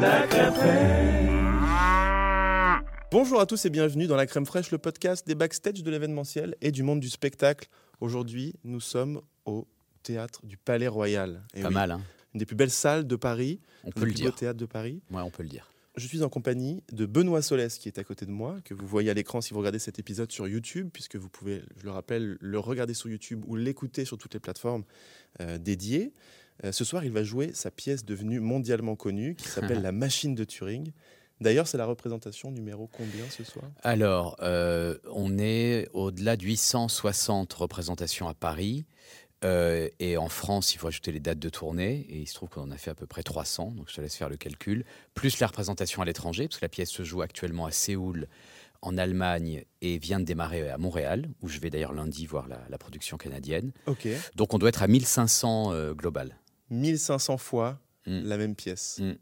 La 0.00 0.26
crème 0.26 0.52
fraîche. 0.54 1.18
Bonjour 3.10 3.40
à 3.40 3.46
tous 3.46 3.64
et 3.64 3.70
bienvenue 3.70 4.06
dans 4.06 4.16
La 4.16 4.26
Crème 4.26 4.46
Fraîche, 4.46 4.70
le 4.70 4.78
podcast 4.78 5.26
des 5.26 5.34
backstage 5.34 5.82
de 5.82 5.90
l'événementiel 5.90 6.56
et 6.60 6.70
du 6.70 6.82
monde 6.82 7.00
du 7.00 7.08
spectacle. 7.08 7.68
Aujourd'hui, 8.00 8.54
nous 8.64 8.80
sommes 8.80 9.20
au 9.46 9.66
théâtre 10.02 10.40
du 10.44 10.56
Palais 10.56 10.88
Royal. 10.88 11.42
Et 11.54 11.62
Pas 11.62 11.68
oui, 11.68 11.74
mal, 11.74 11.90
hein 11.92 12.00
Une 12.34 12.38
des 12.38 12.46
plus 12.46 12.56
belles 12.56 12.70
salles 12.70 13.06
de 13.06 13.16
Paris, 13.16 13.60
on 13.84 13.88
le 13.88 13.92
peut 13.92 14.00
le 14.04 14.12
beau 14.12 14.16
dire. 14.16 14.34
théâtre 14.34 14.58
de 14.58 14.66
Paris. 14.66 15.00
Ouais, 15.10 15.22
on 15.22 15.30
peut 15.30 15.42
le 15.42 15.48
dire. 15.48 15.70
Je 15.96 16.06
suis 16.06 16.22
en 16.22 16.28
compagnie 16.28 16.82
de 16.92 17.06
Benoît 17.06 17.42
Solès 17.42 17.76
qui 17.78 17.88
est 17.88 17.98
à 17.98 18.04
côté 18.04 18.24
de 18.24 18.30
moi, 18.30 18.58
que 18.64 18.72
vous 18.74 18.86
voyez 18.86 19.10
à 19.10 19.14
l'écran 19.14 19.40
si 19.40 19.52
vous 19.52 19.58
regardez 19.58 19.80
cet 19.80 19.98
épisode 19.98 20.30
sur 20.30 20.46
YouTube, 20.46 20.90
puisque 20.92 21.16
vous 21.16 21.28
pouvez, 21.28 21.62
je 21.76 21.84
le 21.84 21.90
rappelle, 21.90 22.36
le 22.40 22.58
regarder 22.60 22.94
sur 22.94 23.08
YouTube 23.08 23.42
ou 23.48 23.56
l'écouter 23.56 24.04
sur 24.04 24.16
toutes 24.16 24.34
les 24.34 24.40
plateformes 24.40 24.84
euh, 25.40 25.58
dédiées. 25.58 26.12
Euh, 26.64 26.72
ce 26.72 26.84
soir, 26.84 27.04
il 27.04 27.12
va 27.12 27.22
jouer 27.22 27.52
sa 27.54 27.70
pièce 27.70 28.04
devenue 28.04 28.40
mondialement 28.40 28.96
connue 28.96 29.34
qui 29.36 29.48
s'appelle 29.48 29.82
La 29.82 29.92
Machine 29.92 30.34
de 30.34 30.44
Turing. 30.44 30.92
D'ailleurs, 31.40 31.68
c'est 31.68 31.78
la 31.78 31.86
représentation 31.86 32.50
numéro 32.50 32.88
combien 32.88 33.24
ce 33.30 33.44
soir? 33.44 33.64
Alors, 33.82 34.36
euh, 34.42 34.98
on 35.12 35.38
est 35.38 35.88
au-delà 35.92 36.36
de 36.36 36.44
860 36.44 37.52
représentations 37.52 38.26
à 38.28 38.34
Paris. 38.34 38.86
euh, 39.44 39.88
et 40.00 40.16
en 40.16 40.28
France, 40.28 40.74
il 40.74 40.78
faut 40.78 40.88
ajouter 40.88 41.12
les 41.12 41.20
dates 41.20 41.38
de 41.38 41.48
tournée. 41.48 42.04
Et 42.08 42.18
il 42.18 42.26
se 42.26 42.34
trouve 42.34 42.48
qu'on 42.48 42.62
en 42.62 42.70
a 42.72 42.76
fait 42.76 42.90
à 42.90 42.96
peu 42.96 43.06
près 43.06 43.22
300. 43.22 43.70
Donc, 43.76 43.88
je 43.88 43.94
te 43.94 44.00
laisse 44.00 44.16
faire 44.16 44.28
le 44.28 44.36
calcul. 44.36 44.84
Plus 45.14 45.38
les 45.38 45.46
représentations 45.46 46.02
à 46.02 46.04
l'étranger, 46.04 46.48
parce 46.48 46.58
que 46.58 46.64
la 46.64 46.68
pièce 46.68 46.90
se 46.90 47.04
joue 47.04 47.22
actuellement 47.22 47.66
à 47.66 47.70
Séoul, 47.70 48.26
en 48.82 48.98
Allemagne, 48.98 49.64
et 49.80 49.98
vient 49.98 50.18
de 50.18 50.24
démarrer 50.24 50.68
à 50.68 50.76
Montréal, 50.78 51.28
où 51.40 51.48
je 51.48 51.60
vais 51.60 51.70
d'ailleurs 51.70 51.92
lundi 51.92 52.26
voir 52.26 52.48
la, 52.48 52.60
la 52.68 52.78
production 52.78 53.16
canadienne. 53.16 53.70
Donc, 54.34 54.54
on 54.54 54.58
doit 54.58 54.70
être 54.70 54.82
à 54.82 54.88
1500 54.88 55.72
euh, 55.72 55.94
global. 55.94 56.36
1500 56.70 57.38
fois 57.38 57.80
Mm. 58.08 58.22
la 58.24 58.36
même 58.38 58.54
pièce. 58.54 58.98
Mm. 59.00 59.12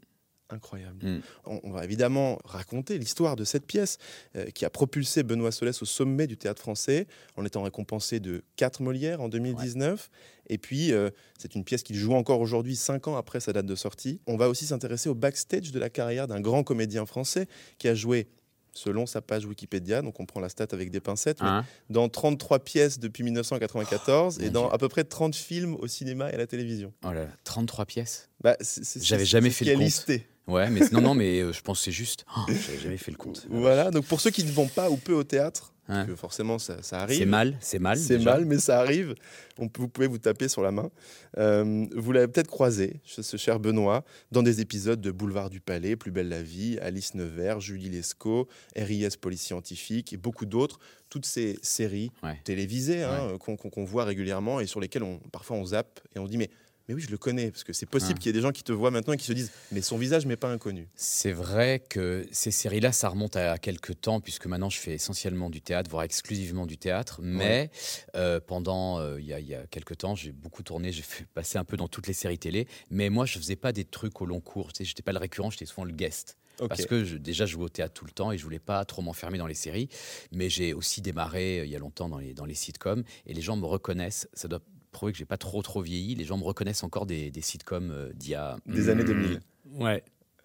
Incroyable. 0.49 1.05
Mm. 1.05 1.21
On, 1.45 1.59
on 1.63 1.71
va 1.71 1.83
évidemment 1.83 2.39
raconter 2.45 2.97
l'histoire 2.97 3.35
de 3.35 3.43
cette 3.43 3.65
pièce 3.65 3.97
euh, 4.37 4.45
qui 4.51 4.63
a 4.63 4.69
propulsé 4.69 5.23
Benoît 5.23 5.51
Solès 5.51 5.81
au 5.81 5.85
sommet 5.85 6.25
du 6.25 6.37
théâtre 6.37 6.61
français 6.61 7.05
en 7.35 7.43
étant 7.43 7.63
récompensé 7.63 8.21
de 8.21 8.43
4 8.55 8.81
Molières 8.81 9.19
en 9.19 9.27
2019. 9.27 10.09
Et 10.49 10.57
puis, 10.57 10.93
euh, 10.93 11.09
c'est 11.37 11.55
une 11.55 11.65
pièce 11.65 11.83
qu'il 11.83 11.97
joue 11.97 12.13
encore 12.13 12.39
aujourd'hui, 12.39 12.77
5 12.77 13.09
ans 13.09 13.17
après 13.17 13.41
sa 13.41 13.51
date 13.51 13.65
de 13.65 13.75
sortie. 13.75 14.21
On 14.25 14.37
va 14.37 14.47
aussi 14.47 14.65
s'intéresser 14.65 15.09
au 15.09 15.15
backstage 15.15 15.73
de 15.73 15.79
la 15.79 15.89
carrière 15.89 16.27
d'un 16.27 16.39
grand 16.39 16.63
comédien 16.63 17.05
français 17.05 17.47
qui 17.77 17.89
a 17.89 17.95
joué, 17.95 18.29
selon 18.73 19.05
sa 19.05 19.21
page 19.21 19.45
Wikipédia, 19.45 20.01
donc 20.01 20.19
on 20.19 20.25
prend 20.25 20.39
la 20.39 20.49
stat 20.49 20.67
avec 20.71 20.91
des 20.91 20.99
pincettes, 20.99 21.41
mais 21.41 21.47
Hein 21.49 21.65
dans 21.89 22.09
33 22.09 22.59
pièces 22.59 22.99
depuis 22.99 23.23
1994 23.23 24.37
Oh, 24.39 24.43
et 24.43 24.49
dans 24.49 24.69
à 24.69 24.77
peu 24.77 24.89
près 24.89 25.03
30 25.03 25.35
films 25.35 25.75
au 25.75 25.87
cinéma 25.87 26.29
et 26.31 26.33
à 26.33 26.37
la 26.37 26.47
télévision. 26.47 26.93
oh 27.03 27.11
là 27.11 27.23
là, 27.25 27.29
33 27.43 27.85
pièces 27.85 28.29
Bah, 28.41 28.55
J'avais 29.01 29.25
jamais 29.25 29.49
fait 29.49 29.65
le 29.65 29.73
compte. 29.73 29.81
listé. 29.83 30.27
Ouais, 30.47 30.69
mais 30.69 30.81
non, 30.93 31.01
non, 31.01 31.13
mais 31.13 31.41
euh, 31.41 31.51
je 31.51 31.61
pense 31.61 31.79
que 31.79 31.85
c'est 31.85 31.91
juste. 31.91 32.25
Oh, 32.37 32.41
J'avais 32.47 32.79
jamais 32.79 32.97
fait 32.97 33.11
le 33.11 33.17
compte. 33.17 33.45
Voilà, 33.49 33.91
donc 33.91 34.05
pour 34.05 34.21
ceux 34.21 34.29
qui 34.31 34.43
ne 34.45 34.51
vont 34.51 34.67
pas 34.67 34.89
ou 34.89 34.95
peu 34.95 35.13
au 35.13 35.23
théâtre, 35.25 35.73
Hein. 35.89 36.05
que 36.05 36.15
forcément 36.15 36.59
ça, 36.59 36.75
ça 36.77 36.83
C'est 36.83 36.95
arrive. 36.95 37.27
mal, 37.27 37.57
c'est 37.61 37.79
mal. 37.79 37.97
C'est 37.97 38.19
mal, 38.19 38.45
mais 38.45 38.57
ça 38.57 38.79
arrive. 38.79 39.15
On 39.57 39.69
vous 39.77 39.87
pouvez 39.87 40.07
vous 40.07 40.17
taper 40.17 40.47
sur 40.47 40.61
la 40.61 40.71
main. 40.71 40.89
Euh, 41.37 41.85
vous 41.95 42.11
l'avez 42.11 42.27
peut-être 42.27 42.49
croisé, 42.49 42.99
ce 43.05 43.37
cher 43.37 43.59
Benoît, 43.59 44.03
dans 44.31 44.43
des 44.43 44.59
épisodes 44.61 44.99
de 44.99 45.11
Boulevard 45.11 45.49
du 45.49 45.59
Palais, 45.61 45.95
Plus 45.95 46.11
belle 46.11 46.29
la 46.29 46.41
vie, 46.43 46.77
Alice 46.81 47.13
Nevers, 47.15 47.59
Julie 47.61 47.89
Lescaut, 47.89 48.47
RIS 48.75 49.17
Police 49.19 49.41
Scientifique 49.41 50.13
et 50.13 50.17
beaucoup 50.17 50.45
d'autres. 50.45 50.79
Toutes 51.09 51.25
ces 51.25 51.57
séries 51.61 52.11
Ouais. 52.21 52.37
télévisées 52.43 53.03
hein, 53.03 53.37
qu'on 53.39 53.85
voit 53.85 54.03
régulièrement 54.03 54.59
et 54.59 54.65
sur 54.67 54.81
lesquelles 54.81 55.03
on, 55.03 55.19
parfois 55.31 55.55
on 55.55 55.65
zappe 55.65 56.01
et 56.15 56.19
on 56.19 56.27
dit 56.27 56.37
mais, 56.37 56.49
mais 56.87 56.93
oui, 56.95 57.01
je 57.01 57.09
le 57.09 57.17
connais. 57.17 57.51
Parce 57.51 57.63
que 57.63 57.73
c'est 57.73 57.85
possible 57.85 58.13
Ah. 58.15 58.19
qu'il 58.19 58.25
y 58.27 58.29
ait 58.29 58.33
des 58.33 58.41
gens 58.41 58.51
qui 58.51 58.63
te 58.63 58.71
voient 58.71 58.91
maintenant 58.91 59.13
et 59.13 59.17
qui 59.17 59.25
se 59.25 59.33
disent 59.33 59.51
mais 59.71 59.81
son 59.81 59.97
visage 59.97 60.25
m'est 60.25 60.35
pas 60.37 60.49
inconnu. 60.51 60.87
C'est 60.95 61.31
vrai 61.31 61.79
que 61.89 62.27
ces 62.31 62.51
séries-là, 62.51 62.91
ça 62.91 63.09
remonte 63.09 63.35
à 63.35 63.57
quelques 63.57 63.99
temps, 64.01 64.19
puisque 64.21 64.45
maintenant 64.47 64.69
je 64.69 64.79
fais 64.79 64.93
essentiellement 64.93 65.49
du 65.49 65.61
théâtre, 65.61 65.89
voire 65.89 66.03
exclusivement 66.03 66.65
du 66.65 66.77
théâtre. 66.77 67.19
Mais 67.21 67.71
euh, 68.15 68.39
pendant, 68.39 68.99
euh, 68.99 69.19
il 69.19 69.25
y, 69.27 69.33
a- 69.33 69.39
il 69.39 69.47
y 69.47 69.55
a 69.55 69.65
quelques 69.67 69.97
temps, 69.97 70.15
j'ai 70.15 70.31
beaucoup 70.31 70.63
tourné, 70.63 70.91
j'ai 70.91 71.03
passer 71.33 71.57
un 71.57 71.63
peu 71.65 71.77
dans 71.77 71.87
toutes 71.87 72.07
les 72.07 72.13
séries 72.13 72.37
télé. 72.39 72.67
Mais 72.89 73.09
moi, 73.09 73.25
je 73.25 73.37
faisais 73.37 73.55
pas 73.55 73.71
des 73.73 73.85
trucs 73.85 74.21
au 74.21 74.25
long 74.25 74.39
cours. 74.39 74.71
Tu 74.73 74.77
sais, 74.79 74.85
j'étais 74.85 75.03
pas 75.03 75.11
le 75.11 75.19
récurrent, 75.19 75.49
j'étais 75.49 75.65
souvent 75.65 75.85
le 75.85 75.93
guest. 75.93 76.37
Parce 76.69 76.87
que 76.87 77.03
je, 77.05 77.17
déjà, 77.17 77.45
je 77.45 77.51
jouais 77.51 77.65
au 77.65 77.69
théâtre 77.69 77.93
tout 77.93 78.05
le 78.05 78.09
temps 78.11 78.31
et 78.31 78.37
je 78.39 78.43
voulais 78.43 78.57
pas 78.57 78.83
trop 78.83 79.03
m'enfermer 79.03 79.37
dans 79.37 79.45
les 79.45 79.53
séries. 79.53 79.89
Mais 80.31 80.49
j'ai 80.49 80.73
aussi 80.73 81.01
démarré 81.03 81.59
euh, 81.59 81.65
il 81.65 81.71
y 81.71 81.75
a 81.75 81.79
longtemps 81.79 82.09
dans 82.09 82.17
les, 82.17 82.33
dans 82.33 82.45
les 82.45 82.55
sitcoms 82.55 83.03
et 83.27 83.33
les 83.35 83.41
gens 83.43 83.55
me 83.57 83.65
reconnaissent. 83.67 84.27
Ça 84.33 84.47
doit 84.47 84.61
prouver 84.97 85.11
que 85.13 85.17
j'ai 85.17 85.25
pas 85.25 85.37
trop 85.37 85.61
trop 85.61 85.81
vieilli. 85.81 86.15
Les 86.15 86.25
gens 86.25 86.37
me 86.37 86.43
reconnaissent 86.43 86.83
encore 86.83 87.05
des, 87.05 87.31
des 87.31 87.41
sitcoms 87.41 87.91
euh, 87.91 88.11
d'il 88.13 88.31
y 88.31 88.35
a. 88.35 88.57
Des 88.65 88.89
années 88.89 89.03
2000. 89.03 89.39
Ouais. 89.79 90.03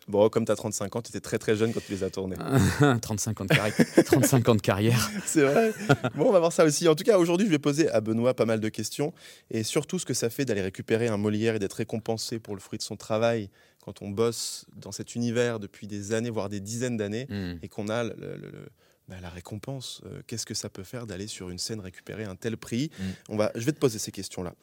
Bon, 0.09 0.29
comme 0.29 0.45
tu 0.45 0.51
as 0.51 0.57
35 0.57 0.97
ans, 0.97 1.01
tu 1.01 1.11
étais 1.11 1.21
très 1.21 1.39
très 1.39 1.55
jeune 1.55 1.73
quand 1.73 1.79
tu 1.85 1.93
les 1.93 2.03
as 2.03 2.11
tournés. 2.11 2.35
35 3.03 3.41
ans 3.41 3.45
de 3.45 3.55
carrière. 3.55 3.75
35 4.05 4.49
ans 4.49 4.55
de 4.57 4.61
carrière. 4.61 5.11
C'est 5.25 5.43
vrai. 5.43 5.73
Bon, 6.17 6.27
on 6.29 6.33
va 6.33 6.41
voir 6.41 6.53
ça 6.53 6.65
aussi. 6.65 6.89
En 6.89 6.95
tout 6.97 7.05
cas, 7.05 7.19
aujourd'hui, 7.19 7.47
je 7.47 7.53
vais 7.53 7.61
poser 7.61 7.89
à 7.89 8.01
Benoît 8.01 8.35
pas 8.35 8.45
mal 8.45 8.59
de 8.61 8.69
questions 8.69 9.13
et 9.51 9.63
surtout 9.63 10.01
ce 10.01 10.05
que 10.05 10.13
ça 10.15 10.29
fait 10.29 10.45
d'aller 10.45 10.61
récupérer 10.63 11.07
un 11.07 11.17
Molière 11.19 11.55
et 11.55 11.59
d'être 11.61 11.75
récompensé 11.75 12.41
pour 12.41 12.55
le 12.55 12.61
fruit 12.61 12.79
de 12.79 12.83
son 12.83 12.97
travail 12.97 13.49
quand 13.85 14.03
on 14.03 14.09
bosse 14.11 14.67
dans 14.77 14.91
cet 14.93 15.15
univers 15.15 15.61
depuis 15.61 15.87
des 15.87 16.13
années, 16.13 16.31
voire 16.31 16.49
des 16.49 16.61
dizaines 16.61 16.97
d'années, 16.97 17.27
Mm. 17.31 17.59
et 17.63 17.69
qu'on 17.69 17.89
a 17.89 18.03
le- 18.05 18.15
le- 18.19 18.37
le- 18.37 18.69
bah, 19.13 19.21
la 19.21 19.29
récompense. 19.31 20.01
Euh, 20.07 20.23
Qu'est-ce 20.27 20.47
que 20.47 20.55
ça 20.55 20.69
peut 20.71 20.85
faire 20.85 21.07
d'aller 21.07 21.27
sur 21.27 21.51
une 21.51 21.59
scène 21.59 21.81
récupérer 21.81 22.25
un 22.25 22.35
tel 22.37 22.57
prix? 22.57 22.91
Mm. 22.99 23.03
On 23.31 23.37
va, 23.37 23.53
Je 23.55 23.65
vais 23.65 23.73
te 23.73 23.79
poser 23.79 23.99
ces 23.99 24.11
questions-là. 24.13 24.55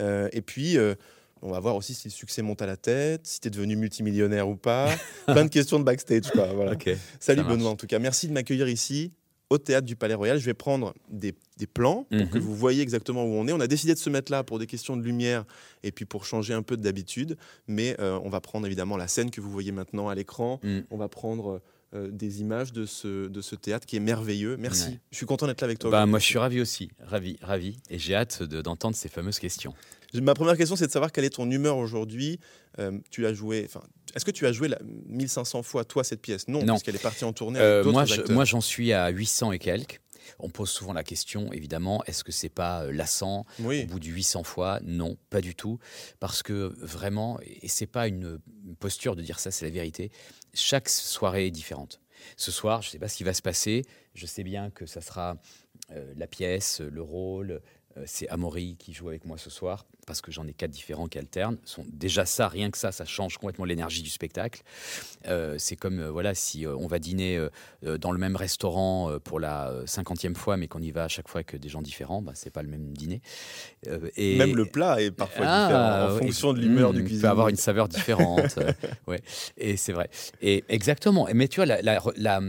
Euh, 0.00 0.28
et 0.32 0.40
puis. 0.42 0.76
euh, 0.78 0.94
on 1.40 1.52
va 1.52 1.60
voir 1.60 1.76
aussi 1.76 1.94
si 1.94 2.08
le 2.08 2.12
succès 2.12 2.42
monte 2.42 2.62
à 2.62 2.66
la 2.66 2.76
tête, 2.76 3.24
si 3.24 3.38
tu 3.38 3.46
es 3.46 3.50
devenu 3.52 3.76
multimillionnaire 3.76 4.48
ou 4.48 4.56
pas. 4.56 4.90
Plein 5.26 5.44
de 5.44 5.50
questions 5.50 5.78
de 5.78 5.84
backstage. 5.84 6.28
Quoi, 6.32 6.52
voilà. 6.52 6.72
Ok. 6.72 6.90
Salut. 7.20 7.44
Benoît, 7.44 7.70
en 7.70 7.76
tout 7.76 7.86
cas. 7.86 8.00
Merci 8.00 8.26
de 8.26 8.32
m'accueillir 8.32 8.68
ici 8.68 9.12
au 9.48 9.56
théâtre 9.56 9.86
du 9.86 9.94
Palais 9.94 10.14
Royal. 10.14 10.36
Je 10.40 10.44
vais 10.44 10.52
prendre 10.54 10.94
des, 11.08 11.36
des 11.56 11.68
plans 11.68 12.06
pour 12.10 12.18
Mhm. 12.18 12.28
que 12.30 12.38
vous 12.40 12.56
voyez 12.56 12.82
exactement 12.82 13.22
où 13.24 13.28
on 13.34 13.46
est. 13.46 13.52
On 13.52 13.60
a 13.60 13.68
décidé 13.68 13.94
de 13.94 14.00
se 14.00 14.10
mettre 14.10 14.32
là 14.32 14.42
pour 14.42 14.58
des 14.58 14.66
questions 14.66 14.96
de 14.96 15.02
lumière 15.04 15.44
et 15.84 15.92
puis 15.92 16.06
pour 16.06 16.24
changer 16.24 16.54
un 16.54 16.62
peu 16.62 16.76
d'habitude. 16.76 17.36
Mais 17.68 17.94
euh, 18.00 18.18
on 18.24 18.30
va 18.30 18.40
prendre 18.40 18.66
évidemment 18.66 18.96
la 18.96 19.06
scène 19.06 19.30
que 19.30 19.40
vous 19.40 19.50
voyez 19.52 19.70
maintenant 19.70 20.08
à 20.08 20.16
l'écran. 20.16 20.58
Mm. 20.64 20.80
On 20.90 20.96
va 20.96 21.06
prendre 21.08 21.62
euh, 21.94 22.10
des 22.10 22.40
images 22.40 22.72
de 22.72 22.84
ce, 22.86 23.28
de 23.28 23.40
ce 23.40 23.54
théâtre 23.54 23.86
qui 23.86 23.96
est 23.96 24.00
merveilleux. 24.00 24.56
Merci. 24.58 24.88
Ouais. 24.90 25.00
Je 25.10 25.16
suis 25.16 25.26
content 25.26 25.46
d'être 25.46 25.60
là 25.60 25.66
avec 25.66 25.78
toi. 25.78 25.90
Bah, 25.90 26.06
moi, 26.06 26.18
je 26.18 26.24
suis 26.26 26.38
ravi 26.38 26.60
aussi. 26.60 26.90
Ravi, 27.00 27.38
ravi. 27.40 27.78
Et 27.90 27.98
j'ai 27.98 28.14
hâte 28.14 28.42
de- 28.42 28.60
d'entendre 28.62 28.94
ces 28.96 29.08
fameuses 29.08 29.38
questions. 29.38 29.74
Ma 30.14 30.34
première 30.34 30.56
question, 30.56 30.74
c'est 30.76 30.86
de 30.86 30.92
savoir 30.92 31.12
quelle 31.12 31.24
est 31.24 31.30
ton 31.36 31.50
humeur 31.50 31.76
aujourd'hui. 31.76 32.40
Euh, 32.78 32.98
tu 33.10 33.26
as 33.26 33.34
joué. 33.34 33.64
Enfin, 33.66 33.82
est-ce 34.14 34.24
que 34.24 34.30
tu 34.30 34.46
as 34.46 34.52
joué 34.52 34.68
la 34.68 34.78
1500 35.06 35.62
fois 35.62 35.84
toi 35.84 36.02
cette 36.04 36.22
pièce? 36.22 36.48
Non, 36.48 36.60
Non. 36.60 36.66
parce 36.74 36.82
qu'elle 36.82 36.94
est 36.96 37.02
partie 37.02 37.24
en 37.24 37.32
tournée 37.32 37.58
Euh, 37.60 37.80
avec 37.80 37.92
moi, 37.92 38.04
je- 38.06 38.32
moi, 38.32 38.44
j'en 38.44 38.60
suis 38.62 38.92
à 38.92 39.08
800 39.08 39.52
et 39.52 39.58
quelques. 39.58 40.00
On 40.40 40.50
pose 40.50 40.68
souvent 40.68 40.92
la 40.92 41.04
question, 41.04 41.50
évidemment, 41.54 42.04
est-ce 42.04 42.22
que 42.22 42.32
c'est 42.32 42.50
pas 42.50 42.90
lassant 42.92 43.46
oui. 43.60 43.84
Au 43.84 43.86
bout 43.92 43.98
du 44.00 44.12
800 44.12 44.42
fois, 44.44 44.78
non, 44.84 45.16
pas 45.30 45.40
du 45.40 45.54
tout. 45.54 45.78
Parce 46.20 46.42
que 46.42 46.74
vraiment, 46.80 47.38
et 47.42 47.66
c'est 47.68 47.86
pas 47.86 48.06
une 48.08 48.38
posture 48.78 49.16
de 49.16 49.22
dire 49.22 49.38
ça, 49.40 49.50
c'est 49.50 49.64
la 49.64 49.70
vérité, 49.70 50.10
chaque 50.54 50.88
soirée 50.88 51.46
est 51.46 51.50
différente. 51.50 52.00
Ce 52.36 52.50
soir, 52.50 52.82
je 52.82 52.88
ne 52.88 52.92
sais 52.92 52.98
pas 52.98 53.08
ce 53.08 53.16
qui 53.16 53.24
va 53.24 53.34
se 53.34 53.42
passer. 53.42 53.84
Je 54.14 54.26
sais 54.26 54.42
bien 54.42 54.70
que 54.70 54.86
ça 54.86 55.00
sera 55.00 55.36
euh, 55.90 56.12
la 56.16 56.26
pièce, 56.26 56.80
le 56.80 57.02
rôle. 57.02 57.62
euh, 57.96 58.04
c'est 58.06 58.28
Amaury 58.28 58.76
qui 58.76 58.92
joue 58.92 59.08
avec 59.08 59.24
moi 59.24 59.38
ce 59.38 59.50
soir, 59.50 59.86
parce 60.08 60.20
que 60.22 60.32
j'en 60.32 60.46
ai 60.48 60.52
quatre 60.54 60.72
différents 60.72 61.06
qui 61.06 61.18
alternent. 61.18 61.58
Sont 61.64 61.84
déjà 61.92 62.24
ça, 62.26 62.48
rien 62.48 62.70
que 62.72 62.78
ça, 62.78 62.90
ça 62.90 63.04
change 63.04 63.38
complètement 63.38 63.64
l'énergie 63.66 64.02
du 64.02 64.10
spectacle. 64.10 64.62
Euh, 65.26 65.54
c'est 65.58 65.76
comme 65.76 66.00
euh, 66.00 66.10
voilà, 66.10 66.34
si 66.34 66.66
euh, 66.66 66.74
on 66.76 66.88
va 66.88 66.98
dîner 66.98 67.38
dans 68.00 68.10
le 68.10 68.18
même 68.18 68.34
restaurant 68.34 69.18
pour 69.22 69.38
la 69.38 69.72
cinquantième 69.86 70.34
fois, 70.34 70.56
mais 70.56 70.66
qu'on 70.66 70.80
y 70.82 70.90
va 70.90 71.04
à 71.04 71.08
chaque 71.08 71.28
fois 71.28 71.40
avec 71.40 71.54
des 71.60 71.68
gens 71.68 71.82
différents, 71.82 72.22
bah, 72.22 72.32
c'est 72.34 72.50
pas 72.50 72.62
le 72.62 72.68
même 72.68 72.92
dîner. 72.92 73.20
Et 74.16 74.36
Même 74.36 74.56
le 74.56 74.64
plat 74.66 75.00
est 75.00 75.10
parfois 75.10 75.44
Ah, 75.46 75.66
différent 75.66 76.08
en 76.08 76.14
ouais, 76.14 76.18
fonction 76.26 76.52
de 76.54 76.60
l'humeur 76.60 76.92
du 76.92 77.00
il 77.00 77.04
cuisinier. 77.04 77.22
peut 77.22 77.28
avoir 77.28 77.48
une 77.48 77.56
saveur 77.56 77.88
différente. 77.88 78.58
ouais, 79.06 79.20
et 79.56 79.76
c'est 79.76 79.92
vrai. 79.92 80.08
Et 80.40 80.64
exactement. 80.68 81.28
Mais 81.34 81.46
tu 81.48 81.56
vois, 81.56 81.66
la, 81.66 81.82
la, 81.82 82.00
la, 82.16 82.40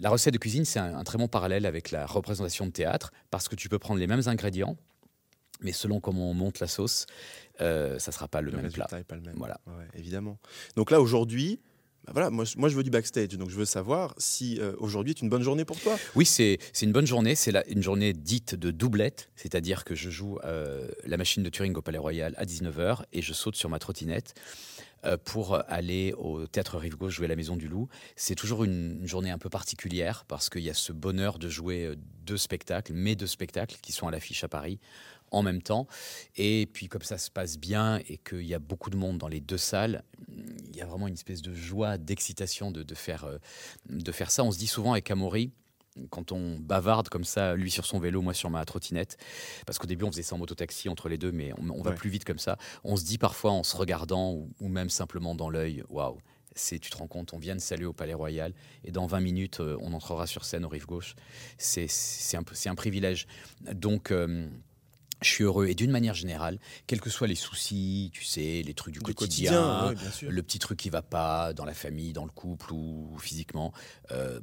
la 0.00 0.10
recette 0.10 0.34
de 0.34 0.38
cuisine, 0.38 0.64
c'est 0.64 0.78
un, 0.80 0.96
un 0.98 1.04
très 1.04 1.16
bon 1.18 1.28
parallèle 1.28 1.64
avec 1.66 1.90
la 1.90 2.04
représentation 2.06 2.66
de 2.66 2.72
théâtre, 2.72 3.12
parce 3.30 3.48
que 3.48 3.54
tu 3.56 3.68
peux 3.68 3.78
prendre 3.78 4.00
les 4.00 4.06
mêmes 4.06 4.22
ingrédients, 4.26 4.76
mais 5.60 5.72
selon 5.72 6.00
comment 6.00 6.30
on 6.30 6.34
monte 6.34 6.60
la 6.60 6.66
sauce, 6.66 7.06
euh, 7.60 7.98
ça 7.98 8.12
sera 8.12 8.28
pas 8.28 8.40
le, 8.40 8.50
le 8.50 8.56
même 8.56 8.66
résultat 8.66 8.86
plat. 8.86 8.98
est 9.00 9.04
pas 9.04 9.16
le 9.16 9.22
même. 9.22 9.34
Voilà. 9.36 9.60
Ouais, 9.66 9.86
évidemment. 9.94 10.38
Donc 10.76 10.90
là 10.90 11.00
aujourd'hui, 11.00 11.60
bah 12.06 12.12
voilà, 12.14 12.30
moi, 12.30 12.44
je- 12.44 12.56
moi 12.56 12.68
je 12.68 12.76
veux 12.76 12.82
du 12.84 12.90
backstage, 12.90 13.28
donc 13.30 13.50
je 13.50 13.56
veux 13.56 13.64
savoir 13.64 14.14
si 14.18 14.58
euh, 14.60 14.72
aujourd'hui 14.78 15.10
est 15.12 15.20
une 15.20 15.28
bonne 15.28 15.42
journée 15.42 15.64
pour 15.64 15.78
toi. 15.80 15.96
Oui, 16.14 16.24
c'est 16.24 16.58
c'est 16.72 16.86
une 16.86 16.92
bonne 16.92 17.06
journée. 17.06 17.34
C'est 17.34 17.52
une 17.68 17.82
journée 17.82 18.12
dite 18.12 18.54
de 18.54 18.70
doublette, 18.70 19.30
c'est-à-dire 19.36 19.84
que 19.84 19.94
je 19.94 20.08
joue 20.08 20.38
euh, 20.44 20.88
la 21.04 21.16
machine 21.16 21.42
de 21.42 21.50
Turing 21.50 21.74
au 21.74 21.82
Palais 21.82 21.98
Royal 21.98 22.34
à 22.38 22.44
19h 22.44 23.02
et 23.12 23.20
je 23.20 23.32
saute 23.34 23.56
sur 23.56 23.68
ma 23.68 23.78
trottinette 23.78 24.34
euh, 25.04 25.16
pour 25.22 25.60
aller 25.70 26.14
au 26.16 26.46
théâtre 26.46 26.78
Rive 26.78 26.96
Gauche 26.96 27.14
jouer 27.16 27.26
à 27.26 27.28
la 27.28 27.36
Maison 27.36 27.56
du 27.56 27.68
Loup. 27.68 27.88
C'est 28.16 28.36
toujours 28.36 28.64
une, 28.64 29.06
journée 29.06 29.30
un 29.30 29.38
peu 29.38 29.50
particulière 29.50 30.24
parce 30.28 30.48
qu'il 30.48 30.62
y 30.62 30.70
a 30.70 30.74
ce 30.74 30.92
bonheur 30.92 31.38
de 31.38 31.48
jouer 31.50 31.92
deux 32.24 32.38
spectacles, 32.38 32.92
mais 32.94 33.16
deux 33.16 33.26
spectacles 33.26 33.76
qui 33.82 33.92
sont 33.92 34.08
à 34.08 34.10
l'affiche 34.10 34.44
à 34.44 34.48
Paris 34.48 34.78
en 35.30 35.42
même 35.42 35.62
temps. 35.62 35.86
Et 36.36 36.68
puis 36.72 36.88
comme 36.88 37.02
ça 37.02 37.18
se 37.18 37.30
passe 37.30 37.58
bien 37.58 38.00
et 38.08 38.18
qu'il 38.18 38.46
y 38.46 38.54
a 38.54 38.58
beaucoup 38.58 38.90
de 38.90 38.96
monde 38.96 39.18
dans 39.18 39.28
les 39.28 39.40
deux 39.40 39.58
salles, 39.58 40.02
il 40.28 40.76
y 40.76 40.80
a 40.80 40.86
vraiment 40.86 41.08
une 41.08 41.14
espèce 41.14 41.42
de 41.42 41.54
joie, 41.54 41.98
d'excitation 41.98 42.70
de, 42.70 42.94
faire, 42.94 43.24
euh, 43.24 43.38
de 43.88 44.12
faire 44.12 44.30
ça. 44.30 44.44
On 44.44 44.50
se 44.50 44.58
dit 44.58 44.66
souvent 44.66 44.92
avec 44.92 45.10
Amaury, 45.10 45.52
quand 46.10 46.32
on 46.32 46.58
bavarde 46.58 47.08
comme 47.08 47.24
ça, 47.24 47.54
lui 47.54 47.70
sur 47.70 47.86
son 47.86 47.98
vélo, 47.98 48.22
moi 48.22 48.34
sur 48.34 48.50
ma 48.50 48.64
trottinette, 48.64 49.16
parce 49.66 49.78
qu'au 49.78 49.86
début 49.86 50.04
on 50.04 50.12
faisait 50.12 50.22
ça 50.22 50.34
en 50.34 50.38
mototaxi 50.38 50.88
entre 50.88 51.08
les 51.08 51.18
deux, 51.18 51.32
mais 51.32 51.52
on, 51.58 51.82
va 51.82 51.92
plus 51.92 52.10
vite 52.10 52.24
comme 52.24 52.38
ça. 52.38 52.56
On 52.84 52.96
se 52.96 53.04
dit 53.04 53.18
parfois 53.18 53.52
en 53.52 53.62
se 53.62 53.76
regardant 53.76 54.46
ou, 54.60 54.68
même 54.68 54.90
simplement 54.90 55.34
dans 55.34 55.50
l'œil, 55.50 55.82
waouh, 55.88 56.18
c'est, 56.54 56.78
tu 56.78 56.90
te 56.90 56.96
rends 56.96 57.06
compte, 57.06 57.32
on 57.34 57.38
vient 57.38 57.54
de 57.54 57.60
saluer 57.60 57.86
au 57.86 57.92
Palais 57.92 58.14
Royal 58.14 58.52
et 58.84 58.90
dans 58.90 59.06
20 59.06 59.20
minutes, 59.20 59.60
euh, 59.60 59.76
on 59.80 59.92
entrera 59.92 60.26
sur 60.26 60.44
scène 60.44 60.64
au 60.64 60.68
Rive 60.68 60.86
Gauche. 60.86 61.14
C'est, 61.56 61.88
un, 62.34 62.42
un 62.66 62.74
privilège. 62.74 63.26
Donc, 63.72 64.10
euh, 64.10 64.48
je 65.22 65.28
suis 65.28 65.44
heureux 65.44 65.66
et 65.66 65.74
d'une 65.74 65.90
manière 65.90 66.14
générale, 66.14 66.58
quels 66.86 67.00
que 67.00 67.10
soient 67.10 67.26
les 67.26 67.34
soucis, 67.34 68.10
tu 68.12 68.24
sais, 68.24 68.62
les 68.64 68.74
trucs 68.74 68.94
du, 68.94 69.00
quotidien, 69.00 69.94
le 70.22 70.42
petit 70.42 70.58
truc 70.58 70.78
qui 70.78 70.90
va 70.90 71.02
pas 71.02 71.52
dans 71.52 71.64
la 71.64 71.74
famille, 71.74 72.12
dans 72.12 72.24
le 72.24 72.30
couple 72.30 72.72
ou 72.72 73.16
physiquement, 73.18 73.72
euh, 74.12 74.40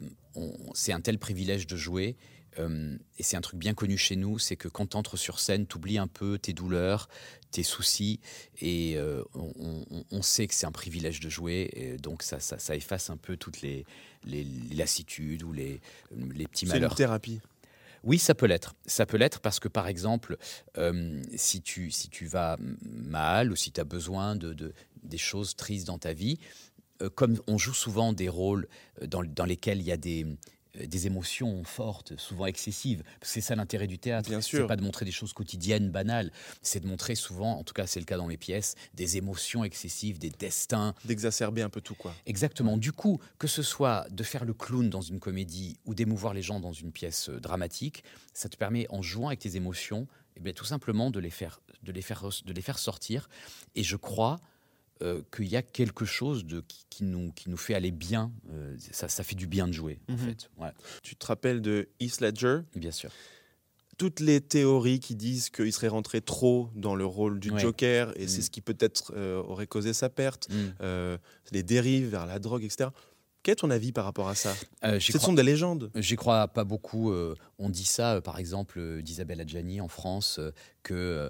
c'est 0.73 0.91
un 0.91 1.01
tel 1.01 1.17
privilège 1.17 1.67
de 1.67 1.77
jouer. 1.77 2.17
Euh, 2.59 2.97
et 3.17 3.23
c'est 3.23 3.35
un 3.35 3.41
truc 3.41 3.59
bien 3.59 3.73
connu 3.73 3.97
chez 3.97 4.15
nous, 4.15 4.39
c'est 4.39 4.55
que 4.55 4.67
quand 4.67 4.87
tu 4.87 4.97
entres 4.97 5.17
sur 5.17 5.39
scène, 5.39 5.67
tu 5.67 5.75
oublies 5.75 5.97
un 5.97 6.07
peu 6.07 6.37
tes 6.37 6.53
douleurs, 6.53 7.09
tes 7.51 7.63
soucis, 7.63 8.19
et 8.61 8.93
euh, 8.95 9.23
on, 9.33 10.21
sait 10.21 10.47
que 10.47 10.53
c'est 10.53 10.65
un 10.65 10.71
privilège 10.71 11.19
de 11.19 11.29
jouer, 11.29 11.69
et 11.73 11.97
donc 11.97 12.23
ça, 12.23 12.39
ça, 12.39 12.75
efface 12.75 13.09
un 13.09 13.17
peu 13.17 13.37
toutes 13.37 13.61
les, 13.61 13.85
les, 14.23 14.45
lassitudes 14.73 15.43
ou 15.43 15.51
les, 15.51 15.81
les 16.11 16.47
petits 16.47 16.65
malheurs. 16.65 16.91
C'est 16.91 17.03
une 17.03 17.07
thérapie. 17.07 17.41
Oui, 18.05 18.19
ça 18.19 18.35
peut 18.35 18.45
l'être. 18.45 18.75
Ça 18.85 19.05
peut 19.05 19.17
l'être 19.17 19.39
parce 19.39 19.59
que, 19.59 19.67
par 19.67 19.87
exemple, 19.87 20.37
euh, 20.77 21.21
si, 21.35 21.61
tu, 21.61 21.89
si 21.89 22.09
tu 22.09 22.27
vas 22.27 22.55
mal 22.81 23.51
ou 23.51 23.55
si 23.55 23.71
tu 23.71 23.81
as 23.81 23.83
besoin 23.83 24.35
de, 24.35 24.53
de, 24.53 24.73
des 25.03 25.17
choses 25.17 25.55
tristes 25.55 25.87
dans 25.87 25.97
ta 25.97 26.13
vie, 26.13 26.37
euh, 27.01 27.09
comme 27.09 27.37
on 27.47 27.57
joue 27.57 27.73
souvent 27.73 28.13
des 28.13 28.29
rôles 28.29 28.67
euh, 29.01 29.07
dans, 29.07 29.45
lesquels 29.45 29.79
il 29.79 29.85
y 29.85 29.91
a 29.91 29.97
des, 29.97 30.25
des 30.75 31.07
émotions 31.07 31.63
fortes, 31.63 32.17
souvent 32.17 32.45
excessives. 32.45 33.03
C'est 33.21 33.41
ça 33.41 33.55
l'intérêt 33.55 33.87
du 33.87 33.97
théâtre. 33.97 34.29
Bien 34.29 34.41
sûr. 34.41 34.61
C'est 34.61 34.67
pas 34.67 34.75
de 34.75 34.83
montrer 34.83 35.05
des 35.05 35.11
choses 35.11 35.33
quotidiennes, 35.33 35.89
banales. 35.89 36.31
C'est 36.61 36.79
de 36.79 36.87
montrer 36.87 37.15
souvent, 37.15 37.57
en 37.57 37.63
tout 37.63 37.73
cas 37.73 37.87
c'est 37.87 37.99
le 37.99 38.05
cas 38.05 38.17
dans 38.17 38.27
mes 38.27 38.37
pièces, 38.37 38.75
des 38.93 39.17
émotions 39.17 39.63
excessives, 39.63 40.19
des 40.19 40.29
destins. 40.29 40.93
D'exacerber 41.05 41.61
un 41.61 41.69
peu 41.69 41.81
tout, 41.81 41.95
quoi. 41.95 42.13
Exactement. 42.25 42.77
Du 42.77 42.91
coup, 42.91 43.19
que 43.39 43.47
ce 43.47 43.63
soit 43.63 44.07
de 44.09 44.23
faire 44.23 44.45
le 44.45 44.53
clown 44.53 44.89
dans 44.89 45.01
une 45.01 45.19
comédie 45.19 45.77
ou 45.85 45.93
d'émouvoir 45.93 46.33
les 46.33 46.41
gens 46.41 46.59
dans 46.59 46.73
une 46.73 46.91
pièce 46.91 47.29
euh, 47.29 47.39
dramatique, 47.39 48.03
ça 48.33 48.49
te 48.49 48.57
permet, 48.57 48.87
en 48.89 49.01
jouant 49.01 49.27
avec 49.27 49.39
tes 49.39 49.55
émotions, 49.55 50.07
eh 50.35 50.39
bien, 50.41 50.53
tout 50.53 50.65
simplement 50.65 51.11
de 51.11 51.19
les 51.19 51.29
faire, 51.29 51.61
de 51.83 51.91
les 51.91 52.01
faire, 52.01 52.27
de 52.45 52.53
les 52.53 52.61
faire 52.61 52.79
sortir. 52.79 53.29
Et 53.75 53.83
je 53.83 53.95
crois 53.95 54.39
euh, 55.01 55.21
qu'il 55.35 55.47
y 55.47 55.57
a 55.57 55.61
quelque 55.61 56.05
chose 56.05 56.45
de, 56.45 56.63
qui, 56.89 57.03
nous, 57.03 57.31
qui 57.33 57.49
nous 57.49 57.57
fait 57.57 57.73
aller 57.73 57.91
bien. 57.91 58.31
Euh, 58.51 58.75
ça, 58.91 59.09
ça, 59.09 59.23
fait 59.23 59.35
du 59.35 59.45
bien 59.45 59.67
de 59.67 59.73
jouer, 59.73 59.99
en 60.07 60.13
mhm. 60.13 60.19
fait. 60.19 60.49
Tu 61.03 61.15
te 61.15 61.25
rappelles 61.25 61.61
de 61.61 61.89
Heath 61.99 62.21
Ledger? 62.21 62.61
Bien 62.75 62.91
sûr. 62.91 63.11
Toutes 63.97 64.21
les 64.21 64.39
théories 64.39 64.99
qui 64.99 65.15
disent 65.15 65.49
qu'il 65.49 65.71
serait 65.73 65.89
rentré 65.89 66.21
trop 66.21 66.69
dans 66.75 66.95
le 66.95 67.05
rôle 67.05 67.39
du 67.39 67.51
Joker, 67.57 68.11
et 68.17 68.27
c'est 68.27 68.39
mm. 68.39 68.43
ce 68.43 68.49
qui 68.49 68.61
peut-être 68.61 69.13
euh, 69.15 69.41
aurait 69.43 69.67
causé 69.67 69.93
sa 69.93 70.09
perte, 70.09 70.49
mm. 70.49 71.17
les 71.51 71.63
dérives 71.63 72.09
vers 72.09 72.25
la 72.25 72.39
drogue, 72.39 72.63
etc. 72.63 72.89
Quel 73.45 73.51
est 73.51 73.57
ton 73.57 73.69
avis 73.69 73.91
par 73.91 74.05
rapport 74.05 74.27
à 74.27 74.33
ça? 74.33 74.55
Euh, 74.83 74.99
Ce 74.99 75.19
sont 75.19 75.33
des 75.33 75.43
légendes. 75.43 75.91
J'y 75.93 76.15
crois 76.15 76.47
pas 76.47 76.63
beaucoup. 76.63 77.11
Euh, 77.11 77.35
on 77.59 77.69
dit 77.69 77.85
ça, 77.85 78.15
euh, 78.15 78.21
par 78.21 78.39
exemple, 78.39 79.03
d'Isabelle 79.03 79.39
Adjani 79.39 79.81
en 79.81 79.87
France, 79.87 80.39
que 80.81 81.29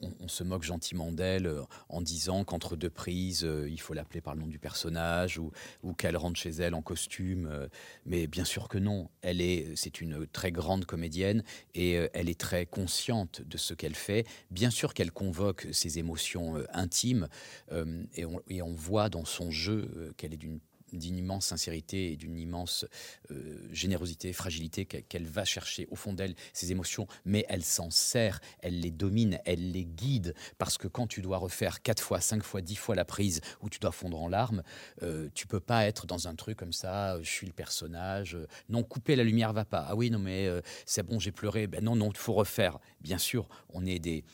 on, 0.00 0.28
se 0.28 0.44
moque 0.44 0.64
gentiment 0.64 1.12
d'elle 1.12 1.50
en 1.88 2.02
disant 2.02 2.44
qu'entre 2.44 2.76
deux 2.76 2.90
prises, 2.90 3.46
il 3.66 3.80
faut 3.80 3.94
l'appeler 3.94 4.20
par 4.20 4.34
le 4.34 4.42
nom 4.42 4.46
du 4.46 4.58
personnage 4.58 5.38
ou, 5.38 5.50
ou 5.82 5.94
qu'elle 5.94 6.16
rentre 6.16 6.38
chez 6.38 6.50
elle 6.50 6.74
en 6.74 6.82
costume. 6.82 7.68
mais 8.04 8.26
bien 8.26 8.44
sûr 8.44 8.68
que 8.68 8.76
non. 8.76 9.08
Elle 9.22 9.40
est, 9.40 9.72
c'est 9.76 10.02
une 10.02 10.26
très 10.26 10.52
grande 10.52 10.84
comédienne 10.84 11.42
et 11.74 11.92
elle 12.12 12.28
est 12.28 12.40
très 12.40 12.66
consciente 12.66 13.42
de 13.42 13.56
ce 13.56 13.72
qu'elle 13.72 13.94
fait. 13.94 14.26
Bien 14.50 14.70
sûr 14.70 14.92
qu'elle 14.92 15.12
convoque 15.12 15.66
ses 15.72 15.98
émotions 15.98 16.56
intimes 16.72 17.28
et 17.70 18.24
on, 18.24 18.40
et, 18.48 18.62
on, 18.62 18.74
voit 18.74 19.08
dans 19.10 19.24
son 19.24 19.50
jeu 19.50 20.12
qu'elle 20.16 20.32
est 20.32 20.38
d'une 20.38 20.60
d'une 20.98 21.16
immense 21.16 21.46
sincérité 21.46 22.12
et 22.12 22.16
d'une 22.16 22.38
immense 22.38 22.86
euh, 23.30 23.68
générosité, 23.72 24.32
fragilité 24.32 24.84
qu'elle 24.84 25.26
va 25.26 25.44
chercher 25.44 25.86
au 25.90 25.96
fond 25.96 26.12
d'elle, 26.12 26.34
ces 26.52 26.72
émotions, 26.72 27.06
mais 27.24 27.44
elle 27.48 27.64
s'en 27.64 27.90
sert, 27.90 28.40
elle 28.60 28.80
les 28.80 28.90
domine, 28.90 29.38
elle 29.44 29.72
les 29.72 29.84
guide, 29.84 30.34
parce 30.58 30.78
que 30.78 30.88
quand 30.88 31.06
tu 31.06 31.22
dois 31.22 31.38
refaire 31.38 31.82
quatre 31.82 32.02
fois, 32.02 32.20
cinq 32.20 32.42
fois, 32.42 32.60
dix 32.60 32.76
fois 32.76 32.94
la 32.94 33.04
prise, 33.04 33.40
où 33.60 33.68
tu 33.68 33.78
dois 33.78 33.92
fondre 33.92 34.20
en 34.20 34.28
larmes, 34.28 34.62
euh, 35.02 35.28
tu 35.34 35.46
peux 35.46 35.60
pas 35.60 35.86
être 35.86 36.06
dans 36.06 36.28
un 36.28 36.34
truc 36.34 36.56
comme 36.58 36.72
ça, 36.72 37.20
je 37.22 37.30
suis 37.30 37.46
le 37.46 37.52
personnage, 37.52 38.36
non, 38.68 38.82
couper 38.82 39.16
la 39.16 39.24
lumière 39.24 39.52
va 39.52 39.64
pas, 39.64 39.86
ah 39.88 39.96
oui, 39.96 40.10
non, 40.10 40.18
mais 40.18 40.46
euh, 40.46 40.60
c'est 40.86 41.02
bon, 41.02 41.18
j'ai 41.18 41.32
pleuré, 41.32 41.66
ben 41.66 41.82
non, 41.82 41.96
non, 41.96 42.10
il 42.10 42.16
faut 42.16 42.32
refaire. 42.32 42.78
Bien 43.00 43.18
sûr, 43.18 43.48
on 43.70 43.84
est 43.86 43.98
des 43.98 44.24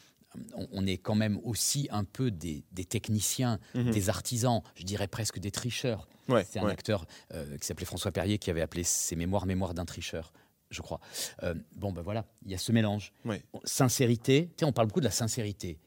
on, 0.72 0.86
est 0.86 0.98
quand 0.98 1.14
même 1.14 1.40
aussi 1.44 1.88
un 1.90 2.04
peu 2.04 2.30
des, 2.30 2.64
techniciens, 2.88 3.58
mhm. 3.74 3.90
des 3.90 4.08
artisans, 4.08 4.62
je 4.74 4.84
dirais 4.84 5.08
presque 5.08 5.38
des 5.38 5.50
tricheurs. 5.50 6.08
c'est 6.44 6.58
un 6.58 6.68
acteur 6.68 7.06
euh, 7.34 7.56
qui 7.58 7.66
s'appelait 7.66 7.86
François 7.86 8.12
Perrier 8.12 8.38
qui 8.38 8.50
avait 8.50 8.62
appelé 8.62 8.84
ses 8.84 9.16
mémoires 9.16 9.46
Mémoires 9.46 9.74
d'un 9.74 9.84
tricheur 9.84 10.32
je 10.70 10.82
crois. 10.82 11.00
Euh, 11.42 11.54
bon, 11.74 11.92
ben 11.92 12.02
voilà, 12.02 12.24
il 12.44 12.50
y 12.52 12.54
a 12.54 12.58
ce 12.58 12.72
mélange. 12.72 13.12
Sincérité, 13.64 14.50
on 14.62 14.72
parle 14.72 14.86
beaucoup 14.86 15.00
de 15.00 15.04
la 15.04 15.10
sincérité. 15.10 15.78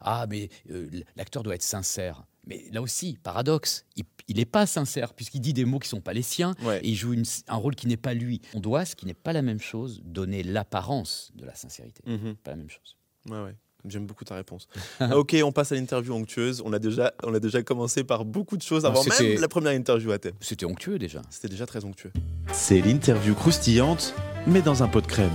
ah, 0.00 0.26
mais 0.28 0.48
euh, 0.70 0.88
l'acteur 1.16 1.42
doit 1.42 1.54
être 1.54 1.62
sincère. 1.62 2.24
Mais 2.46 2.64
là 2.70 2.80
aussi, 2.80 3.18
paradoxe, 3.22 3.84
il 4.28 4.36
n'est 4.36 4.44
pas 4.44 4.66
sincère 4.66 5.14
puisqu'il 5.14 5.40
dit 5.40 5.52
des 5.52 5.64
mots 5.64 5.80
qui 5.80 5.88
ne 5.88 5.98
sont 5.98 6.00
pas 6.00 6.12
les 6.12 6.22
siens 6.22 6.54
et 6.82 6.88
il 6.88 6.94
joue 6.94 7.14
un 7.48 7.56
rôle 7.56 7.74
qui 7.74 7.88
n'est 7.88 7.96
pas 7.96 8.14
lui. 8.14 8.40
On 8.54 8.60
doit, 8.60 8.84
ce 8.84 8.94
qui 8.94 9.04
n'est 9.04 9.14
pas 9.14 9.32
la 9.32 9.42
même 9.42 9.60
chose, 9.60 10.00
donner 10.04 10.42
l'apparence 10.44 11.32
de 11.34 11.44
la 11.44 11.54
sincérité. 11.54 12.02
Mhm. 12.06 12.36
Pas 12.36 12.52
la 12.52 12.56
même 12.56 12.70
chose. 12.70 12.96
Ouais, 13.28 13.42
ouais. 13.42 13.56
J'aime 13.88 14.06
beaucoup 14.06 14.24
ta 14.24 14.34
réponse. 14.34 14.68
Ah, 14.98 15.16
ok, 15.18 15.36
on 15.44 15.52
passe 15.52 15.72
à 15.72 15.74
l'interview 15.74 16.14
onctueuse. 16.14 16.62
On 16.64 16.72
a, 16.72 16.78
déjà, 16.78 17.12
on 17.22 17.34
a 17.34 17.38
déjà 17.38 17.62
commencé 17.62 18.02
par 18.02 18.24
beaucoup 18.24 18.56
de 18.56 18.62
choses 18.62 18.86
avant 18.86 19.02
même 19.04 19.38
la 19.38 19.48
première 19.48 19.72
interview 19.72 20.10
à 20.10 20.18
thème. 20.18 20.32
C'était 20.40 20.64
onctueux 20.64 20.98
déjà. 20.98 21.20
C'était 21.28 21.48
déjà 21.48 21.66
très 21.66 21.84
onctueux. 21.84 22.10
C'est 22.52 22.80
l'interview 22.80 23.34
croustillante, 23.34 24.14
mais 24.46 24.62
dans 24.62 24.82
un 24.82 24.88
pot 24.88 25.00
de 25.02 25.06
crème. 25.06 25.34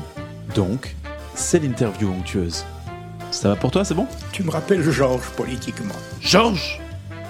Donc, 0.56 0.96
c'est 1.36 1.60
l'interview 1.60 2.10
onctueuse. 2.10 2.66
Ça 3.30 3.50
va 3.50 3.56
pour 3.56 3.72
toi, 3.72 3.86
c'est 3.86 3.94
bon? 3.94 4.08
Tu 4.32 4.44
me 4.44 4.52
rappelles 4.52 4.82
Georges 4.90 5.30
politiquement. 5.38 5.96
Georges? 6.20 6.82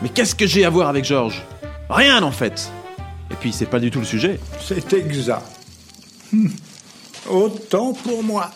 Mais 0.02 0.10
qu'est-ce 0.10 0.34
que 0.34 0.48
j'ai 0.48 0.66
à 0.66 0.70
voir 0.70 0.88
avec 0.88 1.06
Georges? 1.06 1.44
Rien 1.90 2.24
en 2.24 2.32
fait 2.32 2.72
Et 3.30 3.36
puis, 3.36 3.52
c'est 3.52 3.66
pas 3.66 3.80
du 3.80 3.92
tout 3.92 4.00
le 4.00 4.06
sujet. 4.06 4.40
C'est 4.60 4.94
exact. 4.94 5.44
Autant 7.30 7.94
pour 7.94 8.24
moi. 8.24 8.50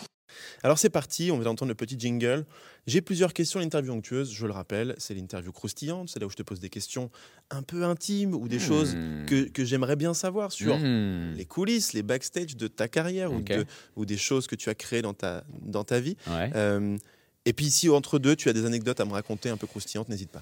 Alors 0.65 0.79
c'est 0.79 0.89
parti, 0.89 1.29
on 1.29 1.37
va 1.37 1.47
entendre 1.47 1.69
le 1.69 1.75
petit 1.75 1.95
jingle. 1.95 2.43
J'ai 2.87 2.99
plusieurs 2.99 3.33
questions, 3.33 3.59
l'interview 3.59 3.93
onctueuse, 3.93 4.33
je 4.33 4.47
le 4.47 4.51
rappelle, 4.51 4.95
c'est 4.97 5.13
l'interview 5.13 5.51
croustillante, 5.51 6.09
c'est 6.09 6.19
là 6.19 6.25
où 6.25 6.31
je 6.31 6.35
te 6.35 6.41
pose 6.41 6.59
des 6.59 6.69
questions 6.69 7.11
un 7.51 7.61
peu 7.61 7.83
intimes 7.83 8.33
ou 8.33 8.47
des 8.47 8.57
choses 8.57 8.95
hmm. 8.95 9.25
que, 9.53 9.63
j'aimerais 9.63 9.95
bien 9.95 10.15
savoir 10.15 10.51
sur 10.51 10.75
hmm. 10.75 11.33
les 11.35 11.45
coulisses, 11.45 11.93
les 11.93 12.01
backstage 12.01 12.57
de 12.57 12.65
ta 12.65 12.87
carrière 12.87 13.31
ou, 13.31 13.43
ou, 13.95 14.05
des 14.07 14.17
choses 14.17 14.47
que 14.47 14.55
tu 14.55 14.71
as 14.71 14.73
créées 14.73 15.03
dans 15.03 15.13
ta, 15.13 15.43
dans 15.61 15.83
ta 15.83 15.99
vie. 15.99 16.17
Euh, 16.27 16.97
et 17.45 17.53
puis 17.53 17.69
si 17.69 17.87
entre 17.87 18.17
deux, 18.17 18.35
tu 18.35 18.49
as 18.49 18.53
des 18.53 18.65
anecdotes 18.65 18.99
à 18.99 19.05
me 19.05 19.13
raconter 19.13 19.49
un 19.49 19.57
peu 19.57 19.67
croustillantes, 19.67 20.09
n'hésite 20.09 20.31
pas. 20.31 20.41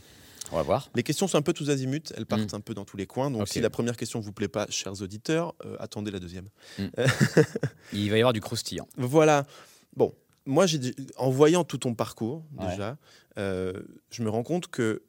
On 0.54 0.56
va 0.56 0.64
voir. 0.64 0.90
Les 0.96 1.04
questions 1.04 1.28
sont 1.28 1.38
un 1.38 1.42
peu 1.42 1.52
tous 1.52 1.70
azimuts, 1.70 2.14
elles 2.16 2.26
partent 2.26 2.54
hmm. 2.54 2.56
un 2.56 2.62
peu 2.62 2.74
dans 2.74 2.86
tous 2.86 2.96
les 2.96 3.08
coins. 3.08 3.30
Donc 3.30 3.50
si 3.50 3.60
la 3.60 3.70
première 3.70 3.98
question 3.98 4.20
ne 4.20 4.24
vous 4.24 4.32
plaît 4.32 4.48
pas, 4.48 4.68
chers 4.70 5.02
auditeurs, 5.02 5.54
euh, 5.66 5.76
attendez 5.80 6.12
la 6.12 6.20
deuxième. 6.20 6.48
Il 7.92 8.10
va 8.10 8.16
y 8.16 8.22
avoir 8.22 8.32
du 8.32 8.40
croustillant. 8.40 8.88
Voilà. 8.96 9.46
Bon, 9.96 10.14
moi, 10.46 10.66
en 11.18 11.30
voyant 11.30 11.64
tout 11.64 11.78
ton 11.78 11.94
parcours, 11.94 12.44
déjà, 12.70 12.98
euh, 13.38 13.74
je 14.12 14.24
me 14.24 14.30
rends 14.30 14.44
compte 14.44 14.68
que 14.68 15.04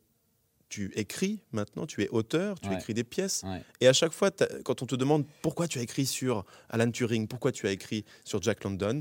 tu 0.68 0.92
écris 0.96 1.40
maintenant, 1.52 1.86
tu 1.86 2.02
es 2.02 2.08
auteur, 2.08 2.58
tu 2.58 2.68
écris 2.78 2.94
des 2.94 3.04
pièces. 3.04 3.42
Et 3.80 3.86
à 3.88 3.92
chaque 3.92 4.12
fois, 4.12 4.30
quand 4.64 4.82
on 4.82 4.86
te 4.86 4.94
demande 4.96 5.24
pourquoi 5.42 5.68
tu 5.68 5.78
as 5.78 5.82
écrit 5.82 6.06
sur 6.06 6.44
Alan 6.68 6.90
Turing, 6.90 7.28
pourquoi 7.28 7.52
tu 7.52 7.66
as 7.68 7.70
écrit 7.72 8.04
sur 8.24 8.42
Jack 8.42 8.64
London, 8.64 9.00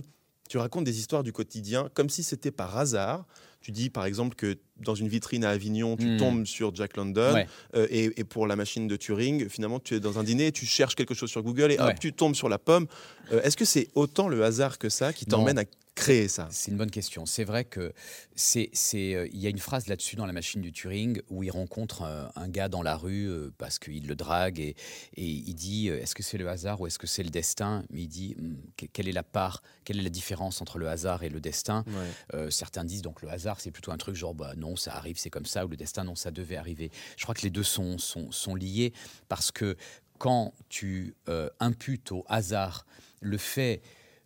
tu 0.50 0.58
racontes 0.58 0.84
des 0.84 1.00
histoires 1.00 1.24
du 1.24 1.32
quotidien 1.32 1.90
comme 1.94 2.10
si 2.10 2.22
c'était 2.22 2.52
par 2.52 2.78
hasard. 2.78 3.26
Tu 3.64 3.72
dis 3.72 3.90
par 3.90 4.06
exemple 4.06 4.36
que 4.36 4.58
dans 4.82 4.94
une 4.94 5.08
vitrine 5.08 5.46
à 5.46 5.52
Avignon, 5.52 5.96
tu 5.96 6.06
hmm. 6.06 6.18
tombes 6.18 6.46
sur 6.46 6.76
Jack 6.76 6.98
London 6.98 7.46
euh, 7.76 7.88
et, 7.90 8.12
pour 8.26 8.46
la 8.46 8.58
machine 8.58 8.88
de 8.90 8.96
Turing, 8.98 9.48
finalement, 9.48 9.80
tu 9.80 9.96
es 9.96 10.00
dans 10.02 10.20
un 10.20 10.24
dîner, 10.24 10.52
tu 10.52 10.66
cherches 10.66 10.96
quelque 10.96 11.14
chose 11.14 11.30
sur 11.30 11.42
Google 11.42 11.72
et 11.72 11.80
hop, 11.80 11.98
tu 11.98 12.12
tombes 12.12 12.36
sur 12.36 12.50
la 12.50 12.60
pomme. 12.60 12.88
Euh, 13.32 13.42
est-ce 13.44 13.56
que 13.56 13.64
c'est 13.64 13.88
autant 13.96 14.28
le 14.28 14.44
hasard 14.44 14.78
que 14.78 14.90
ça 14.90 15.14
qui 15.14 15.26
t'emmène 15.26 15.58
à 15.58 15.64
créer 15.96 16.28
ça 16.28 16.48
C'est 16.52 16.72
une 16.72 16.78
bonne 16.78 16.90
question. 16.92 17.26
C'est 17.26 17.44
vrai 17.44 17.66
que 17.66 17.94
c'est, 18.36 18.70
c'est, 18.74 19.14
euh, 19.14 19.28
il 19.32 19.40
y 19.40 19.46
a 19.48 19.50
une 19.50 19.60
phrase 19.60 19.88
là-dessus 19.88 20.16
dans 20.16 20.26
la 20.26 20.34
machine 20.34 20.60
du 20.62 20.72
Turing 20.72 21.22
où 21.30 21.44
il 21.44 21.52
rencontre 21.52 22.02
un, 22.36 22.48
gars 22.50 22.68
dans 22.68 22.82
la 22.82 22.96
rue 22.96 23.28
euh, 23.30 23.52
parce 23.58 23.78
qu'il 23.80 24.08
le 24.08 24.16
drague 24.16 24.60
et, 24.60 24.76
et 25.16 25.26
il 25.26 25.54
dit 25.54 25.90
euh, 25.90 26.02
est-ce 26.02 26.16
que 26.16 26.24
c'est 26.24 26.38
le 26.38 26.50
hasard 26.50 26.82
ou 26.82 26.88
est-ce 26.88 26.98
que 26.98 27.08
c'est 27.08 27.24
le 27.24 27.30
destin? 27.30 27.84
Mais 27.92 28.02
il 28.02 28.08
dit 28.08 28.36
que- 28.76 28.88
quelle 28.88 29.08
est 29.08 29.14
la 29.14 29.24
part, 29.24 29.62
quelle 29.86 30.00
est 30.00 30.04
la 30.04 30.10
différence 30.10 30.62
entre 30.62 30.80
le 30.80 30.88
hasard 30.90 31.24
et 31.24 31.30
le 31.30 31.40
destin? 31.40 31.84
Ouais. 31.88 31.94
Euh, 32.34 32.50
Certains 32.50 32.84
disent 32.86 33.02
donc 33.04 33.22
le 33.22 33.30
hasard 33.30 33.60
c'est 33.60 33.72
plutôt 33.72 33.92
un 33.92 33.98
truc 33.98 34.16
genre 34.16 34.34
bah 34.34 34.54
non 34.58 34.76
ça 34.76 34.96
arrive 34.96 35.18
c'est 35.18 35.30
comme 35.30 35.46
ça 35.46 35.66
ou 35.66 35.68
le 35.68 35.78
destin 35.78 36.04
non 36.04 36.16
ça 36.16 36.32
devait 36.32 36.58
arriver. 36.58 36.92
Je 37.18 37.24
crois 37.24 37.36
que 37.36 37.42
les 37.44 37.50
deux 37.52 37.64
sont 37.64 37.98
sont, 37.98 38.32
sont 38.32 38.56
liés 38.56 38.94
parce 39.30 39.52
que 39.52 39.78
quand 40.18 40.54
tu 40.70 41.16
euh, 41.30 41.50
imputes 41.60 42.12
au 42.12 42.26
hasard 42.28 42.86
le 43.22 43.38
fait 43.38 43.82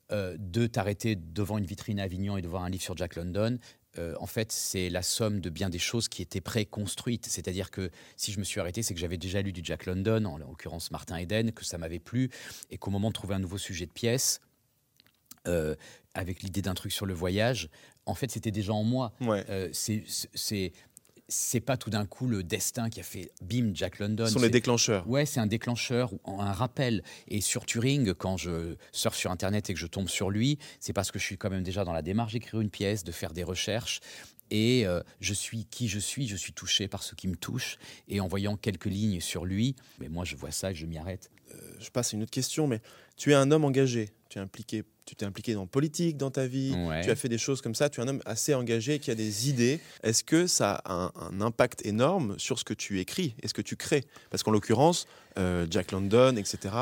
de 0.09 0.67
t'arrêter 0.67 1.15
devant 1.17 1.57
une 1.57 1.65
vitrine 1.65 1.99
à 1.99 2.03
Avignon 2.03 2.37
et 2.37 2.41
de 2.41 2.47
voir 2.47 2.63
un 2.63 2.69
livre 2.69 2.83
sur 2.83 2.95
Jack 2.95 3.15
London, 3.15 3.59
euh, 3.99 4.15
en 4.19 4.27
fait, 4.27 4.51
c'est 4.51 4.89
la 4.89 5.01
somme 5.01 5.39
de 5.39 5.49
bien 5.49 5.69
des 5.69 5.79
choses 5.79 6.07
qui 6.07 6.21
étaient 6.21 6.41
préconstruites. 6.41 7.25
C'est-à-dire 7.25 7.71
que 7.71 7.89
si 8.15 8.31
je 8.31 8.39
me 8.39 8.43
suis 8.43 8.59
arrêté, 8.59 8.83
c'est 8.83 8.93
que 8.93 8.99
j'avais 8.99 9.17
déjà 9.17 9.41
lu 9.41 9.51
du 9.51 9.61
Jack 9.63 9.85
London, 9.85 10.25
en 10.25 10.37
l'occurrence 10.37 10.91
Martin 10.91 11.17
Eden, 11.17 11.51
que 11.51 11.65
ça 11.65 11.77
m'avait 11.77 11.99
plu, 11.99 12.29
et 12.69 12.77
qu'au 12.77 12.91
moment 12.91 13.09
de 13.09 13.13
trouver 13.13 13.35
un 13.35 13.39
nouveau 13.39 13.57
sujet 13.57 13.85
de 13.85 13.91
pièce, 13.91 14.41
euh, 15.47 15.75
avec 16.13 16.43
l'idée 16.43 16.61
d'un 16.61 16.73
truc 16.73 16.91
sur 16.91 17.05
le 17.05 17.13
voyage, 17.13 17.69
en 18.05 18.13
fait, 18.13 18.31
c'était 18.31 18.51
déjà 18.51 18.73
en 18.73 18.83
moi. 18.83 19.13
Ouais. 19.21 19.45
Euh, 19.49 19.69
c'est 19.71 20.73
c'est 21.29 21.59
pas 21.59 21.77
tout 21.77 21.89
d'un 21.89 22.05
coup 22.05 22.27
le 22.27 22.43
destin 22.43 22.89
qui 22.89 22.99
a 22.99 23.03
fait 23.03 23.31
bim 23.41 23.71
Jack 23.73 23.99
London. 23.99 24.25
Ce 24.25 24.33
sont 24.33 24.39
les 24.39 24.49
déclencheurs. 24.49 25.07
Ouais, 25.09 25.25
c'est 25.25 25.39
un 25.39 25.47
déclencheur, 25.47 26.11
un 26.25 26.53
rappel. 26.53 27.03
Et 27.27 27.41
sur 27.41 27.65
Turing, 27.65 28.13
quand 28.13 28.37
je 28.37 28.75
surfe 28.91 29.17
sur 29.17 29.31
Internet 29.31 29.69
et 29.69 29.73
que 29.73 29.79
je 29.79 29.87
tombe 29.87 30.07
sur 30.07 30.29
lui, 30.29 30.57
c'est 30.79 30.93
parce 30.93 31.11
que 31.11 31.19
je 31.19 31.23
suis 31.25 31.37
quand 31.37 31.49
même 31.49 31.63
déjà 31.63 31.83
dans 31.83 31.93
la 31.93 32.01
démarche 32.01 32.33
d'écrire 32.33 32.61
une 32.61 32.69
pièce, 32.69 33.03
de 33.03 33.11
faire 33.11 33.33
des 33.33 33.43
recherches. 33.43 33.99
Et 34.49 34.87
euh, 34.87 35.01
je 35.19 35.33
suis 35.33 35.65
qui 35.65 35.89
je 35.89 35.99
suis, 35.99 36.27
je 36.27 36.37
suis 36.37 36.53
touché 36.53 36.87
par 36.87 37.03
ce 37.03 37.15
qui 37.15 37.27
me 37.27 37.35
touche. 37.35 37.77
Et 38.07 38.21
en 38.21 38.27
voyant 38.27 38.55
quelques 38.55 38.85
lignes 38.85 39.19
sur 39.19 39.45
lui, 39.45 39.75
mais 39.99 40.07
moi 40.07 40.23
je 40.23 40.37
vois 40.37 40.51
ça 40.51 40.71
et 40.71 40.75
je 40.75 40.85
m'y 40.85 40.97
arrête. 40.97 41.29
Je 41.79 41.89
passe 41.89 42.13
à 42.13 42.17
une 42.17 42.23
autre 42.23 42.31
question, 42.31 42.67
mais 42.67 42.81
tu 43.15 43.31
es 43.31 43.33
un 43.33 43.51
homme 43.51 43.65
engagé. 43.65 44.09
Tu 44.29 44.37
es 44.37 44.41
impliqué, 44.41 44.83
tu 45.07 45.15
t'es 45.15 45.25
impliqué 45.25 45.53
dans 45.53 45.61
la 45.61 45.67
politique 45.67 46.17
dans 46.17 46.29
ta 46.31 46.45
vie. 46.45 46.75
Ouais. 46.75 47.01
Tu 47.01 47.09
as 47.09 47.15
fait 47.15 47.29
des 47.29 47.37
choses 47.37 47.61
comme 47.61 47.73
ça. 47.73 47.89
Tu 47.89 48.01
es 48.01 48.03
un 48.03 48.07
homme 48.09 48.21
assez 48.25 48.53
engagé 48.53 48.99
qui 48.99 49.09
a 49.09 49.15
des 49.15 49.47
idées. 49.49 49.79
Est-ce 50.03 50.21
que 50.23 50.47
ça 50.47 50.81
a 50.83 50.93
un, 50.93 51.11
un 51.15 51.39
impact 51.41 51.85
énorme 51.85 52.35
sur 52.37 52.59
ce 52.59 52.65
que 52.65 52.73
tu 52.73 52.99
écris 52.99 53.33
et 53.41 53.47
ce 53.47 53.53
que 53.53 53.61
tu 53.61 53.77
crées? 53.77 54.03
Parce 54.29 54.43
qu'en 54.43 54.51
l'occurrence, 54.51 55.07
euh, 55.39 55.65
Jack 55.71 55.93
London, 55.93 56.35
etc., 56.35 56.75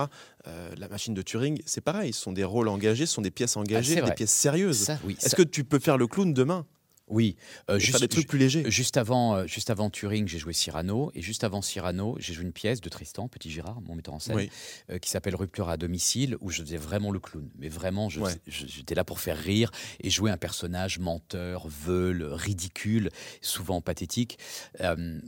euh, 0.47 0.69
la 0.75 0.87
machine 0.87 1.13
de 1.13 1.21
Turing, 1.21 1.61
c'est 1.67 1.81
pareil. 1.81 2.13
Ce 2.13 2.21
sont 2.21 2.31
des 2.33 2.43
rôles 2.43 2.67
engagés, 2.67 3.05
ce 3.05 3.13
sont 3.13 3.21
des 3.21 3.29
pièces 3.31 3.57
engagées, 3.57 3.93
c'est 3.95 4.01
des 4.01 4.11
pièces 4.13 4.31
sérieuses. 4.31 4.89
Oui. 5.03 5.15
Est-ce 5.21 5.29
ça- 5.29 5.37
que 5.37 5.43
tu 5.43 5.63
peux 5.63 5.79
faire 5.79 5.97
le 5.99 6.07
clown 6.07 6.33
demain? 6.33 6.65
Oui. 7.07 7.35
Euh, 7.69 7.77
et 7.77 7.79
faire 7.79 7.99
des 7.99 8.07
trucs 8.07 8.27
plus 8.27 8.39
légers 8.39 8.69
Juste 8.69 8.97
avant, 8.97 9.35
euh, 9.35 9.45
juste 9.47 9.69
avant 9.69 9.89
Turing, 9.89 10.27
j'ai 10.27 10.39
joué 10.39 10.53
Cyrano. 10.53 11.11
Et 11.13 11.21
juste 11.21 11.43
avant 11.43 11.61
Cyrano, 11.61 12.15
j'ai 12.19 12.33
joué 12.33 12.43
une 12.45 12.51
pièce 12.51 12.81
de 12.81 12.89
Tristan, 12.89 13.27
Petit 13.27 13.51
Girard, 13.51 13.81
mon 13.81 13.95
metteur 13.95 14.13
en 14.13 14.19
scène, 14.19 14.35
Oui. 14.35 14.49
euh, 14.89 14.97
qui 14.97 15.09
s'appelle 15.09 15.35
Rupture 15.35 15.69
à 15.69 15.77
domicile, 15.77 16.35
où 16.41 16.49
je 16.49 16.61
faisais 16.63 16.77
vraiment 16.77 17.11
le 17.11 17.19
clown. 17.19 17.49
Mais 17.57 17.69
vraiment, 17.69 18.07
Ouais. 18.07 18.31
j'étais 18.47 18.95
là 18.95 19.03
pour 19.03 19.19
faire 19.19 19.37
rire 19.37 19.71
et 19.99 20.09
jouer 20.09 20.31
un 20.31 20.37
personnage 20.37 20.97
menteur, 20.99 21.67
veule, 21.67 22.23
ridicule, 22.23 23.09
souvent 23.41 23.81
pathétique. 23.81 24.39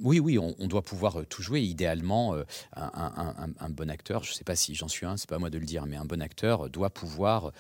Oui, 0.02 0.20
oui, 0.20 0.40
on, 0.40 0.56
on 0.60 0.68
doit 0.68 0.82
pouvoir 0.84 1.26
tout 1.30 1.42
jouer. 1.44 1.62
Idéalement, 1.62 2.36
un, 2.36 2.44
un- 2.76 3.36
un- 3.38 3.54
un 3.60 3.70
bon 3.70 3.90
acteur, 3.90 4.24
je 4.24 4.32
ne 4.32 4.36
sais 4.36 4.44
pas 4.44 4.56
si 4.56 4.74
j'en 4.76 4.88
suis 4.88 5.06
un, 5.06 5.18
c'est 5.18 5.30
pas 5.30 5.36
à 5.36 5.40
moi 5.40 5.50
de 5.50 5.58
le 5.58 5.66
dire, 5.66 5.86
mais 5.86 5.96
un 5.98 6.06
bon 6.06 6.22
acteur 6.22 6.70
doit 6.70 6.90
pouvoir. 6.90 7.52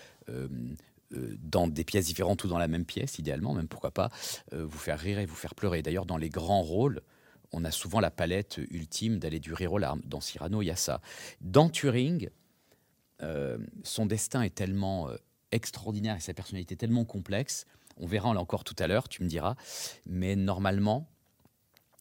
Euh, 1.13 1.35
dans 1.39 1.67
des 1.67 1.83
pièces 1.83 2.05
différentes 2.05 2.43
ou 2.43 2.47
dans 2.47 2.57
la 2.57 2.67
même 2.67 2.85
pièce, 2.85 3.19
idéalement, 3.19 3.53
même 3.53 3.67
pourquoi 3.67 3.91
pas, 3.91 4.09
euh, 4.53 4.65
vous 4.65 4.77
faire 4.77 4.99
rire 4.99 5.19
et 5.19 5.25
vous 5.25 5.35
faire 5.35 5.55
pleurer. 5.55 5.81
D'ailleurs, 5.81 6.05
dans 6.05 6.17
les 6.17 6.29
grands 6.29 6.61
rôles, 6.61 7.01
on 7.53 7.63
a 7.63 7.71
souvent 7.71 7.99
la 7.99 8.11
palette 8.11 8.59
ultime 8.71 9.19
d'aller 9.19 9.39
du 9.39 9.53
rire 9.53 9.73
aux 9.73 9.77
larmes. 9.77 10.01
Dans 10.05 10.19
Cyrano, 10.21 10.61
il 10.61 10.65
y 10.65 10.71
a 10.71 10.75
ça. 10.75 11.01
Dans 11.41 11.69
Turing, 11.69 12.29
euh, 13.21 13.57
son 13.83 14.05
destin 14.05 14.41
est 14.41 14.53
tellement 14.53 15.09
extraordinaire 15.51 16.15
et 16.17 16.19
sa 16.19 16.33
personnalité 16.33 16.75
tellement 16.75 17.05
complexe. 17.05 17.65
On 17.95 18.05
verra 18.05 18.33
là 18.33 18.41
encore 18.41 18.63
tout 18.65 18.75
à 18.79 18.87
l'heure, 18.87 19.07
tu 19.07 19.23
me 19.23 19.27
diras. 19.29 19.55
Mais 20.05 20.35
normalement, 20.35 21.07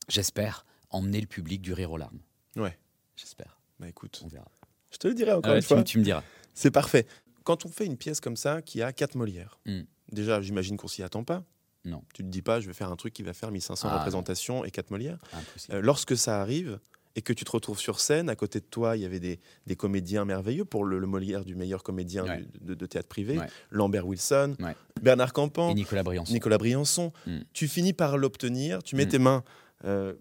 j'espère 0.09 0.67
emmener 0.91 1.21
le 1.21 1.27
public 1.27 1.63
du 1.63 1.73
rire 1.73 1.93
aux 1.93 1.97
larmes. 1.97 2.19
Ouais. 2.57 2.77
J'espère. 3.17 3.59
Bah 3.79 3.89
écoute, 3.89 4.21
On 4.25 4.29
verra. 4.29 4.51
je 4.91 4.99
te 4.99 5.09
le 5.09 5.15
dirai 5.15 5.33
encore 5.33 5.45
Ah 5.45 5.51
ouais, 5.51 5.57
une 5.59 5.63
tu, 5.63 5.69
fois. 5.69 5.83
tu 5.85 5.99
me 5.99 6.05
diras. 6.05 6.23
C'est 6.55 6.71
parfait. 6.71 7.07
Quand 7.47 7.65
on 7.65 7.69
fait 7.71 7.87
une 7.87 7.97
pièce 7.97 8.21
comme 8.21 8.37
ça 8.37 8.61
qui 8.61 8.83
a 8.83 8.93
quatre 8.93 9.15
Molières, 9.15 9.59
Mm. 9.67 9.81
déjà, 10.13 10.43
j'imagine 10.43 10.77
qu'on 10.77 10.89
s'y 10.89 11.03
attend 11.03 11.25
pas. 11.25 11.43
Non. 11.85 12.03
Tu 12.13 12.23
te 12.25 12.29
dis 12.29 12.43
pas, 12.43 12.59
je 12.61 12.67
vais 12.67 12.73
faire 12.75 12.91
un 12.91 12.97
truc 12.97 13.15
qui 13.15 13.23
va 13.23 13.33
faire 13.33 13.51
1500 13.53 13.87
Ah, 13.89 13.93
non. 13.93 13.99
représentations 14.01 14.65
et 14.65 14.71
quatre 14.73 14.91
Molières. 14.91 15.19
Impossible. 15.33 15.75
Euh, 15.77 15.81
lorsque 15.81 16.17
ça 16.17 16.43
arrive 16.43 16.81
et 17.15 17.23
que 17.23 17.33
tu 17.33 17.45
te 17.45 17.51
retrouves 17.53 17.79
sur 17.79 18.01
scène, 18.01 18.29
à 18.29 18.35
côté 18.35 18.59
de 18.59 18.65
toi, 18.65 18.97
il 18.97 19.03
y 19.03 19.07
avait 19.07 19.21
des, 19.21 19.39
des 19.67 19.77
comédiens 19.77 20.25
merveilleux 20.25 20.65
pour 20.65 20.85
le, 20.85 20.99
le 20.99 21.07
Molière 21.07 21.45
du 21.45 21.55
meilleur 21.55 21.83
comédien 21.85 22.25
Ouais. 22.25 22.39
du- 22.43 22.59
de, 22.61 22.75
de 22.75 22.87
théâtre 22.87 23.09
privé, 23.09 23.39
Ouais. 23.39 23.47
Lambert 23.71 24.07
Wilson, 24.07 24.57
Ouais. 24.61 24.75
Bernard 25.01 25.33
Campan, 25.33 25.71
et 25.71 25.75
Nicolas 25.75 26.03
Briançon. 26.03 26.33
Nicolas 26.33 26.59
Briançon. 26.59 27.13
Mm. 27.27 27.39
Tu 27.53 27.69
finis 27.69 27.93
par 27.93 28.19
l'obtenir, 28.19 28.83
tu 28.83 28.97
mets 28.97 29.07
Mm. 29.07 29.11
tes 29.11 29.19
mains 29.21 29.45
euh, 29.85 30.15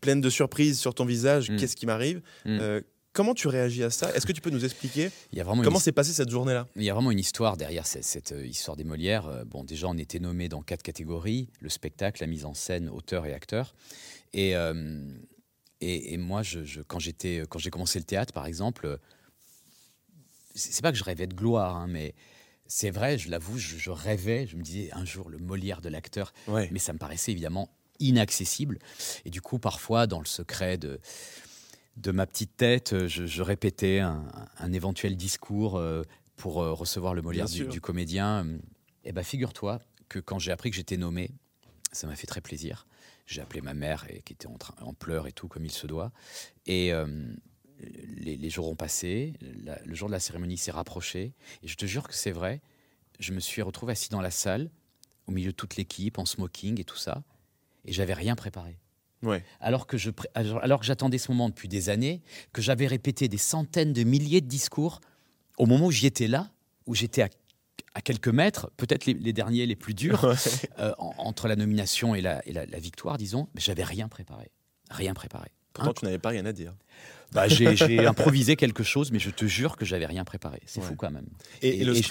pleines 0.00 0.20
de 0.20 0.30
surprises 0.30 0.80
sur 0.80 0.94
ton 0.94 1.04
visage, 1.04 1.52
qu'est-ce 1.56 1.76
qui 1.76 1.86
m'arrive? 1.86 2.20
Euh, 2.46 2.80
Comment 3.12 3.34
tu 3.34 3.46
réagis 3.48 3.82
à 3.84 3.90
ça? 3.90 4.14
Est-ce 4.14 4.24
que 4.24 4.32
tu 4.32 4.40
peux 4.40 4.48
nous 4.50 4.64
expliquer 4.64 5.10
Il 5.32 5.38
y 5.38 5.40
a 5.40 5.44
vraiment 5.44 5.62
une 5.62 5.64
comment 5.66 5.78
s'est 5.78 5.92
passée 5.92 6.12
cette 6.14 6.30
journée-là? 6.30 6.66
Il 6.76 6.82
y 6.82 6.88
a 6.88 6.94
vraiment 6.94 7.10
une 7.10 7.18
histoire 7.18 7.58
derrière 7.58 7.86
cette, 7.86 8.04
cette, 8.04 8.32
euh, 8.32 8.46
histoire 8.46 8.74
des 8.76 8.84
Molières. 8.84 9.26
Euh, 9.26 9.44
Bon, 9.44 9.64
déjà, 9.64 9.88
on 9.88 9.98
était 9.98 10.18
nommé 10.18 10.48
dans 10.48 10.62
quatre 10.62 10.82
catégories 10.82 11.50
le 11.60 11.68
spectacle, 11.68 12.22
la 12.22 12.26
mise 12.26 12.46
en 12.46 12.54
scène, 12.54 12.88
auteur 12.88 13.26
et 13.26 13.34
acteur. 13.34 13.74
Et, 14.32 14.56
euh, 14.56 15.04
et, 15.82 16.14
et 16.14 16.16
moi, 16.16 16.42
je, 16.42 16.64
je- 16.64 16.80
quand 16.80 16.98
j'étais, 16.98 17.42
quand 17.50 17.58
j'ai 17.58 17.68
commencé 17.70 17.98
le 17.98 18.04
théâtre, 18.06 18.32
par 18.32 18.46
exemple, 18.46 18.98
c'est 20.54 20.72
c'est 20.72 20.82
pas 20.82 20.92
que 20.92 20.98
je 20.98 21.04
rêvais 21.04 21.26
de 21.26 21.34
gloire, 21.34 21.76
hein, 21.76 21.86
mais 21.88 22.14
c'est 22.66 22.90
vrai, 22.90 23.18
je 23.18 23.30
l'avoue, 23.30 23.58
je, 23.58 23.76
je 23.76 23.90
rêvais. 23.90 24.46
Je 24.46 24.56
me 24.56 24.62
disais 24.62 24.88
un 24.92 25.04
jour 25.04 25.28
le 25.28 25.36
Molière 25.36 25.82
de 25.82 25.90
l'acteur, 25.90 26.32
Ouais. 26.48 26.68
mais 26.72 26.78
ça 26.78 26.94
me 26.94 26.98
paraissait 26.98 27.32
évidemment 27.32 27.68
inaccessible. 28.00 28.78
Et 29.26 29.30
du 29.30 29.42
coup, 29.42 29.58
parfois, 29.58 30.06
dans 30.06 30.18
le 30.18 30.24
secret 30.26 30.78
de, 30.78 30.98
de 31.96 32.10
ma 32.10 32.26
petite 32.26 32.56
tête, 32.56 32.92
euh, 32.92 33.08
je, 33.08 33.26
je 33.26 33.42
répétais 33.42 33.98
un, 34.00 34.24
un 34.58 34.72
éventuel 34.72 35.16
discours 35.16 35.76
euh, 35.76 36.02
pour 36.36 36.62
euh, 36.62 36.72
recevoir 36.72 37.14
le 37.14 37.22
Molière 37.22 37.46
Bien 37.46 37.66
du, 37.66 37.80
comédien. 37.80 38.46
Et 39.04 39.12
ben, 39.12 39.22
figure-toi 39.22 39.80
que 40.08 40.18
quand 40.18 40.38
j'ai 40.38 40.52
appris 40.52 40.70
que 40.70 40.76
j'étais 40.76 40.96
nommé, 40.96 41.30
ça 41.92 42.06
m'a 42.06 42.16
fait 42.16 42.26
très 42.26 42.40
plaisir. 42.40 42.86
J'ai 43.26 43.40
appelé 43.40 43.60
ma 43.60 43.74
mère, 43.74 44.06
et, 44.08 44.22
qui 44.22 44.32
était 44.32 44.46
en, 44.46 44.56
train- 44.58 44.74
en 44.82 44.94
pleurs 44.94 45.26
et 45.26 45.32
tout, 45.32 45.48
comme 45.48 45.64
il 45.64 45.70
se 45.70 45.86
doit. 45.86 46.12
Et 46.66 46.92
euh, 46.92 47.06
les, 47.78 48.36
les 48.36 48.50
jours 48.50 48.68
ont 48.68 48.76
passé, 48.76 49.34
la- 49.64 49.80
le 49.84 49.94
jour 49.94 50.08
de 50.08 50.12
la 50.12 50.20
cérémonie 50.20 50.56
s'est 50.56 50.70
rapproché. 50.72 51.34
Et 51.62 51.68
je 51.68 51.76
te 51.76 51.86
jure 51.86 52.08
que 52.08 52.14
c'est 52.14 52.32
vrai, 52.32 52.60
je 53.20 53.32
me 53.32 53.40
suis 53.40 53.62
retrouvé 53.62 53.92
assis 53.92 54.08
dans 54.10 54.20
la 54.20 54.30
salle, 54.30 54.70
au 55.26 55.32
milieu 55.32 55.50
de 55.52 55.56
toute 55.56 55.76
l'équipe, 55.76 56.18
en 56.18 56.24
smoking 56.24 56.80
et 56.80 56.84
tout 56.84 56.96
ça, 56.96 57.22
et 57.84 57.92
j'avais 57.92 58.14
rien 58.14 58.34
préparé. 58.34 58.78
Ouais. 59.22 59.44
Alors 59.60 59.86
que 59.86 59.96
je 59.96 60.10
pré- 60.10 60.28
alors 60.34 60.62
alors 60.62 60.80
que 60.80 60.86
j'attendais 60.86 61.18
ce 61.18 61.30
moment 61.30 61.48
depuis 61.48 61.68
des 61.68 61.88
années, 61.88 62.22
que 62.52 62.60
j'avais 62.62 62.86
répété 62.86 63.28
des 63.28 63.38
centaines 63.38 63.92
de 63.92 64.02
milliers 64.04 64.40
de 64.40 64.48
discours, 64.48 65.00
au 65.58 65.66
moment 65.66 65.86
où 65.86 65.90
j'y 65.92 66.06
étais 66.06 66.26
là, 66.26 66.50
où 66.86 66.94
j'étais 66.94 67.22
à, 67.22 67.28
à 67.94 68.00
quelques 68.00 68.28
mètres, 68.28 68.70
peut-être 68.76 69.06
les, 69.06 69.14
les 69.14 69.32
derniers 69.32 69.66
les 69.66 69.76
plus 69.76 69.94
durs, 69.94 70.24
euh, 70.78 70.92
en- 70.98 71.14
entre 71.18 71.46
la 71.48 71.56
nomination 71.56 72.14
et 72.14 72.20
la, 72.20 72.46
et 72.48 72.52
la- 72.52 72.66
la 72.66 72.78
victoire, 72.78 73.16
disons, 73.18 73.48
mais 73.54 73.60
j'avais 73.60 73.84
rien 73.84 74.08
préparé. 74.08 74.50
Rien 74.90 75.14
préparé. 75.14 75.50
Pourtant, 75.72 75.92
tu 75.94 76.04
n'avais 76.04 76.18
pas 76.18 76.28
rien 76.30 76.44
à 76.44 76.52
dire. 76.52 76.74
Bah, 77.32 77.48
j'ai 77.48 77.66
improvisé 78.06 78.56
quelque 78.56 78.82
chose, 78.82 79.10
mais 79.10 79.18
je 79.18 79.30
te 79.30 79.46
jure 79.46 79.76
que 79.76 79.86
j'avais 79.86 80.04
rien 80.04 80.22
préparé. 80.24 80.60
C'est 80.66 80.80
Ouais. 80.80 80.86
fou 80.86 80.96
quand 80.96 81.10
même. 81.10 81.26
Et, 81.62 81.68
Et- 81.68 81.80
et 81.80 81.84
le 81.84 81.94
je- 81.94 82.02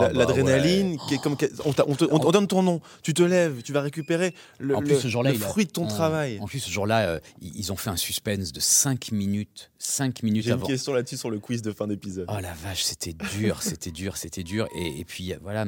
la- 0.00 0.08
bah 0.08 0.18
l'adrénaline, 0.18 0.92
ouais. 1.08 1.14
est 1.14 1.18
comme, 1.22 1.36
on, 1.64 1.72
te- 1.72 1.82
on- 2.04 2.26
on 2.26 2.30
donne 2.30 2.46
ton 2.46 2.62
nom, 2.62 2.80
tu 3.02 3.14
te 3.14 3.22
lèves, 3.22 3.62
tu 3.62 3.72
vas 3.72 3.80
récupérer 3.80 4.34
le, 4.58 4.76
en 4.76 4.80
plus, 4.82 5.00
ce 5.00 5.22
le 5.22 5.34
fruit 5.34 5.66
de 5.66 5.70
ton 5.70 5.86
travail. 5.86 6.38
En 6.40 6.46
plus, 6.46 6.60
ce 6.60 6.70
jour-là, 6.70 7.08
euh, 7.08 7.20
ils 7.40 7.72
ont 7.72 7.76
fait 7.76 7.90
un 7.90 7.96
suspense 7.96 8.52
de 8.52 8.60
5 8.60 9.12
minutes. 9.12 9.70
5 9.78 10.22
minutes 10.22 10.44
J'ai 10.44 10.50
une 10.52 10.62
question 10.62 10.92
là-dessus 10.94 11.16
sur 11.16 11.30
le 11.30 11.38
quiz 11.38 11.62
de 11.62 11.72
fin 11.72 11.86
d'épisode. 11.86 12.26
Oh 12.28 12.40
la 12.40 12.52
vache, 12.54 12.82
c'était 12.84 13.14
dur, 13.36 13.62
c'était 13.62 13.90
dur, 13.90 14.16
c'était 14.16 14.42
dur. 14.42 14.66
Et, 14.74 15.00
et 15.00 15.04
puis 15.04 15.34
voilà, 15.42 15.64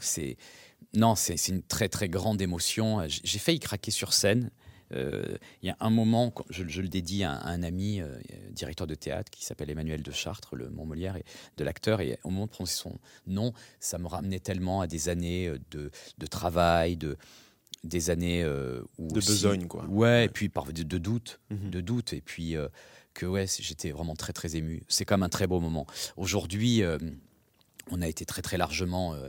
c'est 0.00 0.36
non, 0.94 1.14
c'est 1.14 1.48
une 1.48 1.62
très 1.62 1.88
très 1.88 2.08
grande 2.08 2.42
émotion. 2.42 3.02
J'ai 3.08 3.38
failli 3.38 3.58
craquer 3.58 3.90
sur 3.90 4.12
scène. 4.12 4.50
Euh, 4.94 5.36
Il 5.62 5.66
y 5.66 5.70
a 5.70 5.76
un 5.80 5.90
moment, 5.90 6.32
je, 6.50 6.64
je 6.66 6.82
le 6.82 6.88
dédie 6.88 7.24
à, 7.24 7.32
un- 7.32 7.36
à 7.38 7.48
un 7.50 7.62
ami, 7.62 8.00
euh, 8.00 8.18
directeur 8.50 8.86
de 8.86 8.94
théâtre, 8.94 9.30
qui 9.30 9.44
s'appelle 9.44 9.70
Emmanuel 9.70 10.02
de 10.02 10.10
Chartres, 10.10 10.56
le 10.56 10.68
Mont 10.70 10.86
Molière, 10.86 11.16
et, 11.16 11.24
de 11.56 11.64
l'acteur. 11.64 12.00
Et 12.00 12.18
au 12.24 12.30
moment 12.30 12.46
de 12.46 12.50
prononcer 12.50 12.76
son 12.76 12.98
nom, 13.26 13.52
ça 13.80 13.98
me 13.98 14.06
ramenait 14.06 14.40
tellement 14.40 14.80
à 14.80 14.86
des 14.86 15.08
années 15.08 15.48
euh, 15.48 15.58
de, 15.70 15.90
de 16.18 16.26
travail, 16.26 16.96
de 16.96 17.16
des 17.84 18.10
années 18.10 18.44
euh, 18.44 18.80
où 18.98 19.08
De 19.08 19.14
besogne, 19.14 19.66
quoi. 19.66 19.84
Ouais, 19.86 20.26
et 20.26 20.28
puis 20.28 20.48
par 20.48 20.66
de, 20.72 20.82
de 20.84 20.98
doute, 20.98 21.40
Mhm. 21.50 21.70
de 21.70 21.80
doute, 21.80 22.12
et 22.12 22.20
puis 22.20 22.56
euh, 22.56 22.68
que 23.12 23.26
ouais, 23.26 23.46
j'étais 23.58 23.90
vraiment 23.90 24.14
très 24.14 24.32
très 24.32 24.54
ému. 24.54 24.84
C'est 24.88 25.04
même 25.16 25.24
un 25.24 25.28
très 25.28 25.48
beau 25.48 25.58
moment. 25.58 25.84
Aujourd'hui, 26.16 26.84
euh, 26.84 26.98
on 27.90 28.02
a 28.02 28.08
été 28.08 28.24
très 28.24 28.42
très 28.42 28.56
largement, 28.56 29.14
euh, 29.14 29.28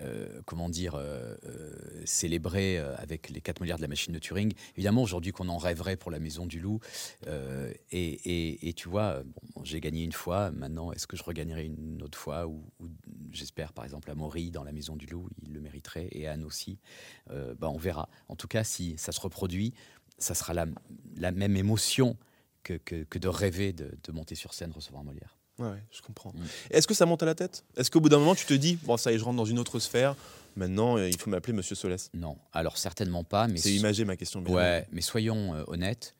euh, 0.00 0.40
euh, 0.52 1.36
euh, 1.44 2.02
célébré 2.04 2.78
avec 2.78 3.28
les 3.30 3.40
4 3.40 3.60
milliards 3.60 3.78
de 3.78 3.82
la 3.82 3.88
machine 3.88 4.12
de 4.12 4.18
Turing. 4.18 4.52
Évidemment, 4.76 5.02
aujourd'hui 5.02 5.32
qu'on 5.32 5.48
en 5.48 5.58
rêverait 5.58 5.96
pour 5.96 6.10
la 6.10 6.18
Maison 6.18 6.46
du 6.46 6.60
Loup. 6.60 6.80
et, 7.92 8.72
tu 8.76 8.88
vois, 8.88 9.22
j'ai 9.62 9.80
gagné 9.80 10.04
une 10.04 10.12
fois, 10.12 10.50
maintenant, 10.50 10.92
est-ce 10.92 11.06
que 11.06 11.16
je 11.16 11.22
regagnerai 11.22 11.66
une 11.66 12.02
autre 12.02 12.18
fois 12.18 12.46
ou, 12.46 12.64
J'espère, 13.30 13.72
par 13.72 13.84
exemple, 13.84 14.10
à 14.10 14.14
Maury, 14.14 14.50
dans 14.50 14.64
la 14.64 14.72
Maison 14.72 14.96
du 14.96 15.06
Loup, 15.06 15.28
il 15.42 15.52
le 15.52 15.60
mériterait, 15.60 16.08
et 16.12 16.28
Anne 16.28 16.44
aussi. 16.44 16.78
Bah, 17.28 17.68
on 17.68 17.78
verra. 17.78 18.08
En 18.28 18.36
tout 18.36 18.48
cas, 18.48 18.64
si 18.64 18.94
ça 18.96 19.12
se 19.12 19.20
reproduit, 19.20 19.74
ça 20.18 20.34
sera 20.34 20.54
la, 20.54 21.32
même 21.32 21.56
émotion 21.56 22.16
que, 22.62 22.78
de 23.18 23.28
rêver 23.28 23.72
de, 23.72 24.12
monter 24.12 24.34
sur 24.34 24.54
scène, 24.54 24.72
recevoir 24.72 25.04
Molière. 25.04 25.36
Ouais, 25.58 25.68
ouais, 25.68 25.82
je 25.90 26.02
comprends. 26.02 26.32
Mm. 26.34 26.44
Est-ce 26.70 26.86
que 26.86 26.94
ça 26.94 27.06
monte 27.06 27.22
à 27.22 27.26
la 27.26 27.34
tête? 27.34 27.64
Est-ce 27.76 27.90
qu'au 27.90 28.00
bout 28.00 28.08
d'un 28.08 28.18
moment, 28.18 28.34
tu 28.34 28.46
te 28.46 28.54
dis, 28.54 28.76
bon, 28.82 28.96
ça 28.96 29.12
y 29.12 29.14
est, 29.14 29.18
je 29.18 29.24
rentre 29.24 29.36
dans 29.36 29.44
une 29.44 29.58
autre 29.58 29.78
sphère, 29.78 30.16
maintenant, 30.56 30.98
euh, 30.98 31.08
il 31.08 31.16
faut 31.16 31.30
m'appeler 31.30 31.52
Monsieur 31.52 31.76
Solès? 31.76 32.10
Non, 32.12 32.36
alors 32.52 32.76
certainement 32.76 33.22
pas, 33.24 33.46
mais 33.46 33.58
C'est 33.58 33.72
imagé 33.72 34.04
ma 34.04 34.16
question. 34.16 34.42
bien 34.42 34.54
Ouais, 34.54 34.86
mais 34.90 35.00
soyons 35.00 35.54
euh, 35.54 35.62
honnêtes. 35.68 36.16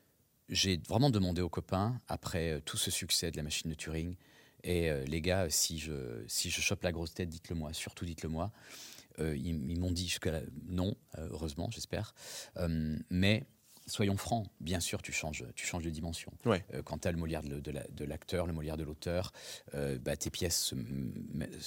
J'ai 0.49 0.81
vraiment 0.89 1.11
demandé 1.11 1.41
aux 1.41 1.49
copains, 1.49 2.01
après 2.07 2.53
euh, 2.53 2.61
tout 2.65 2.77
ce 2.77 2.91
succès 2.91 3.31
de 3.31 3.37
la 3.37 3.43
machine 3.43 3.71
de 3.71 3.75
Turing, 3.75 4.15
et 4.63 4.91
euh, 4.91 5.05
les 5.05 5.21
gars, 5.21 5.51
si 5.51 5.79
je, 5.79 6.23
si 6.29 6.51
je 6.51 6.61
chope 6.61 6.83
la 6.83 6.93
grosse 6.93 7.15
tête, 7.15 7.29
dites-le 7.29 7.57
moi, 7.57 7.73
surtout 7.73 8.05
dites-le 8.05 8.29
moi. 8.29 8.53
Ils 9.21 9.71
ils 9.71 9.79
m'ont 9.79 9.93
dit 9.93 10.09
jusque 10.09 10.27
là, 10.27 10.41
non, 10.67 10.97
heureusement, 11.17 11.69
j'espère. 11.71 12.15
Mais 13.11 13.45
soyons 13.87 14.17
francs, 14.17 14.47
bien 14.61 14.81
sûr, 14.81 15.03
tu 15.03 15.13
changes, 15.13 15.45
tu 15.55 15.67
changes 15.67 15.85
de 15.85 15.91
dimension. 15.91 16.33
Ouais. 16.47 16.65
Euh, 16.75 16.83
quand 16.83 16.99
tu 16.99 17.09
as 17.09 17.13
le 17.13 17.19
Molière 17.19 17.43
de, 17.43 17.61
de 17.61 17.71
la- 17.71 17.87
de 17.89 18.05
l'acteur, 18.05 18.47
le 18.47 18.53
Molière 18.53 18.77
de 18.77 18.85
l'auteur, 18.85 19.33
euh, 19.75 19.99
bah, 19.99 20.17
tes 20.17 20.31
pièces 20.31 20.59
se, 20.59 20.75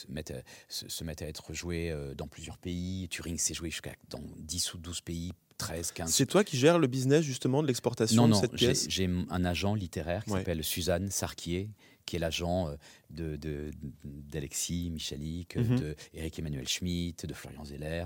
mettent 0.09 0.31
à, 0.31 0.41
se, 0.67 0.89
se 0.89 1.03
mettent 1.03 1.21
à 1.21 1.27
être 1.27 1.53
jouées 1.53 1.91
euh, 1.91 2.13
dans 2.15 2.27
plusieurs 2.27 2.57
pays. 2.57 3.07
Turing 3.09 3.37
s'est 3.37 3.53
joué 3.53 3.69
jusqu'à 3.69 3.93
dans 4.09 4.21
10 4.37 4.73
ou 4.73 4.77
12 4.79 5.01
pays, 5.01 5.31
13, 5.57 5.91
15. 5.91 6.11
C'est 6.13 6.25
toi 6.25 6.43
qui 6.43 6.57
gères 6.57 6.79
le 6.79 6.87
business 6.87 7.23
justement 7.23 7.61
de 7.61 7.67
l'exportation 7.67 8.23
Non, 8.23 8.27
de 8.27 8.33
non, 8.33 8.41
cette 8.41 8.51
j'ai 8.57 8.65
pièce? 8.67 8.85
j'ai 8.89 9.09
un 9.29 9.45
agent 9.45 9.73
littéraire 9.75 10.23
qui 10.23 10.31
Ouais. 10.31 10.39
s'appelle 10.39 10.63
Suzanne 10.63 11.09
Sarquier, 11.11 11.69
qui 12.05 12.15
est 12.15 12.19
l'agent 12.19 12.69
euh, 12.69 12.75
de- 13.09 13.35
de- 13.35 13.71
d'Alexis 14.03 14.89
Michalik, 14.91 15.55
Mhm. 15.57 15.79
de 15.79 15.95
Eric 16.13 16.39
Emmanuel 16.39 16.67
Schmitt, 16.67 17.25
de 17.25 17.33
Florian 17.33 17.63
Zeller. 17.65 18.05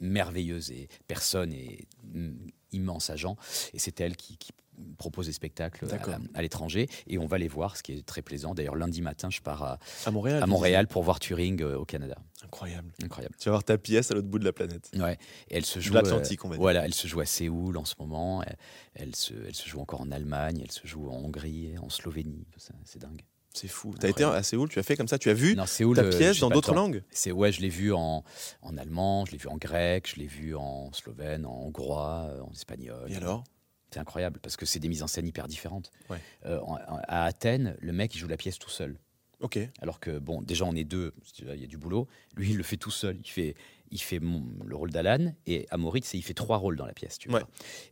Merveilleuse 0.00 0.70
et 0.72 0.88
personne 1.06 1.52
et 1.52 1.86
mm, 2.02 2.32
immense 2.74 3.10
agent. 3.10 3.36
Et 3.72 3.78
c'est 3.78 4.00
elle 4.00 4.16
qui, 4.16 4.36
qui 4.36 4.52
propose 4.98 5.26
des 5.26 5.32
spectacles 5.32 5.86
à, 5.92 6.18
à 6.38 6.42
l'étranger. 6.42 6.88
Et 7.06 7.16
on 7.18 7.26
va 7.26 7.38
les 7.38 7.48
voir, 7.48 7.76
ce 7.76 7.82
qui 7.82 7.92
est 7.92 8.04
très 8.04 8.22
plaisant. 8.22 8.54
D'ailleurs, 8.54 8.74
lundi 8.74 9.02
matin, 9.02 9.30
je 9.30 9.40
pars 9.40 9.62
à, 9.62 9.78
À 10.04 10.10
Montréal. 10.10 10.38
à 10.42 10.44
tu 10.44 10.50
Montréal 10.50 10.86
pour 10.88 11.02
voir 11.04 11.20
Turing 11.20 11.62
euh, 11.62 11.78
au 11.78 11.84
Canada. 11.84 12.16
Incroyable. 12.44 12.92
Incroyable. 13.02 13.34
Tu 13.38 13.44
vas 13.46 13.52
voir 13.52 13.64
ta 13.64 13.78
pièce 13.78 14.10
à 14.10 14.14
l'autre 14.14 14.28
bout 14.28 14.38
de 14.38 14.44
la 14.44 14.52
planète. 14.52 14.90
Ouais. 14.96 15.16
Et 15.48 15.56
elle 15.56 15.64
se 15.64 15.78
joue. 15.80 15.94
l'Atlantique, 15.94 16.44
on 16.44 16.48
va 16.48 16.56
dire. 16.56 16.60
Voilà, 16.60 16.84
elle 16.84 16.94
se 16.94 17.06
joue 17.06 17.20
à 17.20 17.26
Séoul 17.26 17.76
en 17.76 17.84
ce 17.84 17.94
moment. 17.98 18.42
Elle, 18.42 18.56
elle 18.94 19.16
se, 19.16 19.32
elle 19.46 19.54
se 19.54 19.68
joue 19.68 19.80
encore 19.80 20.00
en 20.00 20.10
Allemagne. 20.10 20.60
Elle 20.62 20.72
se 20.72 20.86
joue 20.86 21.08
en 21.08 21.16
Hongrie, 21.18 21.78
en 21.78 21.88
Slovénie. 21.88 22.46
C'est 22.84 22.98
dingue. 23.00 23.22
C'est 23.54 23.68
fou. 23.68 23.94
Tu 23.98 24.04
as 24.04 24.08
été 24.08 24.24
à 24.24 24.42
Séoul, 24.42 24.68
tu 24.68 24.80
as 24.80 24.82
fait 24.82 24.96
comme 24.96 25.06
ça, 25.06 25.16
tu 25.16 25.30
as 25.30 25.34
vu 25.34 25.54
Non, 25.54 25.64
Séoul, 25.64 25.94
ta 25.96 26.02
euh, 26.02 26.10
pièce 26.10 26.40
dans 26.40 26.50
d'autres 26.50 26.74
langues? 26.74 27.04
C'est 27.10 27.30
ouais, 27.30 27.52
je 27.52 27.60
l'ai 27.60 27.68
vu 27.68 27.92
en, 27.92 28.24
en 28.62 28.76
allemand, 28.76 29.24
je 29.26 29.32
l'ai 29.32 29.38
vu 29.38 29.46
en 29.48 29.56
grec, 29.56 30.10
je 30.12 30.16
l'ai 30.16 30.26
vu 30.26 30.56
en 30.56 30.92
slovène, 30.92 31.46
en 31.46 31.62
hongrois, 31.62 32.26
euh, 32.30 32.40
en 32.40 32.50
espagnol. 32.50 33.10
Et 33.10 33.14
alors? 33.14 33.44
C'est 33.92 34.00
incroyable 34.00 34.40
parce 34.40 34.56
que 34.56 34.66
c'est 34.66 34.80
des 34.80 34.88
mises 34.88 35.04
en 35.04 35.06
scène 35.06 35.28
hyper 35.28 35.46
différentes. 35.46 35.92
Ouais. 36.10 36.18
Euh, 36.46 36.60
à 37.06 37.26
Athènes, 37.26 37.76
le 37.80 37.92
mec 37.92 38.12
il 38.16 38.18
joue 38.18 38.26
la 38.26 38.36
pièce 38.36 38.58
tout 38.58 38.70
seul. 38.70 38.98
Ok. 39.38 39.56
Alors 39.80 40.00
que 40.00 40.18
bon, 40.18 40.42
déjà 40.42 40.64
on 40.64 40.74
est 40.74 40.82
deux, 40.82 41.14
il 41.38 41.60
y 41.60 41.64
a 41.64 41.68
du 41.68 41.78
boulot. 41.78 42.08
Lui 42.34 42.50
il 42.50 42.56
le 42.56 42.64
fait 42.64 42.76
tout 42.76 42.90
seul. 42.90 43.20
Il 43.22 43.28
fait, 43.28 43.54
il 43.92 44.00
fait 44.00 44.18
le 44.18 44.74
rôle 44.74 44.90
d'Alan 44.90 45.32
et 45.46 45.68
à 45.70 45.76
Moritz 45.76 46.12
il 46.14 46.22
fait 46.22 46.34
trois 46.34 46.56
rôles 46.56 46.76
dans 46.76 46.86
la 46.86 46.92
pièce. 46.92 47.18
Tu 47.18 47.28
vois. 47.28 47.38
Ouais. 47.38 47.46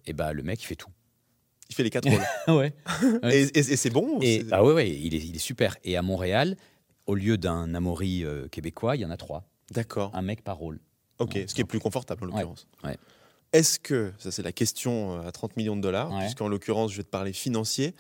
Et 0.07 0.13
bah 0.13 0.33
le 0.33 0.43
mec 0.43 0.61
il 0.61 0.67
fait 0.67 0.75
tout. 0.75 0.91
Il 1.73 1.75
fait 1.75 1.83
les 1.85 1.91
quatre 1.91 2.09
rôles. 2.09 2.21
ouais. 2.59 2.75
Ouais. 3.23 3.35
et 3.35 3.43
et- 3.59 3.73
et 3.73 3.77
c'est 3.77 3.89
bon 3.91 4.19
Et, 4.21 4.45
ah 4.53 4.63
ouais, 4.63 4.75
ouais, 4.75 4.91
il 4.91 5.15
est, 5.15 5.19
il 5.25 5.35
est 5.35 5.39
super. 5.39 5.77
Et 5.85 5.97
à 5.97 6.03
Montréal, 6.03 6.57
au 7.07 7.15
lieu 7.15 7.39
d'un 7.39 7.75
Amaury 7.75 8.25
euh, 8.25 8.47
québécois, 8.49 8.95
il 8.97 9.01
y 9.01 9.05
en 9.07 9.11
a 9.11 9.17
trois. 9.17 9.45
D'accord. 9.71 10.11
Un 10.15 10.21
mec 10.23 10.43
par 10.45 10.59
rôle. 10.59 10.81
Ok, 11.19 11.33
Ouais. 11.35 11.45
ce 11.49 11.55
qui 11.55 11.63
est 11.63 11.65
plus 11.65 11.79
confortable 11.81 12.25
en 12.25 12.27
l'occurrence. 12.27 12.67
ouais. 12.85 12.97
Est-ce 13.55 13.79
que, 13.79 14.13
ça 14.19 14.31
c'est 14.31 14.43
la 14.43 14.53
question 14.53 15.15
euh, 15.19 15.27
à 15.29 15.33
30 15.33 15.57
millions 15.57 15.77
de 15.77 15.81
dollars, 15.83 16.11
puisqu'en 16.21 16.49
l'occurrence 16.49 16.91
je 16.93 16.99
vais 16.99 17.03
te 17.05 17.09
parler 17.11 17.33
financier. 17.33 17.95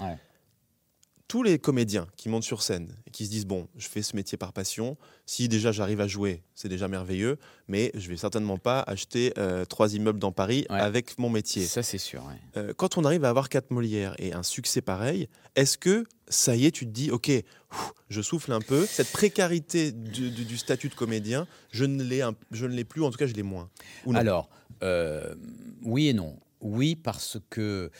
Tous 1.32 1.42
les 1.42 1.58
comédiens 1.58 2.06
qui 2.18 2.28
montent 2.28 2.42
sur 2.44 2.60
scène 2.62 2.94
et 3.06 3.10
qui 3.10 3.24
se 3.24 3.30
disent, 3.30 3.46
bon, 3.46 3.66
je 3.78 3.88
fais 3.88 4.02
ce 4.02 4.14
métier 4.14 4.36
par 4.36 4.52
passion, 4.52 4.98
si 5.24 5.48
déjà 5.48 5.72
j'arrive 5.72 6.02
à 6.02 6.06
jouer, 6.06 6.42
c'est 6.54 6.68
déjà 6.68 6.88
merveilleux, 6.88 7.38
mais 7.68 7.90
je 7.94 8.10
vais 8.10 8.18
certainement 8.18 8.58
pas 8.58 8.80
acheter 8.80 9.32
euh, 9.38 9.64
trois 9.64 9.94
immeubles 9.94 10.18
dans 10.18 10.30
Paris 10.30 10.66
Ouais. 10.68 10.78
avec 10.78 11.18
mon 11.18 11.30
métier. 11.30 11.64
Ça, 11.64 11.82
c'est 11.82 11.96
sûr. 11.96 12.22
ouais. 12.26 12.34
Euh, 12.58 12.74
quand 12.76 12.98
on 12.98 13.04
arrive 13.06 13.24
à 13.24 13.30
avoir 13.30 13.48
quatre 13.48 13.70
Molières 13.70 14.14
et 14.18 14.34
un 14.34 14.42
succès 14.42 14.82
pareil, 14.82 15.26
est-ce 15.56 15.78
que 15.78 16.04
ça 16.28 16.54
y 16.54 16.66
est, 16.66 16.70
tu 16.70 16.84
te 16.84 16.90
dis, 16.90 17.10
ok, 17.10 17.30
ouf, 17.72 17.92
je 18.10 18.20
souffle 18.20 18.52
un 18.52 18.60
peu, 18.60 18.84
cette 18.84 19.10
précarité 19.10 19.90
du, 19.90 20.30
du- 20.30 20.44
du 20.44 20.58
statut 20.58 20.90
de 20.90 20.94
comédien, 20.94 21.46
je 21.70 21.86
ne 21.86 22.02
l'ai 22.02 22.22
je 22.50 22.66
ne 22.66 22.74
l'ai 22.74 22.84
plus, 22.84 23.02
en 23.02 23.10
tout 23.10 23.16
cas 23.16 23.26
je 23.26 23.32
l'ai 23.32 23.42
moins. 23.42 23.70
Ou 24.04 24.14
Alors, 24.14 24.50
euh, 24.82 25.34
oui 25.82 26.08
et 26.08 26.12
non. 26.12 26.38
Oui, 26.60 26.94
parce 26.94 27.38
que 27.48 27.90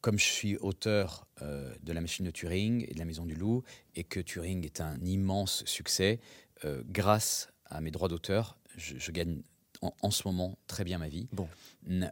comme 0.00 0.18
je 0.18 0.24
suis 0.24 0.56
auteur 0.58 1.26
euh, 1.42 1.74
de 1.82 1.92
La 1.92 2.00
Machine 2.00 2.24
de 2.26 2.30
Turing 2.30 2.84
et 2.88 2.94
de 2.94 2.98
La 2.98 3.04
Maison 3.04 3.26
du 3.26 3.34
Loup, 3.34 3.62
et 3.96 4.04
que 4.04 4.20
Turing 4.20 4.64
est 4.64 4.80
un 4.80 4.98
immense 5.04 5.64
succès, 5.64 6.20
euh, 6.64 6.82
grâce 6.86 7.48
à 7.66 7.80
mes 7.80 7.90
droits 7.90 8.08
d'auteur, 8.08 8.58
je, 8.76 8.96
je 8.98 9.10
gagne 9.12 9.42
en, 9.82 9.92
en 10.02 10.10
ce 10.10 10.26
moment 10.26 10.56
très 10.66 10.84
bien 10.84 10.98
ma 10.98 11.08
vie. 11.08 11.28
Bon. 11.32 11.48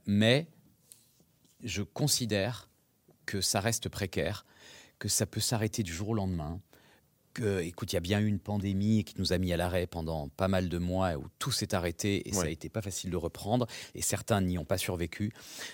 Mais 0.06 0.46
je 1.62 1.82
considère 1.82 2.68
que 3.24 3.40
ça 3.40 3.60
reste 3.60 3.88
précaire, 3.88 4.44
que 4.98 5.08
ça 5.08 5.26
peut 5.26 5.40
s'arrêter 5.40 5.82
du 5.82 5.92
jour 5.92 6.10
au 6.10 6.14
lendemain. 6.14 6.60
Que, 7.34 7.60
écoute, 7.60 7.92
il 7.92 7.96
y 7.96 7.98
a 7.98 8.00
bien 8.00 8.18
eu 8.20 8.26
une 8.28 8.38
pandémie 8.38 9.04
qui 9.04 9.14
nous 9.18 9.34
a 9.34 9.38
mis 9.38 9.52
à 9.52 9.58
l'arrêt 9.58 9.86
pendant 9.86 10.28
pas 10.30 10.48
mal 10.48 10.70
de 10.70 10.78
mois 10.78 11.16
où 11.16 11.26
tout 11.38 11.52
s'est 11.52 11.74
arrêté 11.74 12.26
et 12.28 12.32
ça 12.32 12.40
a 12.40 12.44
Ouais. 12.44 12.52
été 12.54 12.70
pas 12.70 12.80
facile 12.80 13.10
de 13.10 13.16
reprendre 13.16 13.66
et 13.94 14.00
certains 14.00 14.40
n'y 14.40 14.56
ont 14.56 14.64
pas 14.64 14.78
survécu. 14.78 15.32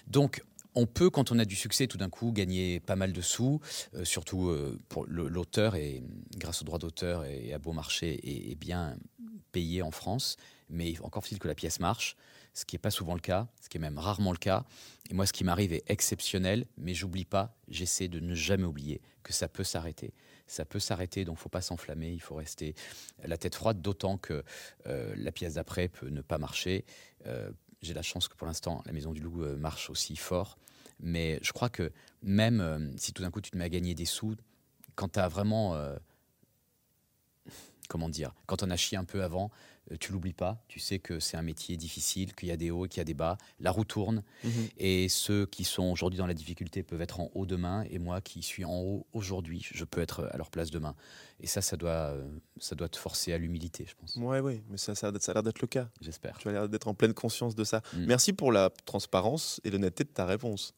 Donc, 0.08 0.42
on 0.74 0.86
peut, 0.86 1.10
quand 1.10 1.32
on 1.32 1.38
a 1.38 1.44
du 1.44 1.56
succès, 1.56 1.86
tout 1.86 1.98
d'un 1.98 2.08
coup, 2.08 2.32
gagner 2.32 2.80
pas 2.80 2.96
mal 2.96 3.12
de 3.12 3.20
sous, 3.20 3.60
euh, 3.94 4.04
surtout 4.04 4.48
euh, 4.48 4.78
pour 4.88 5.06
l'auteur, 5.06 5.74
et 5.76 6.02
grâce 6.36 6.62
aux 6.62 6.64
droits 6.64 6.78
d'auteur 6.78 7.24
et 7.24 7.52
à 7.52 7.58
Beau 7.58 7.72
Marché, 7.72 8.20
est 8.50 8.54
bien 8.54 8.96
payé 9.52 9.82
en 9.82 9.90
France. 9.90 10.36
Mais 10.68 10.94
encore 11.02 11.22
faut-il 11.22 11.38
que 11.38 11.48
la 11.48 11.54
pièce 11.54 11.80
marche, 11.80 12.16
ce 12.54 12.64
qui 12.64 12.74
n'est 12.74 12.80
pas 12.80 12.90
souvent 12.90 13.14
le 13.14 13.20
cas, 13.20 13.48
ce 13.60 13.68
qui 13.68 13.76
est 13.76 13.80
même 13.80 13.98
rarement 13.98 14.32
le 14.32 14.38
cas. 14.38 14.64
Et 15.10 15.14
moi, 15.14 15.26
ce 15.26 15.32
qui 15.32 15.44
m'arrive 15.44 15.72
est 15.72 15.84
exceptionnel, 15.88 16.66
mais 16.78 16.94
j'oublie 16.94 17.26
pas, 17.26 17.54
j'essaie 17.68 18.08
de 18.08 18.20
ne 18.20 18.34
jamais 18.34 18.64
oublier 18.64 19.02
que 19.22 19.32
ça 19.32 19.48
peut 19.48 19.64
s'arrêter. 19.64 20.14
Ça 20.46 20.64
peut 20.64 20.80
s'arrêter, 20.80 21.24
donc 21.24 21.38
faut 21.38 21.48
pas 21.48 21.60
s'enflammer, 21.60 22.10
il 22.10 22.20
faut 22.20 22.34
rester 22.34 22.74
la 23.24 23.36
tête 23.36 23.54
froide, 23.54 23.80
d'autant 23.80 24.18
que 24.18 24.42
euh, 24.86 25.14
la 25.16 25.32
pièce 25.32 25.54
d'après 25.54 25.88
peut 25.88 26.08
ne 26.08 26.22
pas 26.22 26.38
marcher. 26.38 26.84
J'ai 27.82 27.94
la 27.94 28.02
chance 28.02 28.28
que 28.28 28.36
pour 28.36 28.46
l'instant, 28.46 28.82
la 28.86 28.92
Maison 28.92 29.12
du 29.12 29.20
Loup 29.20 29.42
euh, 29.42 29.56
marche 29.56 29.90
aussi 29.90 30.16
fort. 30.16 30.56
Mais 31.00 31.40
je 31.42 31.52
crois 31.52 31.68
que 31.68 31.90
même 32.22 32.60
euh, 32.60 32.78
si 32.96 33.12
tout 33.12 33.22
d'un 33.22 33.30
coup 33.30 33.40
tu 33.40 33.50
te 33.50 33.56
mets 33.56 33.64
à 33.64 33.68
gagner 33.68 33.94
des 33.94 34.04
sous, 34.04 34.36
quand 34.94 35.08
tu 35.08 35.18
as 35.18 35.28
vraiment. 35.28 35.74
euh, 35.74 35.96
comment 37.88 38.08
dire 38.08 38.32
Quand 38.46 38.62
on 38.62 38.70
a 38.70 38.76
chié 38.76 38.96
un 38.96 39.04
peu 39.04 39.22
avant, 39.22 39.50
tu 40.00 40.12
l'oublies 40.12 40.32
pas. 40.32 40.62
Tu 40.68 40.80
sais 40.80 40.98
que 40.98 41.20
c'est 41.20 41.36
un 41.36 41.42
métier 41.42 41.76
difficile, 41.76 42.34
qu'il 42.34 42.48
y 42.48 42.52
a 42.52 42.56
des 42.56 42.70
hauts 42.70 42.86
et 42.86 42.88
qu'il 42.88 42.98
y 42.98 43.02
a 43.02 43.04
des 43.04 43.14
bas. 43.14 43.36
La 43.60 43.70
roue 43.70 43.84
tourne. 43.84 44.22
Mhm. 44.44 44.68
Et 44.78 45.08
ceux 45.08 45.46
qui 45.46 45.64
sont 45.64 45.84
aujourd'hui 45.84 46.18
dans 46.18 46.26
la 46.26 46.34
difficulté 46.34 46.82
peuvent 46.82 47.02
être 47.02 47.20
en 47.20 47.30
haut 47.34 47.46
demain. 47.46 47.84
Et 47.90 47.98
moi 47.98 48.20
qui 48.20 48.42
suis 48.42 48.64
en 48.64 48.78
haut 48.80 49.06
aujourd'hui, 49.12 49.66
je 49.72 49.84
peux 49.84 50.00
être 50.00 50.28
à 50.32 50.36
leur 50.36 50.50
place 50.50 50.70
demain. 50.70 50.94
Et 51.40 51.46
ça, 51.46 51.60
ça 51.60 51.76
doit, 51.76 51.90
euh, 51.90 52.24
ça 52.58 52.74
doit 52.74 52.88
te 52.88 52.96
forcer 52.96 53.32
à 53.32 53.38
l'humilité, 53.38 53.84
je 53.88 53.94
pense. 53.96 54.16
Ouais, 54.16 54.40
ouais, 54.40 54.62
mais 54.70 54.76
ça, 54.76 54.94
ça, 54.94 55.12
ça 55.18 55.32
a 55.32 55.34
l'air 55.34 55.42
d'être 55.42 55.60
le 55.60 55.68
cas. 55.68 55.88
J'espère. 56.00 56.38
Tu 56.38 56.48
as 56.48 56.52
l'air 56.52 56.68
d'être 56.68 56.88
en 56.88 56.94
pleine 56.94 57.14
conscience 57.14 57.54
de 57.54 57.64
ça. 57.64 57.82
Mm. 57.94 58.06
Merci 58.06 58.32
pour 58.32 58.52
la 58.52 58.70
transparence 58.84 59.60
et 59.64 59.70
l'honnêteté 59.70 60.04
de 60.04 60.10
ta 60.10 60.24
réponse. 60.24 60.74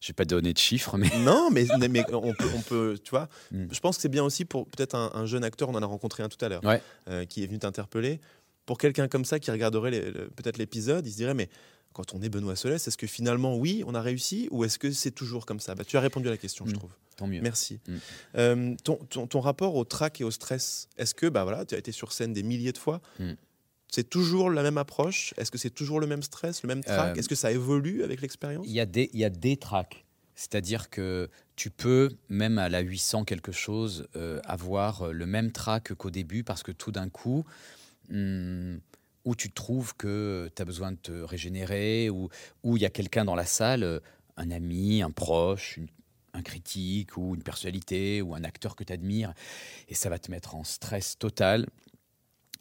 Je 0.00 0.08
vais 0.08 0.12
pas 0.14 0.24
donner 0.24 0.52
de 0.52 0.58
chiffres, 0.58 0.96
mais 0.96 1.08
non, 1.24 1.50
mais, 1.50 1.66
mais 1.90 2.04
on, 2.12 2.32
peut, 2.34 2.48
on 2.56 2.62
peut, 2.62 2.98
tu 3.02 3.10
vois, 3.10 3.28
Mm. 3.50 3.66
je 3.72 3.80
pense 3.80 3.96
que 3.96 4.02
c'est 4.02 4.08
bien 4.08 4.22
aussi 4.24 4.44
pour 4.44 4.66
peut-être 4.68 4.94
un, 4.94 5.10
un 5.14 5.26
jeune 5.26 5.42
acteur, 5.44 5.68
on 5.68 5.74
en 5.74 5.82
a 5.82 5.86
rencontré 5.86 6.22
un 6.22 6.28
tout 6.28 6.42
à 6.44 6.48
l'heure, 6.48 6.64
Ouais. 6.64 6.80
euh, 7.08 7.24
qui 7.24 7.42
est 7.42 7.46
venu 7.46 7.58
t'interpeller. 7.58 8.20
Pour 8.66 8.78
quelqu'un 8.78 9.08
comme 9.08 9.24
ça 9.24 9.38
qui 9.40 9.50
regarderait 9.50 9.90
le- 9.90 10.28
peut-être 10.36 10.58
l'épisode, 10.58 11.06
il 11.06 11.10
se 11.10 11.16
dirait, 11.16 11.34
mais 11.34 11.48
quand 11.94 12.14
on 12.14 12.20
est 12.22 12.28
Benoît 12.28 12.54
Solès, 12.54 12.86
est-ce 12.86 12.96
que 12.98 13.06
finalement, 13.08 13.56
oui, 13.56 13.82
on 13.86 13.94
a 13.94 14.00
réussi 14.02 14.46
ou 14.52 14.62
est-ce 14.64 14.78
que 14.78 14.92
c'est 14.92 15.10
toujours 15.10 15.46
comme 15.46 15.58
ça? 15.58 15.74
Bah, 15.74 15.84
Tu 15.84 15.96
as 15.96 16.00
répondu 16.00 16.28
à 16.28 16.30
la 16.30 16.36
question, 16.36 16.64
je 16.66 16.72
Mm. 16.72 16.78
trouve. 16.78 16.90
tant 17.16 17.26
mieux. 17.26 17.40
Merci. 17.40 17.80
Mm. 17.88 17.96
Euh, 18.36 18.74
ton, 18.84 18.94
ton- 19.10 19.26
ton 19.26 19.40
rapport 19.40 19.74
au 19.74 19.84
trac 19.84 20.20
et 20.20 20.24
au 20.24 20.30
stress, 20.30 20.88
est-ce 20.98 21.14
que 21.16 21.26
bah 21.26 21.42
voilà, 21.42 21.64
tu 21.64 21.74
as 21.74 21.78
été 21.78 21.90
sur 21.90 22.12
scène 22.12 22.32
des 22.32 22.44
milliers 22.44 22.70
de 22.72 22.78
fois. 22.78 23.00
C'est 23.90 24.08
toujours 24.08 24.50
la 24.50 24.62
même 24.62 24.78
approche? 24.78 25.32
Est-ce 25.38 25.50
que 25.50 25.58
c'est 25.58 25.70
toujours 25.70 25.98
le 26.00 26.06
même 26.06 26.22
stress, 26.22 26.62
le 26.62 26.66
même 26.68 26.84
trac? 26.84 27.16
Euh, 27.16 27.18
Est-ce 27.18 27.28
que 27.28 27.34
ça 27.34 27.50
évolue 27.50 28.02
avec 28.02 28.20
l'expérience? 28.20 28.66
Il 28.68 28.72
y, 28.72 28.80
a 28.80 28.86
des, 28.86 29.10
y 29.14 29.24
a 29.24 29.30
des 29.30 29.56
tracks. 29.56 30.04
C'est-à-dire 30.34 30.88
que 30.90 31.28
tu 31.56 31.70
peux, 31.70 32.10
même 32.28 32.58
à 32.58 32.68
la 32.68 32.80
800 32.80 33.24
quelque 33.24 33.50
chose, 33.50 34.06
euh, 34.14 34.40
avoir 34.44 35.02
euh, 35.08 35.12
le 35.12 35.26
même 35.26 35.50
track 35.52 35.94
qu'au 35.94 36.10
début 36.10 36.44
parce 36.44 36.62
que 36.62 36.70
tout 36.70 36.92
d'un 36.92 37.08
coup, 37.08 37.44
hmm, 38.10 38.76
où 39.24 39.34
tu 39.34 39.50
trouves 39.50 39.94
que 39.96 40.48
tu 40.54 40.62
as 40.62 40.64
besoin 40.64 40.92
de 40.92 40.96
te 40.96 41.12
régénérer, 41.12 42.08
ou 42.10 42.28
où 42.62 42.76
il 42.76 42.82
y 42.82 42.86
a 42.86 42.90
quelqu'un 42.90 43.24
dans 43.24 43.34
la 43.34 43.46
salle, 43.46 44.00
un 44.36 44.50
ami, 44.50 45.02
un 45.02 45.10
proche, 45.10 45.76
une- 45.76 45.88
un 46.34 46.42
critique, 46.42 47.16
ou 47.16 47.34
une 47.34 47.42
personnalité, 47.42 48.22
ou 48.22 48.34
un 48.34 48.44
acteur 48.44 48.76
que 48.76 48.84
tu 48.84 48.92
admires, 48.92 49.34
et 49.88 49.94
ça 49.94 50.08
va 50.08 50.18
te 50.18 50.30
mettre 50.30 50.54
en 50.54 50.62
stress 50.62 51.18
total. 51.18 51.66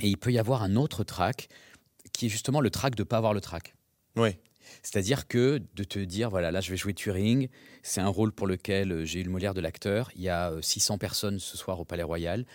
Et 0.01 0.09
il 0.09 0.17
peut 0.17 0.31
y 0.31 0.39
avoir 0.39 0.63
un 0.63 0.75
autre 0.75 1.03
track 1.03 1.49
qui 2.13 2.27
est 2.27 2.29
justement 2.29 2.61
le 2.61 2.69
track 2.69 2.95
de 2.95 3.03
pas 3.03 3.17
avoir 3.17 3.33
le 3.33 3.41
track. 3.41 3.75
Ouais. 4.15 4.39
C'est-à-dire 4.83 5.27
que 5.27 5.61
de 5.75 5.83
te 5.83 5.99
dire, 5.99 6.29
voilà, 6.29 6.51
là 6.51 6.61
je 6.61 6.69
vais 6.71 6.77
jouer 6.77 6.93
Turing, 6.93 7.47
c'est 7.83 8.01
un 8.01 8.07
rôle 8.07 8.31
pour 8.31 8.47
lequel 8.47 8.91
euh, 8.91 9.05
j'ai 9.05 9.21
eu 9.21 9.23
le 9.23 9.29
Molière 9.29 9.53
de 9.53 9.61
l'acteur, 9.61 10.11
il 10.15 10.21
y 10.23 10.29
a 10.29 10.51
euh, 10.51 10.61
600 10.61 10.97
personnes 10.97 11.39
ce 11.39 11.55
soir 11.57 11.79
au 11.79 11.85
Palais 11.85 12.03
Royal, 12.03 12.45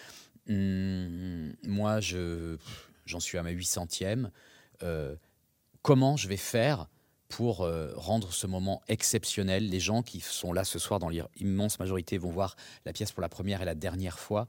Hum, 0.48 1.55
moi 1.62 2.00
je, 2.00 2.57
j'en 3.07 3.20
suis 3.20 3.38
à 3.38 3.42
ma 3.42 3.52
800e, 3.52 4.31
Euh, 4.83 5.14
comment 5.83 6.16
je 6.16 6.26
vais 6.26 6.37
faire 6.37 6.88
pour 7.28 7.61
euh, 7.61 7.92
rendre 7.94 8.33
ce 8.33 8.48
moment 8.48 8.83
exceptionnel? 8.88 9.68
Les 9.68 9.78
gens 9.78 10.02
qui 10.02 10.18
sont 10.18 10.52
là 10.52 10.64
ce 10.64 10.81
soir, 10.81 10.98
dans 10.98 11.09
l'immense 11.09 11.78
majorité, 11.78 12.18
vont 12.18 12.31
voir 12.31 12.57
la 12.85 12.92
pièce 12.92 13.12
pour 13.12 13.22
la 13.22 13.28
première 13.28 13.62
et 13.62 13.64
la 13.64 13.76
dernière 13.76 14.18
fois. 14.18 14.48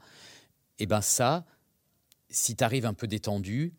Et 0.79 0.88
ben 0.88 1.01
ça, 1.01 1.45
si 2.33 2.55
tu 2.55 2.63
arrives 2.63 2.85
un 2.85 2.93
peu 2.93 3.07
détendu, 3.07 3.73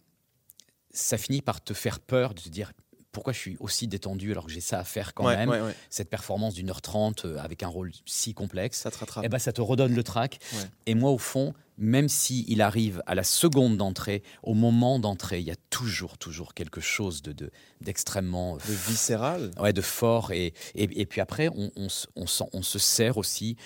ça 0.92 1.18
finit 1.18 1.42
par 1.42 1.62
te 1.62 1.74
faire 1.74 2.00
peur 2.00 2.34
de 2.34 2.40
te 2.40 2.48
dire 2.48 2.72
pourquoi 3.10 3.32
je 3.32 3.38
suis 3.38 3.56
aussi 3.60 3.86
détendu 3.86 4.32
alors 4.32 4.46
que 4.46 4.50
j'ai 4.50 4.60
ça 4.60 4.80
à 4.80 4.84
faire 4.84 5.14
quand 5.14 5.24
Ouais, 5.26 5.36
même? 5.36 5.48
ouais, 5.48 5.60
ouais. 5.60 5.74
Cette 5.88 6.10
performance 6.10 6.54
d'une 6.54 6.68
heure 6.70 6.82
trente 6.82 7.24
euh, 7.26 7.38
avec 7.38 7.62
un 7.62 7.68
rôle 7.68 7.92
si 8.06 8.34
complexe, 8.34 8.78
Ça 8.80 8.90
te 8.90 8.98
rattrape. 8.98 9.24
eh 9.24 9.28
ben, 9.28 9.38
ça 9.38 9.52
te 9.52 9.60
redonne 9.60 9.94
le 9.94 10.02
track. 10.02 10.38
Ouais. 10.52 10.58
Et 10.86 10.94
moi, 10.96 11.12
au 11.12 11.18
fond, 11.18 11.54
même 11.78 12.08
si 12.08 12.44
il 12.48 12.60
arrive 12.60 13.02
à 13.06 13.14
la 13.14 13.22
seconde 13.22 13.76
d'entrée, 13.76 14.24
au 14.42 14.54
moment 14.54 14.98
d'entrée, 14.98 15.38
il 15.38 15.46
y 15.46 15.52
a 15.52 15.56
toujours, 15.70 16.18
toujours 16.18 16.54
quelque 16.54 16.80
chose 16.80 17.22
de, 17.22 17.30
de- 17.32 17.52
d'extrêmement 17.80 18.56
Le 18.56 18.74
viscéral. 18.74 19.52
ouais, 19.60 19.72
de 19.72 19.80
fort. 19.80 20.32
Et, 20.32 20.52
et, 20.74 21.00
et 21.00 21.06
puis 21.06 21.20
après, 21.20 21.48
on, 21.54 21.70
on 21.76 21.86
on 22.16 22.62
se 22.62 22.78
sert 22.80 23.16
aussi. 23.16 23.56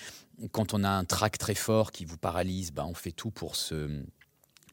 Quand 0.51 0.75
on 0.75 0.83
a 0.83 0.89
un 0.89 1.05
trac 1.05 1.39
très 1.39 1.55
fort 1.55 1.91
qui 1.91 2.05
vous 2.05 2.17
paralyse, 2.17 2.71
ben, 2.71 2.85
on 2.85 2.93
fait 2.93 3.11
tout 3.11 3.31
pour 3.31 3.55
se 3.55 4.03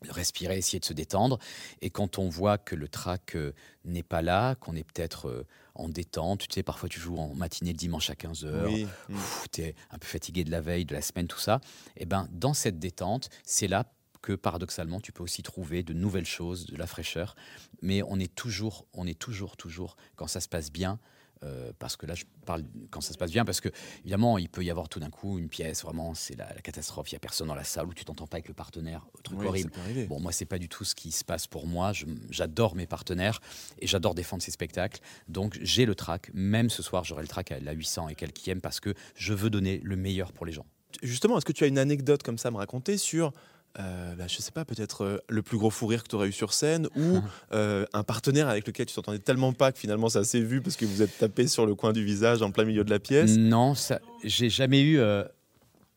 respirer, 0.09 0.59
essayer 0.59 0.81
de 0.81 0.85
se 0.85 0.93
détendre. 0.93 1.39
Et 1.81 1.91
quand 1.91 2.19
on 2.19 2.29
voit 2.29 2.59
que 2.59 2.75
le 2.75 2.89
trac 2.89 3.37
euh, 3.37 3.53
n'est 3.85 4.03
pas 4.03 4.23
là, 4.23 4.55
qu'on 4.57 4.75
est 4.77 4.85
peut-être 4.85 5.29
euh, 5.29 5.47
en 5.75 5.89
détente, 5.89 6.49
tu 6.49 6.55
sais, 6.55 6.63
parfois 6.63 6.89
tu 6.89 7.01
joues 7.01 7.19
en 7.19 7.35
matinée 7.35 7.73
le 7.73 7.77
dimanche 7.77 8.11
à 8.11 8.15
15h, 8.15 8.67
Oui. 8.67 8.87
Mm. 9.09 9.17
tu 9.53 9.63
es 9.63 9.75
un 9.91 9.99
peu 9.99 10.07
fatigué 10.07 10.45
de 10.45 10.51
la 10.51 10.61
veille, 10.61 10.85
de 10.85 10.95
la 10.95 11.03
semaine, 11.03 11.27
tout 11.27 11.39
ça, 11.39 11.61
et 11.97 12.07
ben 12.07 12.29
dans 12.33 12.55
cette 12.55 12.79
détente, 12.79 13.29
c'est 13.45 13.69
là 13.69 13.85
que 14.23 14.33
paradoxalement, 14.33 15.01
tu 15.01 15.13
peux 15.13 15.23
aussi 15.23 15.43
trouver 15.43 15.85
de 15.85 15.93
nouvelles 15.93 16.27
choses, 16.27 16.67
de 16.67 16.77
la 16.77 16.89
fraîcheur. 16.89 17.37
Mais 17.81 18.03
on 18.03 18.19
est 18.19 18.35
toujours, 18.35 18.87
on 18.93 19.07
est 19.07 19.17
toujours, 19.19 19.57
toujours, 19.57 19.97
quand 20.17 20.27
ça 20.27 20.41
se 20.41 20.49
passe 20.49 20.73
bien, 20.73 20.99
euh, 21.43 21.73
parce 21.79 21.97
que 21.97 22.07
là, 22.07 22.15
je 22.15 22.25
parle 22.45 22.63
quand 22.91 23.01
ça 23.01 23.13
se 23.13 23.19
passe 23.19 23.33
bien, 23.33 23.45
parce 23.45 23.61
que 23.61 23.69
évidemment, 24.01 24.39
il 24.39 24.49
peut 24.49 24.63
y 24.65 24.71
avoir 24.71 24.89
tout 24.89 25.01
d'un 25.01 25.11
coup 25.11 25.39
une 25.39 25.49
pièce, 25.49 25.83
vraiment, 25.83 26.15
c'est 26.15 26.37
la, 26.37 26.47
la 26.55 26.61
catastrophe, 26.61 27.11
il 27.11 27.15
n'y 27.15 27.17
a 27.17 27.21
personne 27.21 27.49
dans 27.49 27.55
la 27.57 27.65
salle, 27.65 27.87
où 27.89 27.95
tu 27.95 28.05
t'entends 28.05 28.27
pas 28.29 28.37
avec 28.37 28.49
le 28.49 28.55
partenaire, 28.55 29.05
truc 29.25 29.39
Oui, 29.41 29.47
horrible. 29.47 29.71
Bon, 30.07 30.21
moi, 30.21 30.31
c'est 30.33 30.45
pas 30.47 30.59
du 30.59 30.69
tout 30.69 30.85
ce 30.85 30.95
qui 30.95 31.11
se 31.11 31.25
passe 31.25 31.47
pour 31.49 31.67
moi. 31.67 31.93
Je- 31.93 32.07
J'adore 32.31 32.77
mes 32.77 32.87
partenaires 32.87 33.41
et 33.81 33.87
j'adore 33.87 34.15
défendre 34.15 34.43
ces 34.43 34.51
spectacles. 34.53 35.01
Donc, 35.29 35.59
j'ai 35.63 35.85
le 35.85 35.95
track. 35.97 36.31
Même 36.33 36.71
ce 36.71 36.83
soir, 36.83 37.03
j'aurai 37.05 37.23
le 37.23 37.29
track 37.29 37.51
à 37.53 37.59
la 37.61 37.73
800 37.73 38.09
et 38.09 38.15
quelques 38.15 38.37
parce 38.63 38.81
que 38.81 38.95
je 39.17 39.33
veux 39.33 39.51
donner 39.51 39.81
le 39.83 39.97
meilleur 39.97 40.33
pour 40.33 40.47
les 40.47 40.53
gens. 40.53 40.67
Justement, 41.03 41.37
est-ce 41.39 41.45
que 41.45 41.53
tu 41.53 41.65
as 41.65 41.67
une 41.67 41.79
anecdote 41.79 42.23
comme 42.23 42.39
ça 42.39 42.49
à 42.49 42.51
me 42.53 42.57
raconter 42.59 42.97
sur, 42.99 43.33
euh, 43.79 44.15
bah, 44.15 44.25
je 44.27 44.39
sais 44.39 44.53
pas, 44.53 44.65
peut-être 44.65 45.05
euh, 45.05 45.19
le 45.29 45.43
plus 45.43 45.59
gros 45.59 45.71
fou 45.71 45.87
rire 45.87 46.03
que 46.03 46.09
tu 46.09 46.15
aurais 46.17 46.29
eu 46.29 46.33
sur 46.33 46.53
scène 46.53 46.89
ou 46.97 47.21
euh, 47.53 47.85
un 47.93 48.03
partenaire 48.03 48.49
avec 48.49 48.67
lequel 48.67 48.87
tu 48.87 48.95
t'entendais 48.95 49.19
tellement 49.19 49.53
pas 49.53 49.73
que 49.73 49.79
finalement 49.79 50.09
ça 50.09 50.25
s'est 50.25 50.41
vu 50.41 50.61
parce 50.63 50.77
que 50.77 50.85
vous 50.85 51.03
êtes 51.03 51.19
tapé 51.19 51.47
sur 51.47 51.67
le 51.67 51.75
coin 51.75 51.93
du 51.93 52.05
visage 52.05 52.43
en 52.43 52.51
plein 52.51 52.65
milieu 52.65 52.85
de 52.85 52.91
la 52.91 52.99
pièce 52.99 53.37
Non, 53.37 53.75
ça, 53.75 54.01
j'ai 54.25 54.49
jamais 54.51 54.81
eu. 54.81 54.99
euh, 54.99 55.25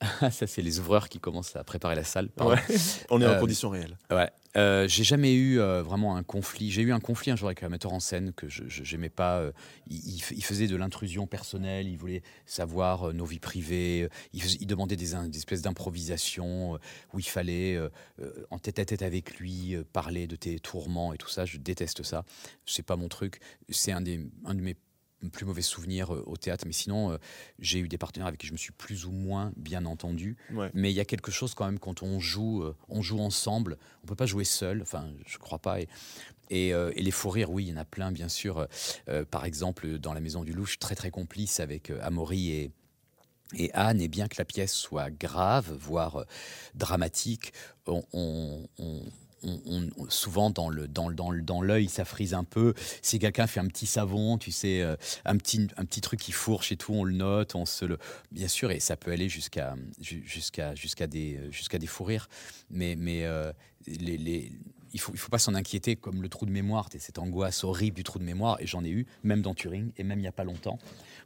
ça, 0.32 0.48
c'est 0.48 0.62
les 0.62 0.80
ouvreurs 0.80 1.10
qui 1.10 1.20
commencent 1.20 1.56
à 1.56 1.64
préparer 1.64 1.96
la 1.96 2.04
salle. 2.04 2.30
Ouais. 2.40 2.58
On 3.10 3.22
est 3.22 3.28
en 3.28 3.40
conditions 3.40 3.70
réelles. 3.70 3.98
Ouais. 4.12 4.30
Euh, 4.58 4.88
j'ai 4.88 5.04
jamais 5.04 5.34
eu 5.34 5.60
euh, 5.60 5.84
vraiment 5.84 6.16
un 6.16 6.24
conflit. 6.24 6.72
J'ai 6.72 6.82
eu 6.82 6.92
un 6.92 7.00
conflit 7.00 7.32
un 7.32 7.36
jour 7.36 7.48
avec 7.48 7.62
un 7.64 7.70
metteur 7.70 7.94
en 7.94 8.00
scène 8.00 8.34
que 8.34 8.50
je 8.50 8.64
j'aimais 8.68 9.10
pas. 9.10 9.40
euh, 9.40 9.52
il, 9.88 10.22
faisait 10.22 10.68
de 10.68 10.76
l'intrusion 10.76 11.28
personnelle. 11.28 11.88
Il 11.88 11.98
voulait 11.98 12.24
savoir 12.46 13.14
nos 13.14 13.26
vies 13.26 13.40
privées. 13.40 14.10
Il, 14.34 14.68
demandait 14.68 14.96
des, 14.96 15.14
des 15.28 15.38
espèces 15.38 15.62
d'improvisation 15.62 16.76
euh, 16.76 16.78
où 17.14 17.20
il 17.20 17.28
fallait 17.28 17.80
en 18.50 18.60
tête 18.60 18.80
à 18.80 18.86
tête 18.86 19.02
avec 19.02 19.38
lui 19.40 19.76
parler 19.94 20.28
de 20.28 20.36
tes 20.36 20.60
tourments 20.60 21.14
et 21.14 21.18
tout 21.18 21.30
ça. 21.30 21.46
Je 21.46 21.58
déteste 21.58 22.04
ça. 22.04 22.26
C'est 22.66 22.86
pas 22.86 22.96
mon 22.96 23.08
truc. 23.08 23.40
C'est 23.70 23.92
un 23.92 24.00
un 24.46 24.56
de 24.56 24.62
mes 24.62 24.76
plus 25.32 25.46
mauvais 25.46 25.62
souvenirs 25.62 26.14
euh, 26.14 26.24
au 26.26 26.38
théâtre. 26.38 26.64
Mais 26.66 26.72
sinon, 26.74 27.12
euh, 27.12 27.18
j'ai 27.60 27.80
eu 27.80 27.88
des 27.88 27.98
partenaires 27.98 28.28
avec 28.28 28.40
qui 28.40 28.48
je 28.48 28.54
me 28.54 28.58
suis 28.58 28.72
plus 28.72 29.06
ou 29.06 29.12
moins 29.12 29.52
bien 29.58 29.86
entendu. 29.86 30.38
Ouais. 30.54 30.70
Mais 30.74 30.92
il 30.92 30.96
y 30.96 31.00
a 31.02 31.06
quelque 31.06 31.32
chose 31.32 31.54
quand 31.54 31.66
même 31.66 31.80
quand 31.80 32.02
on 32.04 32.20
joue, 32.20 32.64
euh, 32.64 32.76
on 32.88 33.02
joue 33.02 33.20
ensemble. 33.20 33.78
On 34.04 34.08
peut 34.08 34.16
pas 34.16 34.26
jouer 34.26 34.46
seul. 34.46 34.82
Enfin, 34.82 35.10
je 35.26 35.38
crois 35.38 35.60
pas. 35.60 35.82
Et, 35.82 35.88
et, 36.50 36.74
euh, 36.74 36.92
et 36.96 37.04
les 37.04 37.12
fous 37.12 37.30
rires, 37.30 37.52
oui, 37.52 37.66
il 37.66 37.70
y 37.70 37.74
en 37.74 37.78
a 37.78 37.86
plein, 37.86 38.12
bien 38.12 38.30
sûr. 38.30 38.68
Euh, 39.10 39.26
par 39.26 39.46
exemple, 39.46 40.00
dans 40.00 40.14
la 40.14 40.20
Maison 40.22 40.44
du 40.44 40.54
Louche, 40.54 40.80
très 40.80 40.96
très 40.96 41.12
complice 41.12 41.60
avec 41.60 41.90
euh, 41.92 42.00
Amaury 42.02 42.52
et 42.52 42.72
et 43.56 43.72
Anne, 43.74 44.00
et 44.00 44.08
bien 44.08 44.28
que 44.28 44.36
la 44.38 44.46
pièce 44.46 44.74
soit 44.76 45.10
grave, 45.10 45.74
voire 45.74 46.24
dramatique, 46.76 47.52
on, 47.88 48.04
on- 48.14 48.68
on- 48.78 49.02
souvent 50.10 50.50
dans 50.50 50.70
le 50.70 50.88
dans 50.88 51.12
dans 51.12 51.32
dans 51.34 51.62
l'œil, 51.62 51.88
ça 51.90 52.06
frise 52.06 52.34
un 52.34 52.44
peu. 52.44 52.74
Si 53.02 53.20
quelqu'un 53.20 53.48
fait 53.48 53.60
un 53.60 53.68
petit 53.68 53.86
savon, 53.86 54.38
tu 54.38 54.52
sais, 54.52 54.82
euh, 54.82 54.96
un 55.26 55.38
petit 55.38 55.68
un 55.78 55.86
petit 55.86 56.02
truc 56.02 56.20
qui 56.20 56.32
fourche 56.32 56.72
et 56.72 56.78
tout, 56.78 56.94
on 56.94 57.04
le 57.04 57.14
note, 57.14 57.56
on 57.56 57.66
se 57.66 57.86
le, 57.86 57.98
bien 58.32 58.48
sûr, 58.48 58.72
et 58.72 58.80
ça 58.80 58.98
peut 58.98 59.12
aller 59.12 59.30
jusqu'à 59.30 59.76
ju- 60.00 60.24
jusqu'à 60.26 60.76
jusqu'à 60.76 61.08
des 61.08 61.40
jusqu'à 61.52 61.78
des 61.80 61.88
fous 61.88 62.04
rires. 62.04 62.28
Mais 62.70 62.96
mais 62.96 63.26
euh, 63.26 63.52
les, 63.88 64.18
les- 64.18 64.52
il 64.94 65.00
faut 65.00 65.12
il 65.14 65.20
faut 65.20 65.30
pas 65.30 65.38
s'en 65.40 65.56
inquiéter 65.56 65.96
comme 65.96 66.22
le 66.22 66.30
trou 66.30 66.46
de 66.46 66.52
mémoire, 66.52 66.90
cette 66.98 67.20
angoisse 67.20 67.64
horrible 67.64 67.96
du 67.96 68.04
trou 68.04 68.20
de 68.20 68.24
mémoire. 68.24 68.58
Et 68.62 68.68
j'en 68.68 68.84
ai 68.84 68.90
eu, 68.90 69.06
même 69.24 69.42
dans 69.42 69.54
Turing, 69.54 69.92
et 69.98 70.04
même 70.04 70.20
il 70.20 70.24
y 70.24 70.28
a 70.28 70.32
pas 70.32 70.44
longtemps 70.44 70.80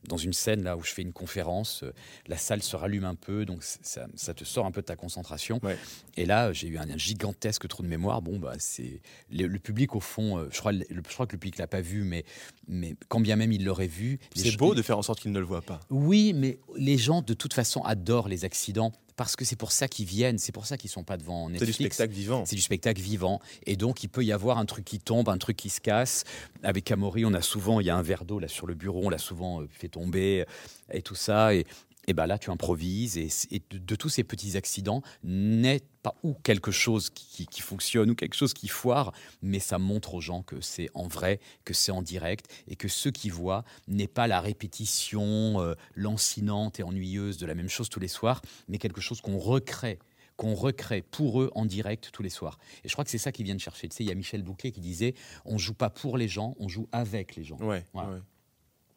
dans 0.08 0.18
une 0.18 0.34
scène 0.34 0.64
là 0.64 0.76
où 0.76 0.84
je 0.84 0.92
fais 0.92 1.02
une 1.02 1.14
conférence, 1.14 1.84
euh, 1.84 1.94
la 2.28 2.36
salle 2.36 2.62
se 2.62 2.76
rallume 2.76 3.06
un 3.06 3.16
peu, 3.16 3.46
donc 3.46 3.64
ça, 3.64 4.06
ça 4.16 4.34
te 4.34 4.44
sort 4.44 4.66
un 4.66 4.72
peu 4.72 4.82
de 4.82 4.86
ta 4.86 4.98
concentration. 4.98 5.62
Ouais. 5.64 5.78
Et 6.18 6.26
là, 6.26 6.52
j'ai 6.52 6.68
eu 6.68 6.78
un, 6.78 6.90
un 6.90 6.98
gigantesque 6.98 7.66
trou 7.70 7.84
de 7.84 7.88
mémoire. 7.88 8.22
Bon, 8.22 8.38
bah, 8.38 8.56
c'est 8.60 9.00
le, 9.32 9.48
le 9.48 9.60
public 9.60 9.96
au 9.96 10.02
fond. 10.02 10.38
euh, 10.40 10.50
je 10.52 10.60
crois, 10.60 10.74
le- 10.74 10.86
je 10.90 11.14
crois 11.14 11.26
que 11.26 11.32
le 11.34 11.40
public 11.40 11.58
l'a 11.58 11.68
pas 11.68 11.80
vu, 11.82 12.04
mais 12.04 12.26
mais 12.68 12.96
quand 13.08 13.22
bien 13.22 13.36
même 13.38 13.52
il 13.54 13.64
l'aurait 13.64 13.88
vu. 13.88 14.20
C'est 14.36 14.58
beau 14.58 14.76
de 14.76 14.82
faire 14.82 14.98
en 14.98 15.02
sorte 15.04 15.22
qu'il 15.22 15.32
ne 15.32 15.40
le 15.40 15.46
voit 15.46 15.62
pas. 15.62 15.80
Oui, 15.90 16.34
mais 16.34 16.60
les 16.76 16.98
gens 16.98 17.22
de 17.22 17.34
toute 17.34 17.54
façon 17.54 17.82
adorent 17.84 18.28
les 18.28 18.44
accidents 18.44 18.92
parce 19.16 19.36
que 19.36 19.46
c'est 19.46 19.56
pour 19.56 19.72
ça 19.72 19.88
qu'ils 19.88 20.06
viennent, 20.06 20.38
c'est 20.38 20.52
pour 20.52 20.66
ça 20.66 20.78
qu'ils 20.78 20.90
sont 20.90 21.04
pas 21.04 21.18
devant 21.18 21.48
C'est 21.48 21.54
Netflix. 21.54 21.78
du 21.78 21.84
spectacle 21.84 22.14
vivant. 22.14 22.46
C'est 22.46 22.56
du 22.56 22.62
spectacle 22.62 23.02
vivant. 23.02 23.40
Et 23.66 23.76
donc, 23.76 24.04
il 24.04 24.08
peut 24.08 24.24
y 24.24 24.32
avoir 24.32 24.58
un 24.58 24.66
truc 24.66 24.86
qui 24.86 25.00
tombe, 25.00 25.30
un 25.30 25.38
truc 25.38 25.58
qui 25.58 25.70
se 25.70 25.82
casse. 25.82 26.24
Avec 26.64 26.92
Amaury, 26.92 27.26
on 27.26 27.34
a 27.34 27.42
souvent, 27.42 27.80
il 27.80 27.86
y 27.86 27.90
a 27.90 27.96
un 27.96 28.02
verre 28.02 28.26
d'eau 28.26 28.40
là 28.40 28.48
sur 28.48 28.68
le 28.68 28.74
bureau, 28.74 29.02
on 29.06 29.10
l'a 29.10 29.18
souvent 29.18 29.62
euh, 29.62 29.68
fait 29.72 29.90
tomber 29.90 30.42
euh, 30.42 30.98
et 30.98 31.02
tout 31.02 31.16
ça. 31.16 31.54
Et, 31.54 31.66
et 32.08 32.14
ben 32.14 32.26
là, 32.28 32.38
tu 32.38 32.50
improvises. 32.52 33.18
Et, 33.18 33.62
de, 33.70 33.78
de 33.78 33.96
tous 33.96 34.10
ces 34.10 34.24
petits 34.24 34.58
accidents 34.58 35.02
naît 35.24 35.82
pas 36.02 36.16
ou 36.24 36.34
quelque 36.34 36.72
chose 36.72 37.10
qui, 37.10 37.26
qui- 37.28 37.46
qui 37.48 37.62
fonctionne 37.62 38.10
ou 38.10 38.16
quelque 38.16 38.36
chose 38.36 38.54
qui 38.54 38.68
foire, 38.68 39.14
mais 39.42 39.60
ça 39.60 39.78
montre 39.80 40.14
aux 40.16 40.22
gens 40.22 40.44
que 40.44 40.60
c'est 40.60 40.90
en 40.96 41.08
vrai, 41.08 41.40
que 41.64 41.74
c'est 41.74 41.92
en 41.94 42.02
direct 42.02 42.48
et 42.68 42.76
que 42.76 42.88
ceux 42.90 43.12
qui 43.12 43.30
voient 43.30 43.64
n'est 43.88 44.08
pas 44.10 44.28
la 44.28 44.42
répétition 44.42 45.62
euh, 45.62 45.76
lancinante 45.96 46.80
et 46.80 46.84
ennuyeuse 46.84 47.38
de 47.38 47.46
la 47.46 47.56
même 47.56 47.70
chose 47.70 47.90
tous 47.90 48.00
les 48.00 48.08
soirs, 48.08 48.42
mais 48.68 48.78
quelque 48.78 49.02
chose 49.02 49.22
qu'on 49.22 49.38
recrée 49.38 50.00
qu'on 50.36 50.56
recrée 50.56 51.04
pour 51.04 51.44
eux 51.44 51.52
en 51.54 51.64
direct 51.64 52.10
tous 52.12 52.24
les 52.24 52.30
soirs. 52.32 52.58
Et 52.84 52.90
je 52.90 52.94
crois 52.94 53.06
que 53.06 53.12
c'est 53.12 53.20
ça 53.20 53.32
qu'ils 53.32 53.46
viennent 53.46 53.60
chercher. 53.60 53.88
Tu 53.88 53.96
sais, 53.98 54.04
il 54.04 54.08
y 54.10 54.12
a 54.12 54.16
Michel 54.16 54.42
Bouquet 54.42 54.72
qui 54.72 54.80
disait 54.82 55.14
on 55.46 55.60
joue 55.60 55.76
pas 55.76 55.92
pour 55.92 56.18
les 56.18 56.28
gens, 56.28 56.56
on 56.60 56.68
joue 56.68 56.88
avec 56.92 57.36
les 57.36 57.44
gens. 57.44 57.58
Ouais, 57.58 57.86
Voilà. 57.94 58.10
ouais. 58.14 58.20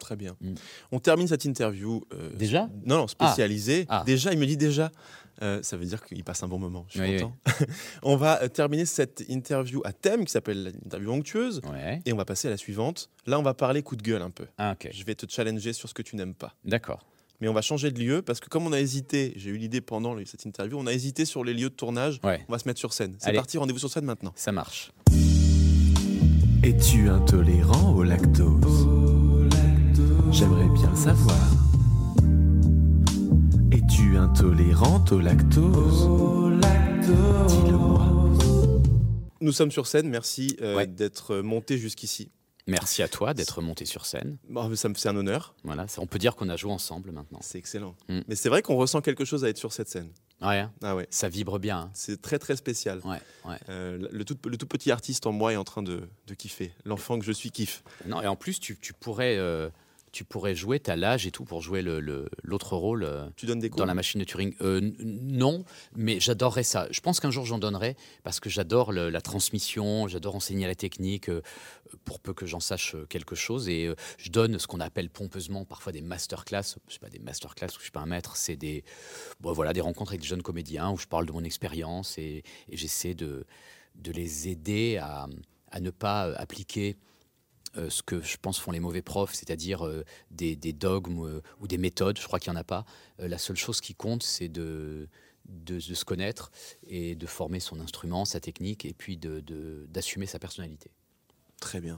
Très 0.07 0.15
bien. 0.15 0.37
Mm. 0.41 0.55
On 0.93 1.01
termine 1.01 1.27
cette 1.27 1.45
interview. 1.45 2.05
euh, 2.15 2.31
Déjà 2.37 2.69
Non, 2.85 2.97
non, 2.99 3.09
spécialisée. 3.09 3.87
Ah. 3.89 4.05
Déjà, 4.07 4.33
il 4.33 4.39
me 4.39 4.47
dit 4.47 4.57
déjà. 4.57 4.93
Euh, 5.43 5.61
ça 5.65 5.77
veut 5.77 5.85
dire 5.85 6.05
qu'il 6.05 6.23
passe 6.23 6.45
un 6.45 6.49
bon 6.49 6.61
moment. 6.61 6.87
Je 6.89 7.01
suis 7.03 7.11
Oui, 7.17 7.21
content. 7.21 7.35
on 8.05 8.15
va 8.15 8.41
euh, 8.43 8.49
terminer 8.49 8.87
cette 8.87 9.25
interview 9.29 9.83
à 9.85 9.93
thème 9.93 10.25
qui 10.25 10.31
s'appelle 10.31 10.63
l'interview 10.85 11.11
onctueuse. 11.11 11.61
Ouais. 11.73 12.01
Et 12.07 12.13
on 12.13 12.17
va 12.17 12.25
passer 12.25 12.47
à 12.47 12.53
la 12.53 12.57
suivante. 12.57 13.11
Là, 13.27 13.39
on 13.41 13.43
va 13.43 13.53
parler 13.53 13.83
coup 13.83 13.97
de 13.97 14.03
gueule 14.03 14.23
un 14.23 14.31
peu. 14.31 14.47
Ah, 14.59 14.73
ok. 14.81 14.91
Je 14.95 15.05
vais 15.05 15.17
te 15.17 15.27
challenger 15.29 15.73
sur 15.73 15.89
ce 15.89 15.95
que 15.95 16.03
tu 16.03 16.15
n'aimes 16.15 16.35
pas. 16.37 16.55
D'accord. 16.65 17.05
Mais 17.41 17.49
on 17.49 17.53
va 17.53 17.63
changer 17.63 17.91
de 17.91 17.99
lieu 17.99 18.23
parce 18.23 18.39
que 18.39 18.49
comme 18.49 18.65
on 18.65 18.73
a 18.73 18.79
hésité, 18.81 19.33
j'ai 19.37 19.51
eu 19.51 19.57
l'idée 19.59 19.81
pendant 19.81 20.15
le- 20.15 20.25
cette 20.25 20.45
interview, 20.47 20.79
on 20.79 20.87
a 20.87 20.93
hésité 20.93 21.25
sur 21.25 21.43
les 21.43 21.53
lieux 21.53 21.69
de 21.69 21.75
tournage. 21.75 22.21
Ouais. 22.23 22.45
On 22.49 22.53
va 22.53 22.59
se 22.61 22.69
mettre 22.69 22.79
sur 22.79 22.93
scène. 22.95 23.17
C'est 23.19 23.33
parti, 23.33 23.59
rendez-vous 23.59 23.81
sur 23.81 23.91
scène 23.91 24.05
maintenant. 24.05 24.33
Ça 24.37 24.53
marche. 24.53 24.93
Es-tu 26.63 27.09
intolérant 27.11 27.93
au 27.95 28.03
lactose? 28.03 29.26
J'aimerais 30.31 30.69
bien 30.69 30.95
savoir. 30.95 31.39
Es-tu 33.73 34.17
intolérante 34.17 35.13
au 35.13 35.21
lactose? 35.21 36.09
Dis-le-moi. 37.49 38.07
Nous 39.41 39.53
sommes 39.53 39.71
sur 39.71 39.87
scène, 39.87 40.09
merci 40.09 40.57
euh, 40.61 40.77
Ouais. 40.77 40.87
d'être 40.87 41.37
monté 41.37 41.79
jusqu'ici. 41.79 42.31
Merci 42.69 43.03
à 43.05 43.09
toi 43.09 43.33
d'être 43.33 43.63
monté 43.63 43.85
sur 43.85 44.07
scène. 44.07 44.39
Bon, 44.49 44.75
ça 44.75 44.89
me 44.89 44.95
fait 44.95 45.09
un 45.09 45.15
honneur, 45.17 45.55
Voilà, 45.63 45.87
on 45.99 46.07
peut 46.07 46.19
dire 46.19 46.35
qu'on 46.35 46.49
a 46.49 46.57
joué 46.57 46.73
ensemble 46.73 47.13
maintenant. 47.13 47.39
c'est 47.41 47.59
excellent. 47.59 47.95
Mm. 48.09 48.21
Mais 48.27 48.35
c'est 48.35 48.49
vrai 48.49 48.61
qu'on 48.63 48.75
ressent 48.75 49.01
quelque 49.01 49.25
chose 49.25 49.45
à 49.45 49.49
être 49.49 49.59
sur 49.59 49.73
cette 49.73 49.89
scène. 49.89 50.11
Ouais, 50.43 50.59
hein, 50.59 50.73
Ah 50.83 50.97
ouais, 50.97 51.07
ça 51.11 51.29
vibre 51.29 51.61
bien. 51.61 51.79
hein. 51.79 51.91
c'est 51.95 52.21
très 52.21 52.41
très 52.41 52.57
spécial. 52.57 53.01
Ouais, 53.05 53.21
ouais. 53.49 53.57
Euh, 53.69 54.09
le, 54.11 54.25
tout, 54.25 54.37
le 54.49 54.57
tout 54.57 54.67
petit 54.67 54.91
artiste 54.91 55.27
en 55.27 55.33
moi 55.33 55.53
est 55.53 55.57
en 55.57 55.63
train 55.65 55.83
de, 55.85 56.09
de 56.27 56.35
kiffer. 56.35 56.73
L'enfant 56.85 57.19
que 57.21 57.25
je 57.25 57.31
suis 57.33 57.53
kiffe. 57.53 57.85
Non, 58.07 58.21
et 58.21 58.27
en 58.27 58.35
plus, 58.37 58.59
tu, 58.59 58.77
tu 58.77 58.93
pourrais, 58.93 59.37
euh, 59.39 59.71
tu 60.17 60.25
pourrais 60.25 60.55
jouer, 60.55 60.81
t'as 60.81 60.97
l'âge 60.97 61.27
et 61.27 61.31
tout 61.31 61.45
pour 61.45 61.61
jouer 61.61 61.83
le- 61.83 62.01
le- 62.01 62.31
l'autre 62.43 62.75
rôle 62.75 63.05
euh, 63.05 63.29
Tu 63.37 63.45
donnes 63.45 63.59
des 63.59 63.69
cours 63.69 63.77
dans 63.81 63.85
la 63.85 63.93
machine 63.93 64.19
de 64.19 64.25
Turing. 64.25 64.55
Euh, 64.63 64.81
non, 65.01 65.67
mais 65.95 66.21
j'adorerais 66.21 66.63
ça. 66.63 66.89
Je 66.91 67.01
pense 67.01 67.21
qu'un 67.21 67.31
jour 67.31 67.45
j'en 67.45 67.59
donnerai 67.59 67.97
parce 68.25 68.41
que 68.41 68.49
j'adore 68.49 68.93
la 68.93 69.21
transmission, 69.21 70.09
j'adore 70.09 70.35
enseigner 70.35 70.67
la 70.67 70.75
technique 70.75 71.29
euh, 71.29 71.43
pour 72.07 72.19
peu 72.21 72.33
que 72.33 72.47
j'en 72.47 72.61
sache 72.61 72.97
quelque 73.11 73.35
chose. 73.35 73.69
Et 73.69 73.93
je 74.17 74.31
donne 74.31 74.59
ce 74.59 74.67
qu'on 74.67 74.81
appelle 74.81 75.11
pompeusement 75.11 75.67
parfois 75.67 75.93
des 75.93 76.01
masterclass. 76.01 76.77
Je 76.89 76.95
sais 76.95 76.99
pas 76.99 77.11
des 77.11 77.19
masterclass 77.19 77.67
où 77.69 77.77
je 77.79 77.83
suis 77.83 77.91
pas 77.91 78.01
un 78.01 78.07
maître, 78.07 78.37
c'est 78.39 78.57
des, 78.57 78.85
bon, 79.41 79.53
voilà, 79.53 79.75
des 79.75 79.83
rencontres 79.83 80.13
avec 80.13 80.23
des 80.23 80.27
jeunes 80.29 80.43
comédiens 80.43 80.91
où 80.93 80.97
je 80.97 81.07
parle 81.07 81.27
de 81.27 81.33
mon 81.33 81.45
expérience 81.45 82.17
et, 82.17 82.43
et 82.71 82.77
j'essaie 82.79 83.13
de, 83.15 83.45
de 83.97 84.13
les 84.13 84.49
aider 84.49 84.97
à, 84.97 85.27
à 85.71 85.81
ne 85.81 85.91
pas 85.91 86.33
appliquer 86.37 86.97
euh, 87.77 87.91
ce 87.91 88.03
que 88.03 88.21
je 88.23 88.37
pense 88.41 88.59
font 88.59 88.71
les 88.71 88.81
mauvais 88.81 89.03
profs, 89.03 89.35
c'est-à-dire 89.35 89.87
euh, 89.87 90.05
des, 90.31 90.57
des 90.57 90.73
dogmes 90.73 91.25
euh, 91.27 91.43
ou 91.61 91.67
des 91.69 91.79
méthodes. 91.79 92.19
Je 92.19 92.27
crois 92.27 92.39
qu'il 92.41 92.51
n'y 92.53 92.57
en 92.59 92.61
a 92.61 92.65
pas. 92.65 92.85
La 93.19 93.39
seule 93.39 93.57
chose 93.57 93.81
qui 93.81 93.95
compte, 93.95 94.23
c'est 94.23 94.49
de, 94.49 95.09
de, 95.49 95.75
de 95.75 95.81
se 95.95 96.05
connaître 96.05 96.51
et 96.89 97.15
de 97.15 97.27
former 97.27 97.61
son 97.61 97.81
instrument, 97.81 98.25
sa 98.25 98.41
technique, 98.41 98.85
et 98.85 98.93
puis 98.95 99.17
de- 99.17 99.87
d'assumer 99.89 100.27
sa 100.27 100.39
personnalité. 100.39 100.91
Très 101.61 101.81
bien. 101.81 101.97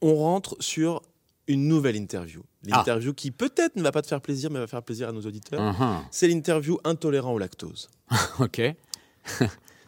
On 0.00 0.14
rentre 0.16 0.56
sur 0.60 1.02
une 1.46 1.68
nouvelle 1.68 1.96
interview. 1.96 2.42
L'interview 2.64 3.12
qui 3.12 3.30
peut-être 3.30 3.76
ne 3.76 3.82
va 3.82 3.92
pas 3.92 4.00
te 4.02 4.06
faire 4.06 4.20
plaisir, 4.22 4.50
mais 4.50 4.58
va 4.58 4.66
faire 4.66 4.82
plaisir 4.82 5.08
à 5.08 5.12
nos 5.12 5.22
auditeurs. 5.22 5.60
Mhm. 5.60 6.04
C'est 6.10 6.28
l'interview 6.28 6.78
intolérant 6.84 7.32
au 7.34 7.38
lactose. 7.38 7.88
Ok. 8.38 8.60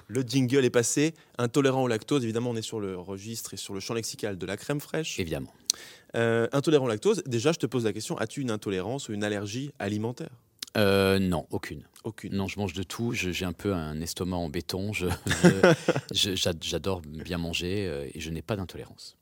Le 0.08 0.22
jingle 0.22 0.64
est 0.64 0.70
passé. 0.70 1.14
Intolérant 1.38 1.82
au 1.82 1.88
lactose, 1.88 2.22
évidemment, 2.22 2.50
on 2.50 2.56
est 2.56 2.62
sur 2.62 2.80
le 2.80 2.96
registre 2.98 3.54
et 3.54 3.56
sur 3.56 3.74
le 3.74 3.80
champ 3.80 3.94
lexical 3.94 4.38
de 4.38 4.46
la 4.46 4.56
crème 4.56 4.80
fraîche. 4.80 5.18
Évidemment. 5.18 5.52
Euh, 6.14 6.46
intolérant 6.52 6.84
au 6.86 6.88
lactose, 6.88 7.22
déjà, 7.26 7.52
je 7.52 7.58
te 7.58 7.66
pose 7.66 7.84
la 7.84 7.92
question 7.92 8.16
as-tu 8.18 8.40
une 8.40 8.50
intolérance 8.50 9.08
ou 9.08 9.12
une 9.12 9.24
allergie 9.24 9.72
alimentaire? 9.78 10.30
Euh, 10.76 11.18
non, 11.18 11.46
aucune. 11.50 11.82
Aucune. 12.04 12.34
Non, 12.34 12.46
je 12.48 12.58
mange 12.58 12.72
de 12.74 12.82
tout. 12.82 13.12
J'ai 13.12 13.44
un 13.44 13.52
peu 13.54 13.72
un 13.74 14.00
estomac 14.00 14.36
en 14.36 14.48
béton. 14.48 14.92
J'adore 16.12 17.00
bien 17.02 17.38
manger 17.38 17.86
euh, 17.88 18.06
et 18.14 18.20
je 18.20 18.30
n'ai 18.30 18.42
pas 18.42 18.56
d'intolérance. 18.56 19.16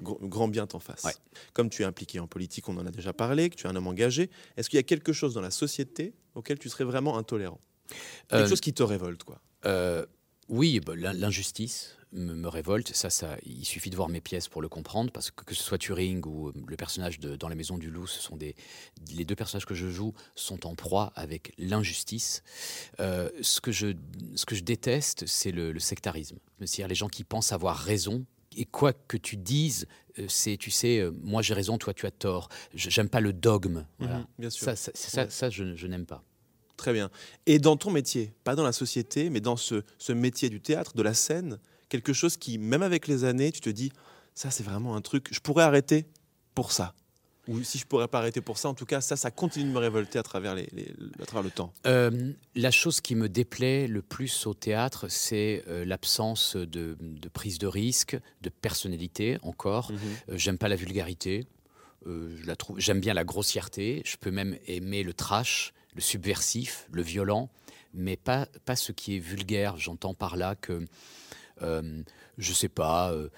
Grand 0.00 0.48
bien 0.48 0.66
t'en 0.66 0.78
fasse. 0.78 1.04
Ouais. 1.04 1.12
Comme 1.54 1.70
tu 1.70 1.82
es 1.82 1.84
impliqué 1.84 2.20
en 2.20 2.26
politique, 2.26 2.68
on 2.68 2.76
en 2.76 2.86
a 2.86 2.90
déjà 2.90 3.12
parlé, 3.12 3.48
que 3.50 3.56
tu 3.56 3.66
es 3.66 3.70
un 3.70 3.76
homme 3.76 3.86
engagé, 3.86 4.30
est-ce 4.56 4.68
qu'il 4.68 4.76
y 4.76 4.80
a 4.80 4.82
quelque 4.84 5.12
chose 5.12 5.32
dans 5.34 5.40
la 5.40 5.50
société 5.50 6.12
auquel 6.34 6.58
tu 6.58 6.68
serais 6.68 6.84
vraiment 6.84 7.16
intolérant? 7.16 7.60
Quelque 8.28 8.44
Euh, 8.44 8.48
chose 8.48 8.60
qui 8.60 8.74
te 8.74 8.82
révolte, 8.82 9.24
quoi. 9.24 9.40
Euh, 9.66 10.04
oui, 10.48 10.80
bah, 10.80 10.94
l'in- 10.96 11.12
l'injustice 11.12 11.94
me, 12.12 12.32
me 12.34 12.48
révolte. 12.48 12.94
Ça, 12.94 13.10
ça, 13.10 13.36
il 13.44 13.64
suffit 13.66 13.90
de 13.90 13.96
voir 13.96 14.08
mes 14.08 14.20
pièces 14.20 14.48
pour 14.48 14.62
le 14.62 14.68
comprendre, 14.68 15.10
parce 15.12 15.30
que 15.30 15.44
que 15.44 15.54
ce 15.54 15.62
soit 15.62 15.76
Turing 15.78 16.24
ou 16.26 16.48
euh, 16.48 16.52
le 16.66 16.76
personnage 16.76 17.18
de 17.20 17.36
Dans 17.36 17.48
la 17.48 17.54
maison 17.54 17.76
du 17.76 17.90
loup, 17.90 18.06
ce 18.06 18.20
sont 18.20 18.36
des 18.36 18.54
les 19.12 19.24
deux 19.24 19.34
personnages 19.36 19.66
que 19.66 19.74
je 19.74 19.88
joue 19.88 20.14
sont 20.34 20.66
en 20.66 20.74
proie 20.74 21.12
avec 21.16 21.52
l'injustice. 21.58 22.42
Euh, 23.00 23.28
ce 23.42 23.60
que 23.60 23.72
je 23.72 23.88
ce 24.36 24.46
que 24.46 24.54
je 24.54 24.62
déteste, 24.62 25.26
c'est 25.26 25.50
le, 25.52 25.70
le 25.72 25.80
sectarisme, 25.80 26.38
c'est-à-dire 26.60 26.88
les 26.88 26.94
gens 26.94 27.08
qui 27.08 27.24
pensent 27.24 27.52
avoir 27.52 27.76
raison. 27.76 28.24
Et 28.56 28.64
quoi 28.64 28.92
que 28.94 29.16
tu 29.18 29.36
dises, 29.36 29.86
c'est, 30.26 30.56
tu 30.56 30.70
sais, 30.70 30.98
euh, 30.98 31.12
moi 31.22 31.42
j'ai 31.42 31.52
raison, 31.54 31.76
toi 31.78 31.92
tu 31.94 32.06
as 32.06 32.10
tort. 32.10 32.48
J'aime 32.74 33.08
pas 33.10 33.20
le 33.20 33.32
dogme. 33.34 33.86
Voilà. 33.98 34.18
Mhm, 34.20 34.26
bien 34.38 34.50
sûr. 34.50 34.64
Ça, 34.64 34.74
ça, 34.74 34.90
ça, 34.94 35.22
Ouais. 35.24 35.30
ça, 35.30 35.50
je, 35.50 35.76
je 35.76 35.86
n'aime 35.86 36.06
pas. 36.06 36.24
Très 36.78 36.94
bien. 36.94 37.10
Et 37.44 37.58
dans 37.58 37.76
ton 37.76 37.90
métier, 37.90 38.32
pas 38.44 38.54
dans 38.54 38.62
la 38.64 38.72
société, 38.72 39.28
mais 39.28 39.40
dans 39.40 39.56
ce, 39.58 39.82
ce 39.98 40.12
métier 40.14 40.48
du 40.48 40.60
théâtre, 40.62 40.94
de 40.94 41.02
la 41.02 41.12
scène, 41.12 41.58
quelque 41.90 42.14
chose 42.14 42.36
qui, 42.38 42.56
même 42.56 42.82
avec 42.82 43.06
les 43.08 43.24
années, 43.24 43.52
tu 43.52 43.60
te 43.60 43.68
dis, 43.68 43.92
ça 44.34 44.50
c'est 44.50 44.62
vraiment 44.62 44.94
un 44.96 45.00
truc, 45.02 45.28
je 45.32 45.40
pourrais 45.40 45.64
arrêter 45.64 46.06
pour 46.54 46.72
ça. 46.72 46.94
Ou 47.48 47.62
si 47.62 47.78
je 47.78 47.86
pourrais 47.86 48.08
pas 48.08 48.18
arrêter 48.18 48.40
pour 48.42 48.58
ça, 48.58 48.68
en 48.68 48.74
tout 48.74 48.84
cas, 48.84 49.00
ça, 49.00 49.16
ça 49.16 49.30
continue 49.30 49.64
de 49.64 49.70
me 49.70 49.78
révolter 49.78 50.18
à 50.18 50.22
travers, 50.22 50.54
les, 50.54 50.68
les- 50.72 50.92
à 51.20 51.24
travers 51.24 51.42
le 51.42 51.50
temps. 51.50 51.72
Euh, 51.86 52.32
la 52.54 52.70
chose 52.70 53.00
qui 53.00 53.14
me 53.14 53.26
déplaît 53.28 53.86
le 53.88 54.02
plus 54.02 54.46
au 54.46 54.52
théâtre, 54.52 55.06
c'est 55.08 55.64
euh, 55.66 55.84
l'absence 55.86 56.56
de, 56.56 56.96
de 57.00 57.28
prise 57.30 57.58
de 57.58 57.66
risque, 57.66 58.18
de 58.42 58.50
personnalité 58.50 59.38
encore. 59.42 59.90
Euh, 59.92 60.36
J'aime 60.36 60.58
pas 60.58 60.68
la 60.68 60.76
vulgarité. 60.76 61.46
Je 62.06 62.46
la 62.46 62.54
trouve. 62.54 62.78
J'aime 62.78 63.00
bien 63.00 63.12
la 63.14 63.24
grossièreté. 63.24 64.02
Je 64.04 64.16
peux 64.18 64.30
même 64.30 64.56
aimer 64.66 65.02
le 65.02 65.12
trash, 65.14 65.72
le 65.98 66.00
subversif, 66.00 66.86
le 66.92 67.02
violent, 67.02 67.50
mais 67.92 68.16
pas 68.16 68.46
pas 68.64 68.76
ce 68.76 68.92
qui 68.92 69.16
est 69.16 69.18
vulgaire. 69.18 69.76
J'entends 69.76 70.14
par 70.14 70.36
là 70.36 70.54
que 70.54 70.84
euh, 71.62 72.02
je 72.38 72.52
sais 72.52 72.68
pas. 72.68 73.10
euh, 73.12 73.28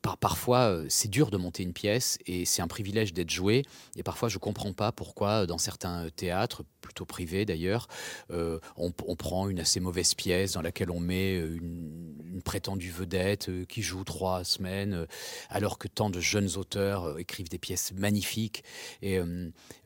par- 0.00 0.16
parfois, 0.18 0.60
euh, 0.70 0.86
c'est 0.88 1.08
dur 1.08 1.30
de 1.30 1.36
monter 1.36 1.62
une 1.62 1.74
pièce 1.74 2.18
et 2.26 2.44
c'est 2.46 2.62
un 2.62 2.68
privilège 2.68 3.12
d'être 3.12 3.30
joué. 3.30 3.64
Et 3.96 4.02
parfois, 4.02 4.28
je 4.30 4.38
comprends 4.38 4.72
pas 4.72 4.92
pourquoi, 4.92 5.46
dans 5.46 5.58
certains 5.58 6.08
théâtres, 6.16 6.62
plutôt 6.80 7.04
privés 7.06 7.44
d'ailleurs, 7.44 7.86
euh, 8.30 8.58
on, 8.76 8.92
on 9.06 9.16
prend 9.16 9.48
une 9.50 9.60
assez 9.60 9.80
mauvaise 9.80 10.14
pièce 10.14 10.52
dans 10.52 10.62
laquelle 10.62 10.90
on 10.90 11.00
met 11.00 11.36
euh, 11.38 11.56
une 11.56 12.03
prétendue 12.44 12.90
vedette 12.90 13.48
euh, 13.48 13.64
qui 13.64 13.82
joue 13.82 14.04
trois 14.04 14.44
semaines, 14.44 14.92
euh, 14.94 15.06
alors 15.48 15.78
que 15.78 15.88
tant 15.88 16.10
de 16.10 16.20
jeunes 16.20 16.50
auteurs 16.56 17.04
euh, 17.04 17.16
écrivent 17.18 17.48
des 17.48 17.58
pièces 17.58 17.92
magnifiques. 17.92 18.62
Et 19.02 19.18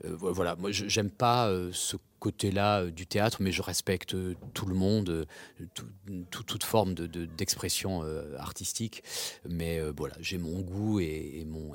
vo- 0.04 0.32
voilà, 0.32 0.56
moi, 0.56 0.70
j'aime 0.72 1.10
pas 1.10 1.50
ce 1.72 1.96
côté-là 2.18 2.86
du 2.86 3.06
théâtre, 3.06 3.38
mais 3.40 3.52
je 3.52 3.62
respecte 3.62 4.14
tout 4.54 4.66
le 4.66 4.74
monde, 4.74 5.26
tout- 5.74 5.86
tout- 6.30 6.42
toute 6.42 6.64
forme 6.64 6.94
de- 6.94 7.06
de- 7.06 7.26
d'expression 7.26 8.02
artistique. 8.38 9.02
Mais 9.48 9.80
voilà, 9.96 10.16
j'ai 10.20 10.38
mon 10.38 10.60
goût 10.60 11.00
et, 11.00 11.44
mon, 11.46 11.74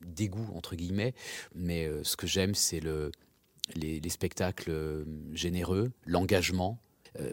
dégoût, 0.00 0.48
entre 0.54 0.74
guillemets. 0.74 1.14
Mais 1.54 1.88
ce 2.02 2.16
que 2.16 2.26
j'aime, 2.26 2.54
c'est 2.54 2.80
le, 2.80 3.10
les, 3.74 4.00
les 4.00 4.10
spectacles 4.10 5.04
généreux, 5.32 5.92
l'engagement. 6.06 6.78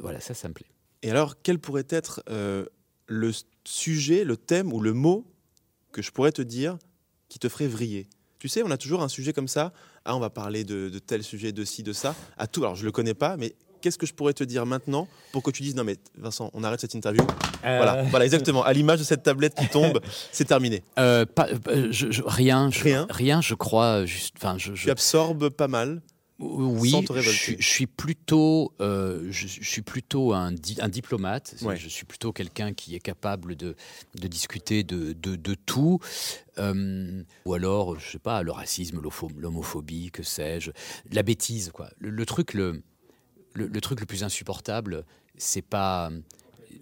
Voilà, 0.01 0.19
ça, 0.19 0.33
ça 0.33 0.47
me 0.47 0.53
plaît. 0.53 0.74
Et 1.05 1.11
alors, 1.11 1.35
quel 1.43 1.59
pourrait 1.59 1.85
être 1.89 2.23
euh, 2.31 2.65
le 3.05 3.31
sujet, 3.63 4.23
le 4.23 4.37
thème 4.37 4.73
ou 4.73 4.79
le 4.81 4.91
mot 4.93 5.23
que 5.91 6.01
je 6.01 6.09
pourrais 6.09 6.31
te 6.31 6.41
dire 6.41 6.79
qui 7.29 7.37
te 7.37 7.47
ferait 7.47 7.67
vriller? 7.67 8.07
Tu 8.39 8.47
sais, 8.47 8.63
on 8.63 8.71
a 8.71 8.77
toujours 8.77 9.03
un 9.03 9.07
sujet 9.07 9.31
comme 9.31 9.47
ça. 9.47 9.71
Ah, 10.03 10.15
on 10.15 10.19
va 10.19 10.31
parler 10.31 10.63
de, 10.63 10.89
de 10.89 10.97
tel 10.97 11.21
sujet, 11.23 11.51
de 11.51 11.63
ci, 11.63 11.83
de 11.83 11.93
ça. 11.93 12.15
À 12.39 12.47
tout. 12.47 12.63
Alors, 12.63 12.75
je 12.75 12.85
le 12.85 12.91
connais 12.91 13.13
pas, 13.13 13.37
mais 13.37 13.53
qu'est-ce 13.81 13.99
que 13.99 14.07
je 14.07 14.15
pourrais 14.15 14.33
te 14.33 14.43
dire 14.43 14.65
maintenant 14.65 15.07
pour 15.31 15.43
que 15.43 15.51
tu 15.51 15.61
dises 15.61 15.75
non, 15.75 15.83
mais 15.83 15.97
Vincent, 16.17 16.49
on 16.55 16.63
arrête 16.63 16.81
cette 16.81 16.95
interview? 16.95 17.21
Voilà, 17.61 18.01
voilà, 18.05 18.25
exactement. 18.25 18.63
À 18.63 18.73
l'image 18.73 18.97
de 18.97 19.03
cette 19.03 19.21
tablette 19.21 19.53
qui 19.53 19.67
tombe, 19.67 20.01
c'est 20.31 20.45
terminé. 20.45 20.81
Euh, 20.97 21.27
pas- 21.27 21.49
euh, 21.67 21.89
je- 21.91 22.09
je- 22.09 22.23
rien, 22.25 22.71
je, 22.71 22.83
Rien 22.83 23.05
rien, 23.11 23.41
je 23.41 23.53
crois. 23.53 24.05
Juste, 24.07 24.33
enfin, 24.37 24.57
je, 24.57 24.73
je- 24.73 24.85
Tu 24.85 24.89
absorbes 24.89 25.49
pas 25.49 25.67
mal. 25.67 26.01
Oui, 26.37 26.89
sans 26.91 27.01
te 27.01 27.07
je, 27.07 27.13
révolter. 27.13 27.37
suis- 27.37 27.55
je 27.59 27.67
suis 27.67 27.87
plutôt, 27.87 28.73
euh, 28.81 29.25
je, 29.31 29.47
je 29.47 29.63
suis 29.69 29.81
plutôt 29.81 30.33
un, 30.33 30.51
di- 30.51 30.77
un 30.81 30.89
diplomate. 30.89 31.55
Ouais. 31.61 31.77
Je 31.77 31.87
suis 31.87 32.05
plutôt 32.05 32.33
quelqu'un 32.33 32.73
qui 32.73 32.93
est 32.93 32.99
capable 32.99 33.55
de, 33.55 33.75
de 34.19 34.27
discuter 34.27 34.83
de, 34.83 35.13
de, 35.13 35.37
de 35.37 35.53
tout. 35.55 35.99
Euh, 36.57 37.23
ou 37.45 37.53
alors, 37.53 37.97
je 37.99 38.11
sais 38.11 38.19
pas, 38.19 38.43
le 38.43 38.51
racisme, 38.51 39.01
l'homophobie, 39.37 40.11
que 40.11 40.23
sais-je, 40.23 40.71
la 41.11 41.23
bêtise, 41.23 41.71
quoi. 41.73 41.89
Le, 41.99 42.09
le 42.09 42.25
truc, 42.25 42.53
le, 42.53 42.81
le, 43.53 43.67
le 43.67 43.81
truc 43.81 44.01
le 44.01 44.05
plus 44.05 44.23
insupportable, 44.23 45.05
c'est 45.37 45.61
pas 45.61 46.11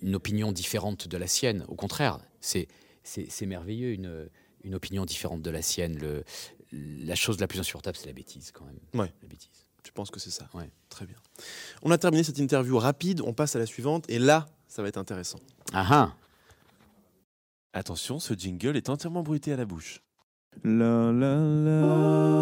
une 0.02 0.16
opinion 0.16 0.52
différente 0.52 1.08
de 1.08 1.18
la 1.18 1.28
sienne. 1.28 1.64
Au 1.68 1.76
contraire, 1.76 2.20
c'est 2.42 2.68
merveilleux 3.46 3.92
une, 3.92 4.30
une 4.64 4.74
opinion 4.74 5.06
différente 5.06 5.44
de 5.44 5.50
la 5.52 5.62
sienne. 5.62 5.98
Le, 6.00 6.24
la 6.74 7.16
chose 7.16 7.40
la 7.40 7.48
plus 7.48 7.60
insupportable, 7.60 7.98
c'est 7.98 8.08
la 8.08 8.14
bêtise, 8.14 8.52
quand 8.52 8.66
même. 8.66 8.80
Ouais. 8.94 9.14
La 9.22 9.28
bêtise. 9.28 9.66
Je 9.86 9.92
pense 9.92 10.10
que 10.10 10.20
c'est 10.20 10.32
ça. 10.32 10.50
Ouais. 10.54 10.70
Très 10.90 11.06
bien. 11.06 11.18
On 11.82 11.92
a 11.92 11.98
terminé 11.98 12.24
cette 12.24 12.40
interview 12.40 12.78
rapide. 12.78 13.22
On 13.22 13.34
passe 13.34 13.56
à 13.56 13.60
la 13.60 13.66
suivante. 13.66 14.06
Et 14.10 14.20
là, 14.20 14.48
ça 14.68 14.82
va 14.82 14.88
être 14.88 14.98
intéressant. 14.98 15.40
Ah 15.74 15.86
ah 15.90 16.16
Attention, 17.74 18.20
ce 18.20 18.34
jingle 18.34 18.78
est 18.78 18.90
entièrement 18.90 19.24
bruité 19.24 19.52
à 19.52 19.58
la 19.58 19.66
bouche. 19.66 20.02
La 20.64 21.12
la 21.12 21.38
la. 21.38 22.34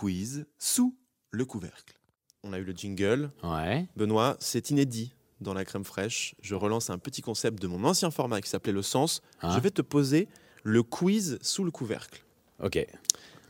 Quiz 0.00 0.46
sous 0.58 0.96
le 1.30 1.44
couvercle. 1.44 2.00
On 2.42 2.54
a 2.54 2.58
eu 2.58 2.64
le 2.64 2.72
Jingle. 2.72 3.30
Ouais. 3.44 3.86
Benoît, 3.96 4.34
c'est 4.40 4.70
inédit 4.70 5.14
dans 5.42 5.52
la 5.52 5.66
crème 5.66 5.84
fraîche. 5.84 6.34
Je 6.40 6.54
relance 6.54 6.88
un 6.88 6.96
petit 6.96 7.20
concept 7.20 7.60
de 7.60 7.66
mon 7.66 7.84
ancien 7.84 8.10
format 8.10 8.40
qui 8.40 8.48
s'appelait 8.48 8.72
le 8.72 8.80
sens. 8.80 9.20
Hein 9.42 9.54
Je 9.54 9.60
vais 9.60 9.70
te 9.70 9.82
poser 9.82 10.26
le 10.62 10.82
quiz 10.82 11.38
sous 11.42 11.64
le 11.64 11.70
couvercle. 11.70 12.24
Ok. 12.62 12.78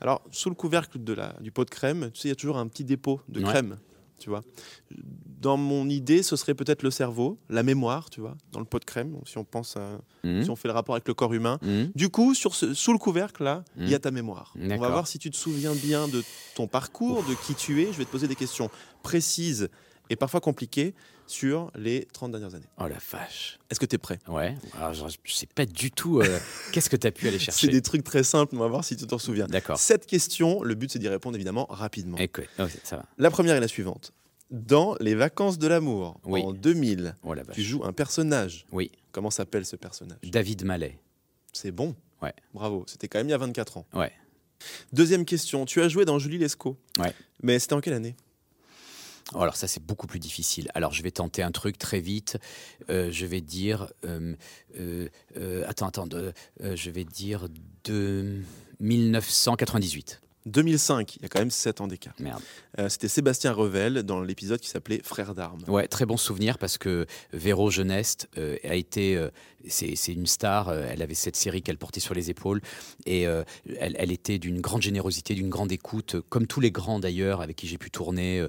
Alors, 0.00 0.22
sous 0.32 0.48
le 0.48 0.56
couvercle 0.56 0.98
de 1.04 1.12
la, 1.12 1.34
du 1.40 1.52
pot 1.52 1.64
de 1.64 1.70
crème, 1.70 2.10
tu 2.12 2.18
sais, 2.22 2.26
il 2.28 2.30
y 2.30 2.32
a 2.32 2.36
toujours 2.36 2.58
un 2.58 2.66
petit 2.66 2.84
dépôt 2.84 3.20
de 3.28 3.38
Ouais. 3.38 3.46
crème, 3.46 3.78
tu 4.20 4.28
vois. 4.30 4.42
Dans 5.40 5.56
mon 5.56 5.88
idée, 5.88 6.22
ce 6.22 6.36
serait 6.36 6.54
peut-être 6.54 6.82
le 6.82 6.90
cerveau, 6.90 7.38
la 7.48 7.62
mémoire, 7.62 8.10
tu 8.10 8.20
vois, 8.20 8.36
dans 8.52 8.60
le 8.60 8.66
pot 8.66 8.78
de 8.78 8.84
crème, 8.84 9.16
si 9.26 9.38
on 9.38 9.44
pense 9.44 9.76
à, 9.76 10.00
Mhm. 10.22 10.44
si 10.44 10.50
on 10.50 10.56
fait 10.56 10.68
le 10.68 10.74
rapport 10.74 10.94
avec 10.94 11.08
le 11.08 11.14
corps 11.14 11.32
humain. 11.32 11.58
Mhm. 11.62 11.90
Du 11.94 12.08
coup, 12.10 12.34
sur 12.34 12.54
ce, 12.54 12.74
sous 12.74 12.92
le 12.92 12.98
couvercle, 12.98 13.42
là, 13.42 13.64
il 13.76 13.88
y 13.88 13.94
a 13.94 13.96
Mhm. 13.96 14.00
ta 14.02 14.10
mémoire. 14.10 14.52
On 14.56 14.68
va 14.78 14.88
voir 14.90 15.06
si 15.08 15.18
tu 15.18 15.30
te 15.30 15.36
souviens 15.36 15.74
bien 15.74 16.06
de 16.08 16.22
ton 16.54 16.68
parcours, 16.68 17.22
de 17.24 17.34
qui 17.34 17.54
tu 17.56 17.82
es. 17.82 17.92
Je 17.92 17.98
vais 17.98 18.04
te 18.04 18.10
poser 18.10 18.28
des 18.28 18.36
questions 18.36 18.70
précises 19.02 19.68
et 20.10 20.16
parfois 20.16 20.40
compliquées 20.40 20.94
sur 21.26 21.70
les 21.76 22.06
30 22.12 22.32
dernières 22.32 22.54
années. 22.54 22.66
Oh 22.78 22.86
la 22.88 22.98
vache. 23.12 23.58
Est-ce 23.70 23.78
que 23.80 23.86
tu 23.86 23.94
es 23.94 23.98
prêt? 23.98 24.18
Ouais. 24.28 24.56
Alors, 24.76 24.92
je, 24.92 25.04
je 25.24 25.32
sais 25.32 25.46
pas 25.46 25.64
du 25.64 25.90
tout. 25.92 26.20
euh, 26.20 26.38
Qu'est-ce 26.72 26.90
que 26.90 26.96
tu 26.96 27.06
as 27.06 27.12
pu 27.12 27.28
aller 27.28 27.38
C'est 27.38 27.44
chercher 27.46 27.68
des 27.68 27.80
trucs 27.82 28.04
très 28.04 28.22
simples, 28.24 28.54
on 28.56 28.58
va 28.58 28.66
voir 28.68 28.84
si 28.84 28.96
tu 28.96 29.06
t'en 29.06 29.18
souviens. 29.18 29.46
D'accord. 29.46 29.78
Cette 29.78 30.06
question, 30.06 30.62
le 30.62 30.74
but 30.74 30.90
c'est 30.90 30.98
d'y 30.98 31.08
répondre 31.08 31.36
évidemment 31.36 31.66
rapidement. 31.70 32.16
Écoute, 32.18 32.48
oh, 32.58 32.64
ça 32.82 32.96
va. 32.96 33.04
La 33.18 33.30
première 33.30 33.54
est 33.56 33.60
la 33.60 33.68
suivante. 33.68 34.12
Dans 34.50 34.96
Les 34.98 35.14
vacances 35.14 35.58
de 35.58 35.68
l'amour, 35.68 36.20
Oui. 36.24 36.42
en 36.42 36.52
2000, 36.52 37.14
Oh 37.22 37.34
la 37.34 37.44
vache. 37.44 37.54
tu 37.54 37.62
joues 37.62 37.84
un 37.84 37.92
personnage. 37.92 38.66
Oui. 38.72 38.90
Comment 39.12 39.30
s'appelle 39.30 39.64
ce 39.64 39.76
personnage? 39.76 40.18
David 40.24 40.64
Mallet. 40.64 40.98
C'est 41.52 41.70
bon? 41.70 41.94
Ouais. 42.20 42.34
Bravo. 42.52 42.84
C'était 42.88 43.06
quand 43.06 43.18
même 43.20 43.28
il 43.28 43.30
y 43.30 43.34
a 43.34 43.38
24 43.38 43.76
ans. 43.76 43.86
Ouais. 43.94 44.10
Deuxième 44.92 45.24
question. 45.24 45.64
Tu 45.64 45.80
as 45.80 45.88
joué 45.88 46.04
dans 46.04 46.18
Julie 46.18 46.36
Lescaut? 46.38 46.76
Ouais. 46.98 47.14
Mais 47.42 47.58
c'était 47.60 47.74
en 47.74 47.80
quelle 47.80 47.94
année? 47.94 48.16
Oh, 49.34 49.42
alors 49.42 49.56
ça 49.56 49.68
c'est 49.68 49.84
beaucoup 49.84 50.06
plus 50.06 50.18
difficile. 50.18 50.70
Alors 50.74 50.92
je 50.92 51.02
vais 51.02 51.10
tenter 51.10 51.42
un 51.42 51.52
truc 51.52 51.78
très 51.78 52.00
vite. 52.00 52.38
Euh, 52.88 53.10
je 53.12 53.26
vais 53.26 53.40
dire, 53.40 53.88
euh, 54.04 54.34
euh, 54.78 55.08
attends, 55.68 55.88
attends, 55.88 56.08
je 56.60 56.90
vais 56.90 57.04
dire 57.04 57.48
de 57.84 58.40
1998. 58.80 60.20
2005. 60.46 61.16
Il 61.16 61.22
y 61.22 61.24
a 61.26 61.28
quand 61.28 61.38
même 61.38 61.50
7 61.50 61.80
ans 61.80 61.86
d'écart. 61.86 62.14
Merde. 62.18 62.42
Euh, 62.78 62.88
c'était 62.88 63.08
Sébastien 63.08 63.52
Revel 63.52 64.02
dans 64.02 64.20
l'épisode 64.22 64.60
qui 64.60 64.68
s'appelait 64.68 65.00
Frères 65.04 65.34
d'armes. 65.34 65.62
Ouais, 65.68 65.86
très 65.88 66.06
bon 66.06 66.16
souvenir 66.16 66.58
parce 66.58 66.78
que 66.78 67.06
Véro 67.32 67.70
Geneste 67.70 68.28
euh, 68.38 68.56
a 68.64 68.74
été, 68.74 69.16
euh, 69.16 69.28
c'est 69.68 70.12
une 70.12 70.26
star. 70.26 70.68
euh, 70.68 70.86
elle 70.88 71.02
avait 71.02 71.14
cette 71.14 71.36
série 71.36 71.62
qu'elle 71.62 71.78
portait 71.78 72.00
sur 72.00 72.14
les 72.14 72.30
épaules 72.30 72.60
et 73.06 73.22
elle, 73.22 73.96
elle 73.98 74.12
était 74.12 74.38
d'une 74.38 74.60
grande 74.60 74.82
générosité, 74.82 75.34
d'une 75.34 75.50
grande 75.50 75.72
écoute, 75.72 76.16
comme 76.28 76.46
tous 76.46 76.60
les 76.60 76.70
grands 76.70 76.98
d'ailleurs 77.00 77.40
avec 77.40 77.56
qui 77.56 77.66
j'ai 77.66 77.78
pu 77.78 77.90
tourner. 77.90 78.46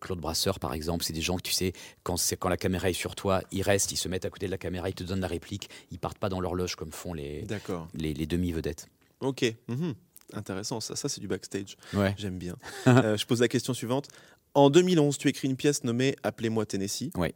Claude 0.00 0.20
Brasseur, 0.20 0.58
par 0.58 0.74
exemple, 0.74 1.04
c'est 1.04 1.12
des 1.12 1.20
gens 1.20 1.36
que 1.36 1.42
tu 1.42 1.52
sais 1.52 1.72
quand 2.02 2.48
la 2.48 2.56
caméra 2.56 2.90
est 2.90 2.94
sur 2.94 3.14
toi, 3.14 3.42
ils 3.50 3.62
restent, 3.62 3.92
ils 3.92 3.96
se 3.96 4.08
mettent 4.08 4.24
à 4.24 4.30
côté 4.30 4.46
de 4.46 4.50
la 4.50 4.58
caméra, 4.58 4.88
ils 4.88 4.94
te 4.94 5.04
donnent 5.04 5.20
la 5.20 5.26
réplique, 5.26 5.68
ils 5.90 5.98
partent 5.98 6.18
pas 6.18 6.28
dans 6.28 6.40
l'horloge 6.40 6.76
comme 6.76 6.92
font 6.92 7.14
les 7.14 7.42
D'accord. 7.42 7.88
les, 7.94 8.14
les 8.14 8.26
demi 8.26 8.52
vedettes. 8.52 8.88
Ok. 9.20 9.44
Mhm. 9.68 9.94
Intéressant. 10.34 10.80
Ça, 10.80 10.96
ça 10.96 11.08
c'est 11.08 11.20
du 11.20 11.28
backstage. 11.28 11.76
Ouais. 11.94 12.14
J'aime 12.18 12.38
bien. 12.38 12.56
Euh, 12.86 13.16
je 13.16 13.26
pose 13.26 13.40
la 13.40 13.48
question 13.48 13.74
suivante. 13.74 14.08
En 14.54 14.68
2011, 14.70 15.16
tu 15.18 15.28
écris 15.28 15.46
une 15.48 15.56
pièce 15.56 15.84
nommée 15.84 16.16
Appelez-moi 16.24 16.66
Tennessee, 16.66 17.10
Oui. 17.16 17.28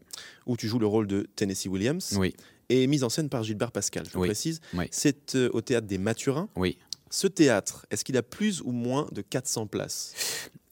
où 0.46 0.56
tu 0.56 0.66
joues 0.66 0.78
le 0.80 0.86
rôle 0.86 1.06
de 1.06 1.28
Tennessee 1.36 1.66
Williams, 1.68 2.14
Oui. 2.18 2.34
et 2.68 2.86
mise 2.88 3.04
en 3.04 3.08
scène 3.08 3.28
par 3.28 3.44
Gilbert 3.44 3.70
Pascal. 3.70 4.04
Je 4.12 4.18
Oui. 4.18 4.26
précise. 4.28 4.60
C'est 4.90 5.36
euh, 5.36 5.48
au 5.52 5.60
théâtre 5.60 5.86
des 5.86 5.98
Mathurins. 5.98 6.48
Oui. 6.56 6.76
Ce 7.10 7.28
théâtre, 7.28 7.86
est-ce 7.92 8.04
qu'il 8.04 8.16
a 8.16 8.22
plus 8.22 8.60
ou 8.62 8.72
moins 8.72 9.06
de 9.12 9.22
400 9.22 9.68
places? 9.68 10.12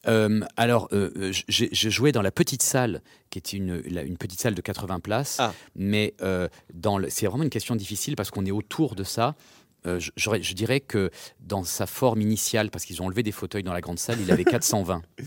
Euh, 0.08 0.40
alors, 0.56 0.88
euh, 0.92 1.30
j'ai 1.46 1.90
joué 1.90 2.10
dans 2.10 2.22
la 2.22 2.32
petite 2.32 2.62
salle, 2.62 3.02
qui 3.30 3.38
était 3.38 3.56
une, 3.56 3.80
la- 3.82 4.02
une 4.02 4.16
petite 4.16 4.40
salle 4.40 4.56
de 4.56 4.60
80 4.60 4.98
places, 4.98 5.36
Ah. 5.38 5.54
mais 5.76 6.14
euh, 6.22 6.48
c'est 7.08 7.26
vraiment 7.26 7.44
une 7.44 7.50
question 7.50 7.76
difficile 7.76 8.16
parce 8.16 8.30
qu'on 8.32 8.44
est 8.44 8.50
autour 8.50 8.96
de 8.96 9.04
ça. 9.04 9.36
Euh, 9.86 9.98
je, 9.98 10.10
je 10.16 10.54
dirais 10.54 10.80
que 10.80 11.10
dans 11.40 11.64
sa 11.64 11.86
forme 11.86 12.20
initiale, 12.20 12.70
parce 12.70 12.84
qu'ils 12.84 13.02
ont 13.02 13.06
enlevé 13.06 13.22
des 13.22 13.32
fauteuils 13.32 13.62
dans 13.64 13.72
la 13.72 13.80
grande 13.80 13.98
salle, 13.98 14.18
il 14.20 14.30
avait 14.30 14.44
420. 14.44 15.02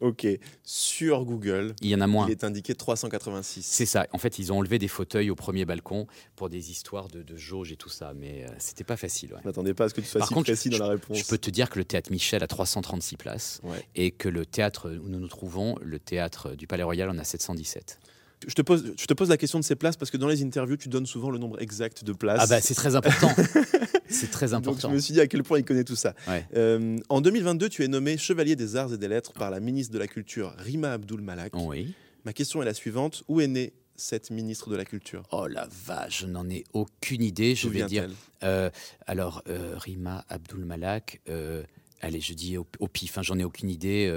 Ok. 0.00 0.26
Sur 0.62 1.24
Google, 1.24 1.74
Il 1.80 1.88
y 1.88 1.94
en 1.94 2.00
a 2.00 2.06
moins. 2.06 2.26
il 2.28 2.30
est 2.30 2.44
indiqué 2.44 2.74
386. 2.74 3.62
C'est 3.66 3.84
ça. 3.86 4.06
En 4.12 4.18
fait, 4.18 4.38
ils 4.38 4.52
ont 4.52 4.58
enlevé 4.58 4.78
des 4.78 4.86
fauteuils 4.86 5.28
au 5.30 5.34
premier 5.34 5.64
balcon 5.64 6.06
pour 6.36 6.48
des 6.48 6.70
histoires 6.70 7.08
de, 7.08 7.22
de 7.22 7.36
jauge 7.36 7.72
et 7.72 7.76
tout 7.76 7.88
ça, 7.88 8.12
mais 8.14 8.44
euh, 8.44 8.52
c'était 8.58 8.84
pas 8.84 8.96
facile. 8.96 9.32
ouais. 9.32 9.40
Je 9.42 9.48
m'attendais 9.48 9.74
pas 9.74 9.84
à 9.84 9.88
ce 9.88 9.94
que 9.94 10.00
tu 10.00 10.06
sois 10.06 10.20
Par 10.20 10.28
si 10.28 10.34
contre, 10.34 10.46
précis 10.46 10.68
dans 10.70 10.78
la 10.78 10.88
réponse. 10.90 11.18
Je 11.18 11.24
peux 11.26 11.38
te 11.38 11.50
dire 11.50 11.68
que 11.68 11.78
le 11.80 11.84
théâtre 11.84 12.12
Michel 12.12 12.42
a 12.44 12.46
336 12.46 13.16
places 13.16 13.60
Ouais. 13.64 13.84
et 13.96 14.10
que 14.12 14.28
le 14.28 14.46
théâtre 14.46 14.90
où 14.90 15.08
nous 15.08 15.18
nous 15.18 15.28
trouvons, 15.28 15.76
le 15.82 15.98
théâtre 15.98 16.54
du 16.54 16.66
Palais 16.68 16.84
Royal, 16.84 17.10
en 17.10 17.18
a 17.18 17.24
717. 17.24 17.98
Je 18.46 18.54
te, 18.54 18.62
pose, 18.62 18.92
je 18.98 19.06
te 19.06 19.14
pose 19.14 19.28
la 19.28 19.36
question 19.36 19.58
de 19.58 19.64
ces 19.64 19.74
places 19.74 19.96
parce 19.96 20.10
que 20.10 20.16
dans 20.16 20.28
les 20.28 20.42
interviews, 20.44 20.76
tu 20.76 20.88
donnes 20.88 21.06
souvent 21.06 21.30
le 21.30 21.38
nombre 21.38 21.60
exact 21.60 22.04
de 22.04 22.12
places. 22.12 22.38
Ah 22.42 22.46
bah 22.46 22.60
c'est 22.60 22.74
très 22.74 22.94
important. 22.94 23.30
c'est 24.08 24.30
très 24.30 24.46
Donc 24.50 24.64
je 24.64 24.68
important. 24.70 24.90
me 24.90 24.98
suis 25.00 25.12
dit 25.14 25.20
à 25.20 25.26
quel 25.26 25.42
point 25.42 25.58
il 25.58 25.64
connaît 25.64 25.84
tout 25.84 25.96
ça. 25.96 26.14
Ouais. 26.28 26.46
Euh, 26.54 26.96
en 27.08 27.20
2022, 27.20 27.68
tu 27.68 27.82
es 27.84 27.88
nommé 27.88 28.16
chevalier 28.16 28.54
des 28.56 28.76
arts 28.76 28.92
et 28.92 28.98
des 28.98 29.08
lettres 29.08 29.32
par 29.32 29.50
la 29.50 29.58
ministre 29.60 29.92
de 29.92 29.98
la 29.98 30.06
Culture, 30.06 30.54
Rima 30.58 30.92
Abdul 30.92 31.20
Malak. 31.20 31.52
Oui. 31.56 31.94
Ma 32.24 32.32
question 32.32 32.62
est 32.62 32.64
la 32.64 32.74
suivante 32.74 33.24
où 33.28 33.40
est 33.40 33.48
née 33.48 33.72
cette 33.96 34.30
ministre 34.30 34.70
de 34.70 34.76
la 34.76 34.84
Culture? 34.84 35.24
Oh 35.32 35.46
la 35.48 35.66
vache, 35.86 36.20
je 36.20 36.26
n'en 36.26 36.48
ai 36.48 36.62
aucune 36.72 37.22
idée. 37.22 37.54
Je 37.56 37.68
vais 37.68 37.82
dire. 37.84 38.08
euh, 38.44 38.70
alors 39.06 39.42
euh, 39.48 39.74
Rima 39.76 40.24
Abdul 40.28 40.64
Malak. 40.64 41.20
euh, 41.28 41.64
allez, 42.00 42.20
je 42.20 42.34
dis 42.34 42.56
au, 42.56 42.66
au 42.78 42.86
pif. 42.86 43.18
hein, 43.18 43.22
J'en 43.22 43.36
ai 43.38 43.44
aucune 43.44 43.68
idée. 43.70 44.08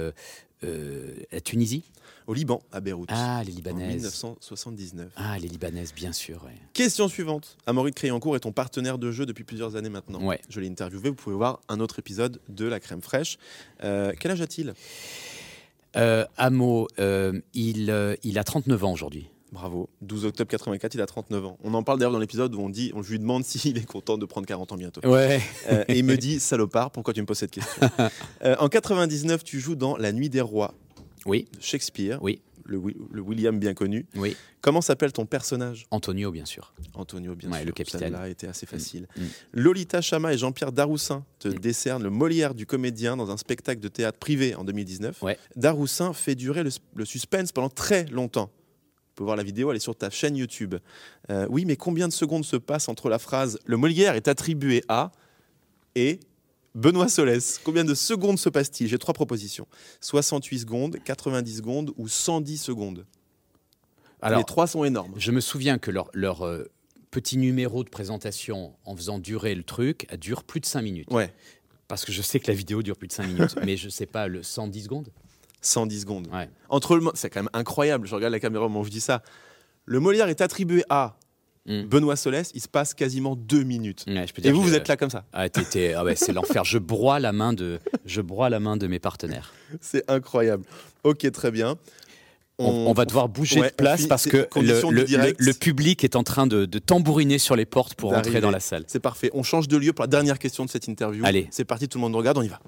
Euh, 0.64 0.68
euh, 0.68 1.16
la 1.32 1.42
Tunisie 1.42 1.84
Au 2.28 2.34
Liban, 2.34 2.62
à 2.72 2.80
Beyrouth. 2.82 3.10
Ah, 3.12 3.42
les 3.46 3.52
en 3.52 3.56
Libanaises. 3.56 3.96
1979. 4.04 5.10
Ah, 5.16 5.38
les 5.40 5.48
Libanaises, 5.48 5.94
bien 5.94 6.12
sûr. 6.14 6.44
ouais. 6.44 6.52
Question 6.74 7.08
suivante. 7.08 7.58
Amaury 7.66 7.92
de 7.92 7.96
Créancourt 7.96 8.36
est 8.36 8.42
ton 8.42 8.52
partenaire 8.52 8.98
de 8.98 9.12
jeu 9.12 9.26
depuis 9.26 9.44
plusieurs 9.44 9.76
années 9.76 9.90
maintenant. 9.90 10.24
Ouais. 10.24 10.40
Je 10.50 10.60
l'ai 10.60 10.68
interviewé. 10.70 11.10
Vous 11.10 11.16
pouvez 11.16 11.36
voir 11.36 11.60
un 11.68 11.80
autre 11.80 12.00
épisode 12.00 12.40
de 12.50 12.66
La 12.66 12.80
Crème 12.80 13.02
Fraîche. 13.02 13.38
Euh, 13.84 14.14
quel 14.20 14.32
âge 14.32 14.42
a-t-il? 14.42 14.74
Euh, 15.98 16.26
Amo, 16.38 16.88
il, 17.54 18.18
il 18.24 18.40
a 18.40 18.44
39 18.44 18.84
ans 18.84 18.94
aujourd'hui. 18.94 19.30
Bravo. 19.52 19.90
12 20.02 20.26
octobre 20.26 20.50
84, 20.50 20.96
il 20.96 21.02
a 21.02 21.06
39 21.06 21.46
ans. 21.46 21.58
On 21.64 21.74
en 21.74 21.84
parle 21.84 22.00
d'ailleurs 22.00 22.14
dans 22.14 22.20
l'épisode 22.20 22.56
où 22.56 22.60
on 22.62 22.70
dit, 22.70 22.92
on 22.96 23.02
lui 23.02 23.20
demande 23.20 23.44
s'il 23.46 23.78
est 23.78 23.86
content 23.86 24.18
de 24.18 24.26
prendre 24.26 24.48
40 24.48 24.72
ans 24.72 24.78
bientôt. 24.78 25.02
Ouais. 25.08 25.42
Euh, 25.70 25.84
et 25.88 26.00
il 26.00 26.06
me 26.06 26.16
dit, 26.18 26.40
salopard, 26.40 26.92
pourquoi 26.92 27.14
tu 27.14 27.22
me 27.22 27.26
poses 27.26 27.40
cette 27.40 27.52
question? 27.52 27.82
Euh, 28.44 28.56
En 28.60 28.70
99, 28.70 29.44
tu 29.44 29.60
joues 29.60 29.76
dans 29.76 29.98
La 29.98 30.12
Nuit 30.14 30.30
des 30.30 30.42
Rois 30.42 30.74
Oui, 31.26 31.48
de 31.56 31.62
Shakespeare, 31.62 32.18
oui, 32.24 32.42
le, 32.66 32.78
Wi- 32.78 32.96
le 33.12 33.22
William 33.22 33.60
bien 33.60 33.74
connu. 33.74 34.06
oui. 34.16 34.36
Comment 34.62 34.82
s'appelle 34.82 35.12
ton 35.12 35.26
personnage? 35.26 35.88
Antonio, 35.90 36.30
bien 36.32 36.46
sûr. 36.46 36.76
Antonio, 36.94 37.34
bien 37.36 37.50
Ouais, 37.52 37.58
sûr. 37.58 37.66
le 37.66 37.72
capitaine. 37.72 38.00
Celle-là 38.02 38.30
était 38.30 38.46
assez 38.46 38.68
facile. 38.68 39.08
Mm. 39.18 39.22
Lolita 39.54 40.02
Chama 40.02 40.34
et 40.34 40.38
Jean-Pierre 40.38 40.72
Daroussin 40.72 41.26
te 41.40 41.48
Mm. 41.48 41.56
décernent 41.56 42.04
le 42.04 42.12
Molière 42.12 42.54
du 42.54 42.68
comédien 42.68 43.18
dans 43.18 43.32
un 43.32 43.38
spectacle 43.38 43.82
de 43.82 43.88
théâtre 43.88 44.20
privé 44.20 44.54
en 44.54 44.64
2019. 44.64 45.20
Ouais. 45.24 45.40
Daroussin 45.56 46.14
fait 46.14 46.36
durer 46.36 46.64
le, 46.64 46.70
le 46.96 47.06
suspense 47.06 47.52
pendant 47.52 47.70
très 47.70 48.06
longtemps. 48.06 48.52
Peux 49.22 49.26
voir 49.26 49.38
la 49.38 49.44
vidéo, 49.44 49.70
elle 49.70 49.78
est 49.78 49.80
sur 49.80 49.96
ta 49.96 50.10
chaîne 50.10 50.36
YouTube. 50.36 50.74
Euh, 51.30 51.46
oui, 51.48 51.64
mais 51.64 51.76
combien 51.76 52.08
de 52.08 52.12
secondes 52.12 52.44
se 52.44 52.56
passent 52.56 52.90
entre 52.90 53.08
la 53.08 53.20
phrase 53.20 53.60
Le 53.66 53.78
Molière 53.78 54.16
est 54.16 54.28
attribué 54.28 54.84
à 54.88 55.12
et 55.94 56.20
Benoît 56.74 57.08
Solès 57.08 57.62
Combien 57.64 57.84
de 57.84 57.94
secondes 57.94 58.40
se 58.40 58.50
passe-t-il 58.50 58.90
J'ai 58.90 58.98
trois 58.98 59.14
propositions 59.14 59.68
68 60.00 60.58
secondes, 60.62 60.98
90 61.06 61.58
secondes 61.58 61.94
ou 61.98 62.08
110 62.08 62.58
secondes? 62.58 63.06
Alors, 64.24 64.40
Les 64.40 64.44
trois 64.44 64.66
sont 64.66 64.84
énormes. 64.86 65.14
je 65.18 65.30
me 65.30 65.40
souviens 65.40 65.78
que 65.78 65.92
leur, 65.92 66.10
leur, 66.16 66.44
euh, 66.44 66.72
petit 67.12 67.38
numéro 67.38 67.84
de 67.84 67.90
présentation 67.90 68.74
en 68.86 68.96
faisant 68.96 69.20
durer 69.20 69.54
le 69.54 69.62
truc 69.62 70.08
a 70.10 70.18
dure 70.18 70.44
plus 70.44 70.62
de 70.62 70.66
5 70.66 70.82
minutes. 70.82 71.12
Ouais, 71.12 71.32
Parce 71.88 72.06
que 72.06 72.12
je 72.12 72.24
sais 72.24 72.40
que 72.40 72.48
la 72.48 72.56
vidéo 72.56 72.82
dure 72.82 72.98
plus 72.98 73.08
de 73.08 73.14
5 73.14 73.28
minutes, 73.28 73.56
mais 73.64 73.78
je 73.78 73.90
sais 73.90 74.08
pas, 74.08 74.28
le 74.28 74.42
110 74.42 74.86
secondes? 74.86 75.10
110 75.62 76.02
secondes. 76.02 76.28
Ouais. 76.34 76.50
Entre 76.70 76.96
le, 76.96 77.04
c'est 77.14 77.30
quand 77.30 77.42
même 77.42 77.50
incroyable. 77.54 78.08
Je 78.08 78.16
regarde 78.16 78.34
la 78.34 78.40
caméra 78.40 78.66
au 78.66 78.70
moment 78.70 78.82
où 78.82 78.86
je 78.86 78.90
dis 78.90 79.02
ça. 79.02 79.22
Le 79.86 80.00
Molière 80.00 80.28
est 80.30 80.42
attribué 80.42 80.84
à 80.90 81.16
Mm. 81.66 81.84
Benoît 81.84 82.16
Solès. 82.16 82.52
Il 82.56 82.62
se 82.62 82.68
passe 82.68 82.94
quasiment 82.94 83.36
deux 83.36 83.64
minutes. 83.64 84.04
Ouais, 84.08 84.26
je 84.28 84.34
peux 84.34 84.46
Et 84.46 84.52
vous, 84.52 84.62
que- 84.62 84.66
vous 84.68 84.74
êtes 84.74 84.88
là 84.88 84.98
comme 84.98 85.10
ça. 85.10 85.26
Ah, 85.34 85.46
ah 85.46 86.04
ouais, 86.04 86.16
c'est 86.16 86.34
l'enfer. 86.34 86.64
Je 86.64 86.78
broie 86.78 87.20
la 87.20 87.32
main 87.32 87.54
de, 87.54 87.80
je 88.06 88.22
broie 88.22 88.50
la 88.50 88.60
main 88.60 88.78
de 88.78 88.88
mes 88.88 89.00
partenaires. 89.00 89.54
C'est 89.80 90.10
incroyable. 90.10 90.64
Ok, 91.04 91.30
très 91.32 91.52
bien. 91.52 91.78
On, 92.58 92.88
on 92.88 92.94
va 92.94 93.06
devoir 93.06 93.28
bouger 93.28 93.60
ouais, 93.60 93.70
de 93.70 93.76
place 93.76 94.06
parce 94.06 94.28
que 94.28 94.48
le, 94.56 95.54
public 95.54 96.04
est 96.04 96.16
en 96.16 96.24
train 96.24 96.46
de, 96.46 96.66
de 96.66 96.80
tambouriner 96.80 97.40
sur 97.40 97.56
les 97.56 97.66
portes 97.66 97.96
pour 97.96 98.14
entrer 98.14 98.40
dans 98.40 98.52
la 98.52 98.60
salle. 98.60 98.84
C'est 98.88 99.00
parfait. 99.00 99.32
On 99.34 99.42
change 99.42 99.68
de 99.68 99.78
lieu 99.78 99.94
pour 99.94 100.04
la 100.04 100.08
dernière 100.08 100.38
question 100.38 100.66
de 100.66 100.70
cette 100.70 100.88
interview. 100.88 101.24
Allez. 101.26 101.48
C'est 101.50 101.66
parti, 101.66 101.88
tout 101.88 101.98
le 101.98 102.02
monde 102.02 102.16
regarde, 102.16 102.38
on 102.38 102.44
y 102.44 102.48
va. 102.48 102.60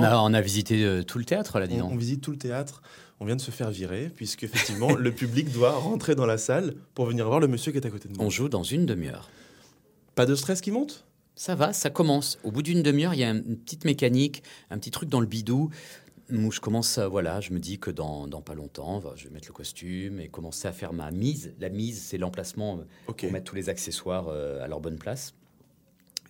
On 0.00 0.02
a, 0.02 0.16
on 0.18 0.34
a 0.34 0.40
visité 0.40 0.84
euh, 0.84 1.02
tout 1.02 1.18
le 1.18 1.24
théâtre 1.24 1.58
là, 1.58 1.66
dis 1.66 1.74
On, 1.76 1.84
donc. 1.84 1.92
on 1.92 1.96
visite 1.96 2.20
tout 2.20 2.30
le 2.30 2.38
théâtre. 2.38 2.82
On 3.18 3.24
vient 3.24 3.36
de 3.36 3.40
se 3.40 3.50
faire 3.50 3.70
virer, 3.70 4.10
puisque 4.14 4.42
effectivement, 4.44 4.94
le 4.94 5.10
public 5.10 5.50
doit 5.50 5.72
rentrer 5.72 6.14
dans 6.14 6.26
la 6.26 6.36
salle 6.38 6.74
pour 6.94 7.06
venir 7.06 7.26
voir 7.26 7.40
le 7.40 7.48
monsieur 7.48 7.72
qui 7.72 7.78
est 7.78 7.86
à 7.86 7.90
côté 7.90 8.08
de 8.08 8.14
nous. 8.14 8.20
On 8.20 8.28
joue 8.30 8.48
dans 8.50 8.62
une 8.62 8.84
demi-heure. 8.84 9.30
Pas 10.14 10.26
de 10.26 10.34
stress 10.34 10.60
qui 10.60 10.70
monte? 10.70 11.04
Ça 11.34 11.54
va, 11.54 11.72
ça 11.72 11.90
commence. 11.90 12.38
Au 12.44 12.50
bout 12.50 12.62
d'une 12.62 12.82
demi-heure, 12.82 13.14
il 13.14 13.20
y 13.20 13.24
a 13.24 13.30
une 13.30 13.56
petite 13.56 13.84
mécanique, 13.84 14.42
un 14.70 14.78
petit 14.78 14.90
truc 14.90 15.08
dans 15.08 15.20
le 15.20 15.26
bidou 15.26 15.70
où 16.32 16.50
je 16.50 16.60
commence 16.60 16.98
à, 16.98 17.06
voilà, 17.08 17.40
je 17.40 17.52
me 17.52 17.58
dis 17.60 17.78
que 17.78 17.90
dans, 17.90 18.26
dans 18.26 18.40
pas 18.40 18.54
longtemps, 18.54 19.00
je 19.14 19.24
vais 19.28 19.30
mettre 19.30 19.46
le 19.48 19.52
costume 19.54 20.18
et 20.20 20.28
commencer 20.28 20.66
à 20.66 20.72
faire 20.72 20.92
ma 20.92 21.10
mise. 21.10 21.54
La 21.60 21.68
mise, 21.68 22.02
c'est 22.02 22.18
l'emplacement 22.18 22.78
euh, 22.78 22.82
Ok. 23.08 23.20
pour 23.20 23.32
mettre 23.32 23.44
tous 23.44 23.54
les 23.54 23.68
accessoires 23.68 24.26
euh, 24.28 24.62
à 24.62 24.66
leur 24.66 24.80
bonne 24.80 24.98
place. 24.98 25.34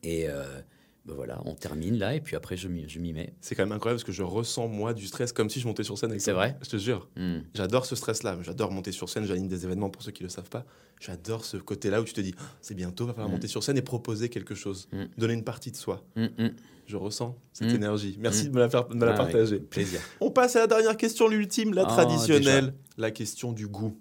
Et 0.02 0.28
euh, 0.28 0.60
ben 1.06 1.14
voilà, 1.14 1.40
on 1.44 1.54
termine 1.54 1.98
là 1.98 2.14
et 2.14 2.20
puis 2.20 2.34
après 2.34 2.56
je 2.56 2.66
m'y 2.68 3.12
mets. 3.12 3.32
C'est 3.40 3.54
quand 3.54 3.62
même 3.62 3.72
incroyable 3.72 3.98
parce 3.98 4.04
que 4.04 4.10
je 4.12 4.24
ressens 4.24 4.66
moi 4.66 4.92
du 4.92 5.06
stress 5.06 5.32
comme 5.32 5.48
si 5.48 5.60
je 5.60 5.66
montais 5.68 5.84
sur 5.84 5.96
scène 5.96 6.10
avec 6.10 6.20
C'est 6.20 6.32
vrai 6.32 6.56
Je 6.62 6.68
te 6.68 6.76
jure. 6.78 7.08
Hmm. 7.16 7.38
J'adore 7.54 7.86
ce 7.86 7.94
stress-là. 7.94 8.38
J'adore 8.42 8.72
monter 8.72 8.90
sur 8.90 9.08
scène. 9.08 9.24
J'anime 9.24 9.46
des 9.46 9.64
événements 9.64 9.88
pour 9.88 10.02
ceux 10.02 10.10
qui 10.10 10.22
ne 10.24 10.26
le 10.28 10.32
savent 10.32 10.48
pas. 10.50 10.64
J'adore 11.00 11.44
ce 11.44 11.58
côté-là 11.58 12.00
où 12.00 12.04
tu 12.04 12.12
te 12.12 12.20
dis, 12.20 12.34
Ah, 12.38 12.42
c'est 12.60 12.74
bientôt, 12.74 13.06
va 13.06 13.12
falloir 13.12 13.28
Mm. 13.28 13.32
monter 13.34 13.46
sur 13.48 13.62
scène 13.62 13.76
et 13.78 13.82
proposer 13.82 14.28
quelque 14.30 14.54
chose, 14.56 14.88
Mm. 14.92 15.04
donner 15.16 15.34
une 15.34 15.44
partie 15.44 15.70
de 15.70 15.76
soi. 15.76 16.02
Mm, 16.16 16.24
mm. 16.38 16.50
Je 16.86 16.96
ressens 16.96 17.36
cette 17.52 17.70
Mm. 17.70 17.74
énergie. 17.76 18.16
Merci 18.18 18.44
Mm. 18.46 18.48
de 18.48 18.54
me 18.54 18.60
la, 18.60 18.68
faire, 18.70 18.88
de 18.88 18.94
me 18.94 19.04
la 19.04 19.12
Ah 19.12 19.16
partager. 19.16 19.58
plaisir. 19.60 20.00
On 20.20 20.30
passe 20.32 20.56
à 20.56 20.60
la 20.60 20.66
dernière 20.66 20.96
question, 20.96 21.28
l'ultime, 21.28 21.72
la 21.74 21.82
Ah, 21.82 21.86
traditionnelle, 21.86 22.74
la 22.96 23.10
question 23.12 23.52
du 23.52 23.68
goût. 23.68 23.96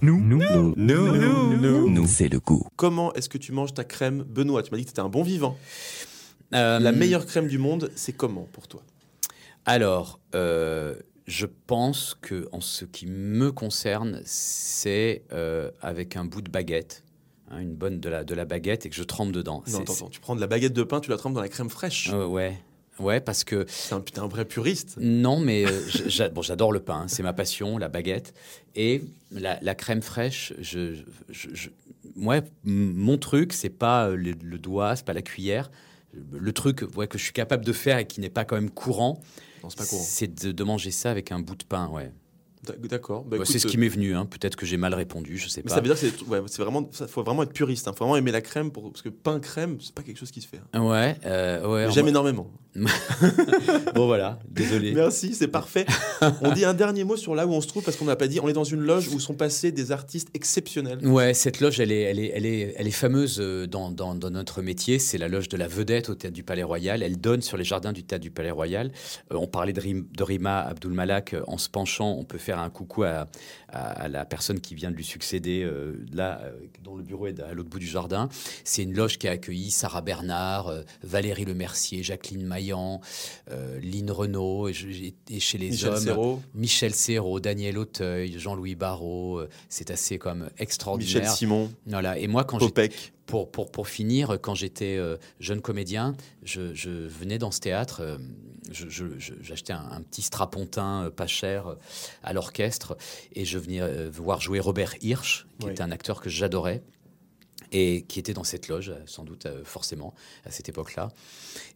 Nous, 0.00 0.20
nous, 0.20 0.38
nous, 0.76 1.88
Nous, 1.88 2.06
c'est 2.06 2.28
le 2.28 2.38
goût. 2.38 2.68
Comment 2.76 3.12
est-ce 3.14 3.28
que 3.28 3.38
tu 3.38 3.50
manges 3.50 3.74
ta 3.74 3.82
crème, 3.82 4.22
Benoît? 4.22 4.62
Tu 4.62 4.70
m'as 4.70 4.76
dit 4.76 4.84
que 4.84 4.90
tu 4.90 4.92
étais 4.92 5.00
un 5.00 5.08
bon 5.08 5.24
vivant. 5.24 5.56
Euh, 6.54 6.78
La 6.78 6.92
meilleure 6.92 7.26
crème 7.26 7.46
du 7.48 7.58
monde, 7.58 7.90
c'est 7.94 8.12
comment 8.12 8.48
pour 8.52 8.68
toi? 8.68 8.82
Alors, 9.66 10.18
euh, 10.34 10.94
je 11.26 11.46
pense 11.66 12.16
que 12.20 12.48
en 12.52 12.60
ce 12.60 12.84
qui 12.86 13.06
me 13.06 13.52
concerne, 13.52 14.22
c'est 14.24 15.24
euh, 15.32 15.70
avec 15.82 16.16
un 16.16 16.24
bout 16.24 16.40
de 16.40 16.50
baguette, 16.50 17.04
hein, 17.50 17.58
une 17.60 17.74
bonne 17.74 18.00
de 18.00 18.08
la, 18.08 18.24
de 18.24 18.34
la 18.34 18.46
baguette, 18.46 18.86
et 18.86 18.88
que 18.90 18.96
je 18.96 19.02
trempe 19.02 19.32
dedans. 19.32 19.62
Non, 19.70 19.80
attends, 19.80 19.92
attends, 19.92 20.08
tu 20.08 20.20
prends 20.20 20.36
de 20.36 20.40
la 20.40 20.46
baguette 20.46 20.72
de 20.72 20.82
pain, 20.84 21.00
tu 21.00 21.10
la 21.10 21.18
trempes 21.18 21.34
dans 21.34 21.42
la 21.42 21.50
crème 21.50 21.68
fraîche. 21.68 22.08
ouais, 22.14 22.56
ouais, 22.98 23.20
parce 23.20 23.44
que 23.44 23.66
C'est 23.68 23.94
un, 23.94 24.02
un 24.16 24.26
vrai 24.28 24.46
puriste. 24.46 24.96
non, 24.98 25.38
mais 25.38 25.66
euh, 25.66 26.28
bon, 26.30 26.40
j'adore 26.40 26.72
le 26.72 26.80
pain, 26.80 27.00
hein, 27.02 27.08
c'est 27.08 27.22
ma 27.22 27.34
passion, 27.34 27.76
la 27.76 27.90
baguette 27.90 28.32
et 28.74 29.02
la, 29.32 29.58
la 29.60 29.74
crème 29.74 30.00
fraîche. 30.00 30.54
Je, 30.60 30.94
je- 31.28 31.68
mon 32.64 33.18
truc, 33.18 33.52
c'est 33.52 33.68
pas 33.68 34.08
le, 34.08 34.32
le 34.42 34.58
doigt, 34.58 34.96
c'est 34.96 35.04
pas 35.04 35.12
la 35.12 35.22
cuillère. 35.22 35.70
Le 36.14 36.52
truc 36.52 36.84
ouais, 36.96 37.06
que 37.06 37.18
je 37.18 37.24
suis 37.24 37.32
capable 37.32 37.64
de 37.64 37.72
faire 37.72 37.98
et 37.98 38.06
qui 38.06 38.20
n'est 38.20 38.30
pas 38.30 38.44
quand 38.44 38.56
même 38.56 38.70
courant, 38.70 39.20
c'est 39.78 40.42
de, 40.44 40.52
de 40.52 40.64
manger 40.64 40.90
ça 40.90 41.10
avec 41.10 41.32
un 41.32 41.38
bout 41.40 41.54
de 41.56 41.64
pain. 41.64 41.88
Ouais. 41.88 42.12
D'ac- 42.64 42.80
D'accord. 42.88 43.24
Bah, 43.24 43.36
c'est 43.44 43.58
ce 43.58 43.66
qui 43.68 43.78
m'est 43.78 43.88
venu. 43.88 44.16
hein. 44.16 44.26
Peut-être 44.26 44.56
que 44.56 44.66
j'ai 44.66 44.76
mal 44.78 44.92
répondu, 44.94 45.36
je 45.38 45.48
sais 45.48 45.60
Mais 45.64 45.68
pas. 45.68 45.74
ça 45.76 45.80
veut 45.80 45.86
dire 45.86 45.94
que 45.94 46.08
c'est 46.08 46.22
ouais, 46.26 46.40
c'est 46.46 46.62
vraiment, 46.62 46.88
ça 46.92 47.06
faut 47.06 47.22
vraiment 47.22 47.42
être 47.44 47.52
puriste. 47.52 47.86
Il 47.86 47.96
faut 47.96 48.04
vraiment 48.04 48.16
aimer 48.16 48.32
la 48.32 48.40
crème 48.40 48.70
pour, 48.72 48.90
parce 48.90 49.02
que 49.02 49.10
pain 49.10 49.38
crème, 49.38 49.78
c'est 49.80 49.94
pas 49.94 50.02
quelque 50.02 50.16
chose 50.18 50.30
qui 50.30 50.40
se 50.40 50.48
fait. 50.48 50.60
hein. 50.72 50.82
Ouais, 50.82 51.16
euh, 51.24 51.68
ouais. 51.86 51.92
J'aime 51.92 52.08
énormément. 52.08 52.50
Bon 53.94 54.06
voilà, 54.06 54.38
désolé. 54.48 54.92
Merci, 54.92 55.34
c'est 55.34 55.48
parfait. 55.48 55.86
on 56.42 56.52
dit 56.52 56.64
un 56.64 56.74
dernier 56.74 57.04
mot 57.04 57.16
sur 57.16 57.34
là 57.34 57.46
où 57.46 57.50
on 57.52 57.60
se 57.60 57.66
trouve 57.66 57.82
parce 57.82 57.96
qu'on 57.96 58.04
n'a 58.04 58.16
pas 58.16 58.28
dit. 58.28 58.40
On 58.40 58.48
est 58.48 58.52
dans 58.52 58.64
une 58.64 58.80
loge 58.80 59.08
où 59.08 59.18
sont 59.20 59.34
passés 59.34 59.72
des 59.72 59.90
artistes 59.92 60.28
exceptionnels. 60.34 61.04
Ouais, 61.06 61.34
cette 61.34 61.60
loge, 61.60 61.80
elle 61.80 61.90
est, 61.92 62.02
elle 62.02 62.18
est, 62.18 62.32
elle 62.34 62.46
est, 62.46 62.74
elle 62.76 62.86
est 62.86 62.90
fameuse 62.92 63.38
euh, 63.40 63.66
dans, 63.66 63.90
dans, 63.90 64.14
dans 64.14 64.30
notre 64.30 64.62
métier. 64.62 64.98
C'est 64.98 65.18
la 65.18 65.28
loge 65.28 65.48
de 65.48 65.56
la 65.56 65.66
vedette 65.68 66.08
au 66.10 66.14
Théâtre 66.14 66.34
du 66.34 66.42
Palais 66.42 66.62
Royal. 66.62 67.02
Elle 67.02 67.18
donne 67.18 67.42
sur 67.42 67.56
les 67.56 67.64
jardins 67.64 67.92
du 67.92 68.04
Théâtre 68.04 68.22
du 68.22 68.30
Palais 68.30 68.50
Royal. 68.50 68.92
Euh, 69.32 69.36
on 69.36 69.46
parlait 69.46 69.72
de, 69.72 69.80
Rim- 69.80 70.06
de 70.16 70.22
Rima 70.22 70.60
Abdul 70.60 70.92
Malak. 70.92 71.34
euh, 71.34 71.42
En 71.48 71.58
se 71.58 71.68
penchant, 71.68 72.12
on 72.18 72.24
peut 72.24 72.38
faire 72.38 72.58
un 72.58 72.70
coucou 72.70 73.02
à, 73.04 73.28
à, 73.68 74.02
à 74.04 74.08
la 74.08 74.24
personne 74.24 74.60
qui 74.60 74.74
vient 74.74 74.90
de 74.90 74.96
lui 74.96 75.04
succéder, 75.04 75.62
euh, 75.64 75.94
là, 76.12 76.40
euh, 76.44 76.52
dont 76.84 76.96
le 76.96 77.02
bureau 77.02 77.26
est 77.26 77.40
à 77.40 77.52
l'autre 77.54 77.68
bout 77.70 77.78
du 77.78 77.86
jardin. 77.86 78.28
C'est 78.64 78.82
une 78.82 78.94
loge 78.94 79.18
qui 79.18 79.26
a 79.28 79.32
accueilli 79.32 79.70
Sarah 79.70 80.00
Bernard, 80.02 80.72
Valérie 81.02 81.44
Lemercier, 81.44 82.02
Jacqueline 82.02 82.46
Maillan, 82.58 83.00
euh, 83.50 83.78
Lynn 83.80 84.10
Renault, 84.10 84.68
et, 84.68 84.72
je- 84.72 84.88
et 84.88 85.40
chez 85.40 85.58
les 85.58 85.70
Michel 85.70 85.90
hommes. 85.90 85.98
Serrault, 86.04 86.42
Michel 86.54 86.94
Serrault, 86.94 87.38
Daniel 87.40 87.78
Auteuil, 87.78 88.38
Jean-Louis 88.38 88.74
Barrault, 88.74 89.38
euh, 89.38 89.48
c'est 89.68 89.90
assez 89.90 90.18
comme 90.18 90.40
Michel 90.40 90.52
extraordinaire. 90.58 91.32
Simon, 91.32 91.70
Voilà. 91.86 92.18
Et 92.18 92.26
moi, 92.26 92.42
quand 92.44 92.58
j'étais 92.58 92.90
pour, 93.26 93.50
pour, 93.50 93.70
pour 93.70 93.86
finir, 93.88 94.38
quand 94.40 94.54
j'étais 94.54 94.96
euh, 94.96 95.16
jeune 95.38 95.60
comédien, 95.60 96.16
je, 96.42 96.74
je 96.74 96.90
venais 96.90 97.38
dans 97.38 97.50
ce 97.50 97.60
théâtre, 97.60 98.00
euh, 98.02 98.18
j'achetais 99.40 99.72
un, 99.72 99.86
un 99.92 100.00
petit 100.02 100.22
strapontin 100.22 101.10
pas 101.14 101.26
cher 101.26 101.76
à 102.22 102.32
l'orchestre 102.32 102.96
et 103.34 103.44
je 103.44 103.58
venais 103.58 103.80
voir 104.08 104.40
jouer 104.40 104.60
Robert 104.60 104.94
Hirsch, 105.02 105.46
qui 105.58 105.66
Oui. 105.66 105.72
était 105.72 105.82
un 105.82 105.90
acteur 105.90 106.20
que 106.20 106.28
j'adorais 106.30 106.82
et 107.72 108.02
qui 108.02 108.18
était 108.18 108.34
dans 108.34 108.44
cette 108.44 108.68
loge, 108.68 108.92
sans 109.06 109.24
doute 109.24 109.46
euh, 109.46 109.64
forcément, 109.64 110.14
à 110.44 110.50
cette 110.50 110.68
époque-là. 110.68 111.08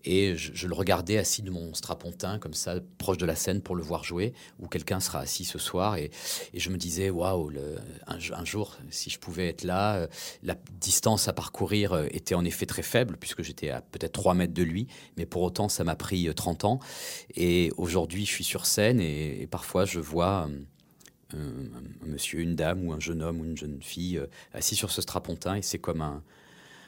Et 0.05 0.36
je, 0.36 0.66
le 0.66 0.74
regardais 0.74 1.18
assis 1.18 1.43
de 1.43 1.51
mon 1.51 1.74
strapontin, 1.74 2.38
comme 2.38 2.55
ça, 2.55 2.76
proche 2.99 3.18
de 3.18 3.26
la 3.26 3.36
scène 3.36 3.62
pour 3.62 3.76
le 3.76 3.82
voir 3.82 4.05
jouer, 4.05 4.32
où 4.59 4.68
quelqu'un 4.68 5.01
sera 5.01 5.20
assis 5.20 5.45
ce 5.45 5.59
soir. 5.59 5.97
Et, 5.97 6.11
je 6.55 6.70
me 6.70 6.76
disais, 6.76 7.11
waouh, 7.11 7.51
un, 8.07 8.18
jo- 8.18 8.34
un 8.34 8.45
jour, 8.45 8.76
si 8.90 9.11
je 9.11 9.18
pouvais 9.18 9.49
être 9.49 9.64
là, 9.64 9.97
euh, 9.97 10.07
la 10.43 10.57
distance 10.80 11.28
à 11.28 11.32
parcourir 11.32 11.93
euh, 11.93 12.07
était 12.11 12.34
en 12.34 12.45
effet 12.45 12.66
très 12.66 12.82
faible, 12.82 13.16
puisque 13.18 13.43
j'étais 13.43 13.70
à 13.70 13.80
peut-être 13.80 14.12
3 14.12 14.34
mètres 14.34 14.55
de 14.55 14.62
lui, 14.62 14.86
mais 15.16 15.26
pour 15.26 15.43
autant, 15.43 15.68
ça 15.68 15.84
m'a 15.84 15.97
pris 15.97 16.28
euh, 16.28 16.32
30 16.32 16.64
ans. 16.64 16.80
Et 17.34 17.70
aujourd'hui, 17.76 18.26
je 18.26 18.30
suis 18.32 18.45
sur 18.45 18.66
scène 18.66 19.01
et, 19.01 19.47
parfois, 19.51 19.84
je 19.84 20.01
vois 20.01 20.49
un, 21.34 22.06
un 22.06 22.10
monsieur, 22.10 22.40
une 22.40 22.54
dame 22.54 22.86
ou 22.86 22.92
un 22.92 23.00
jeune 23.00 23.22
homme 23.22 23.40
ou 23.40 23.44
une 23.44 23.56
jeune 23.56 23.78
fille 23.82 24.18
euh, 24.18 24.26
assis 24.54 24.74
sur 24.76 24.90
ce 24.90 25.00
strapontin, 25.02 25.56
et 25.56 25.62
c'est 25.62 25.78
comme 25.78 26.00
un, 26.00 26.22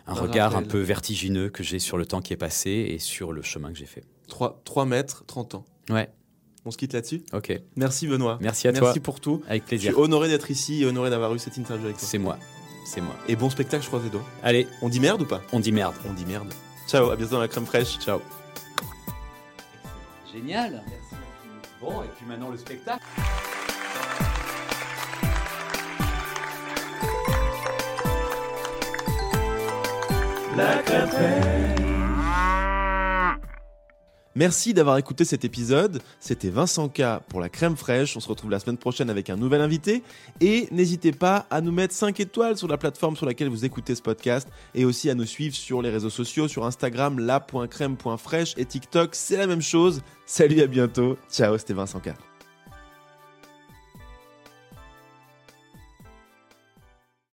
un 0.07 0.13
Un 0.13 0.15
regard 0.15 0.57
un 0.57 0.63
peu 0.63 0.81
vertigineux 0.81 1.49
que 1.51 1.63
j'ai 1.63 1.79
sur 1.79 1.97
le 1.97 2.07
temps 2.07 2.21
qui 2.21 2.33
est 2.33 2.37
passé 2.39 2.71
et 2.71 2.99
sur 2.99 3.33
le 3.33 3.43
chemin 3.43 3.73
que 3.73 3.79
j'ai 3.79 3.87
fait. 3.87 4.05
3, 4.29 4.61
3 4.65 4.85
mètres, 4.87 5.25
30 5.27 5.55
ans. 5.57 5.65
Ouais, 5.91 6.11
On 6.65 6.71
se 6.71 6.79
quitte 6.79 6.93
là-dessus? 6.95 7.23
Ok. 7.33 7.59
Merci 7.77 8.07
Benoît. 8.07 8.39
Merci 8.41 8.69
à 8.69 8.73
Merci 8.73 8.95
toi. 8.95 9.03
pour 9.03 9.21
tout. 9.21 9.43
Avec 9.49 9.63
Je 9.65 9.69
suis 9.77 9.77
plaisir. 9.89 9.99
honoré 9.99 10.29
d'être 10.29 10.51
ici 10.51 10.83
et 10.83 10.87
honoré 10.87 11.11
d'avoir 11.11 11.35
eu 11.35 11.39
cette 11.39 11.57
interview 11.59 11.85
avec 11.87 11.99
toi. 11.99 12.07
C'est 12.09 12.19
moi. 12.19 12.39
C'est 12.87 13.01
moi. 13.01 13.15
Et 13.29 13.37
bon 13.37 13.49
spectacle, 13.51 13.83
je 13.83 13.89
croise 13.89 14.03
les 14.05 14.11
doigts. 14.11 14.25
Allez, 14.43 14.67
On 14.83 14.89
dit 14.91 15.01
merde 15.01 15.23
ou 15.23 15.27
pas? 15.27 15.43
On 15.53 15.61
dit 15.61 15.73
merde. 15.73 15.95
On 16.09 16.13
dit 16.13 16.25
merde. 16.27 16.53
Ciao, 16.87 17.11
à 17.11 17.17
bientôt 17.17 17.33
dans 17.33 17.41
la 17.41 17.49
crème 17.49 17.65
fraîche. 17.67 17.99
Ciao. 17.99 18.21
Génial. 20.33 20.83
Bon, 21.81 22.03
et 22.03 22.09
puis 22.17 22.27
maintenant 22.27 22.51
le 22.51 22.57
spectacle. 22.59 23.03
Merci 34.37 34.75
d'avoir 34.75 34.99
écouté 34.99 35.25
cet 35.25 35.45
épisode. 35.45 36.03
C'était 36.19 36.51
Vincent 36.51 36.89
K 36.89 37.21
pour 37.29 37.41
la 37.41 37.49
crème 37.49 37.77
fraîche. 37.77 38.17
On 38.17 38.21
se 38.21 38.29
retrouve 38.29 38.51
la 38.51 38.59
semaine 38.59 38.79
prochaine 38.79 39.09
avec 39.09 39.31
un 39.31 39.37
nouvel 39.37 39.61
invité. 39.61 40.03
Et 40.41 40.67
n'hésitez 40.73 41.13
pas 41.13 41.47
à 41.51 41.61
nous 41.61 41.71
mettre 41.71 41.95
5 41.95 42.19
étoiles 42.19 42.57
sur 42.57 42.67
la 42.67 42.77
plateforme 42.77 43.17
sur 43.17 43.27
laquelle 43.27 43.49
vous 43.49 43.65
écoutez 43.65 43.95
ce 43.95 44.03
podcast 44.03 44.49
et 44.75 44.85
aussi 44.85 45.09
à 45.09 45.15
nous 45.15 45.25
suivre 45.25 45.55
sur 45.55 45.83
les 45.83 45.91
réseaux 45.91 46.11
sociaux, 46.11 46.49
sur 46.49 46.67
Instagram, 46.67 47.21
la.crème.fraîche 47.21 48.55
et 48.57 48.65
TikTok. 48.65 49.15
C'est 49.15 49.37
la 49.37 49.47
même 49.47 49.63
chose. 49.63 50.03
Salut, 50.27 50.61
à 50.63 50.67
bientôt. 50.67 51.17
Ciao, 51.31 51.57
c'était 51.57 51.75
Vincent 51.75 52.01
K. 52.01 52.34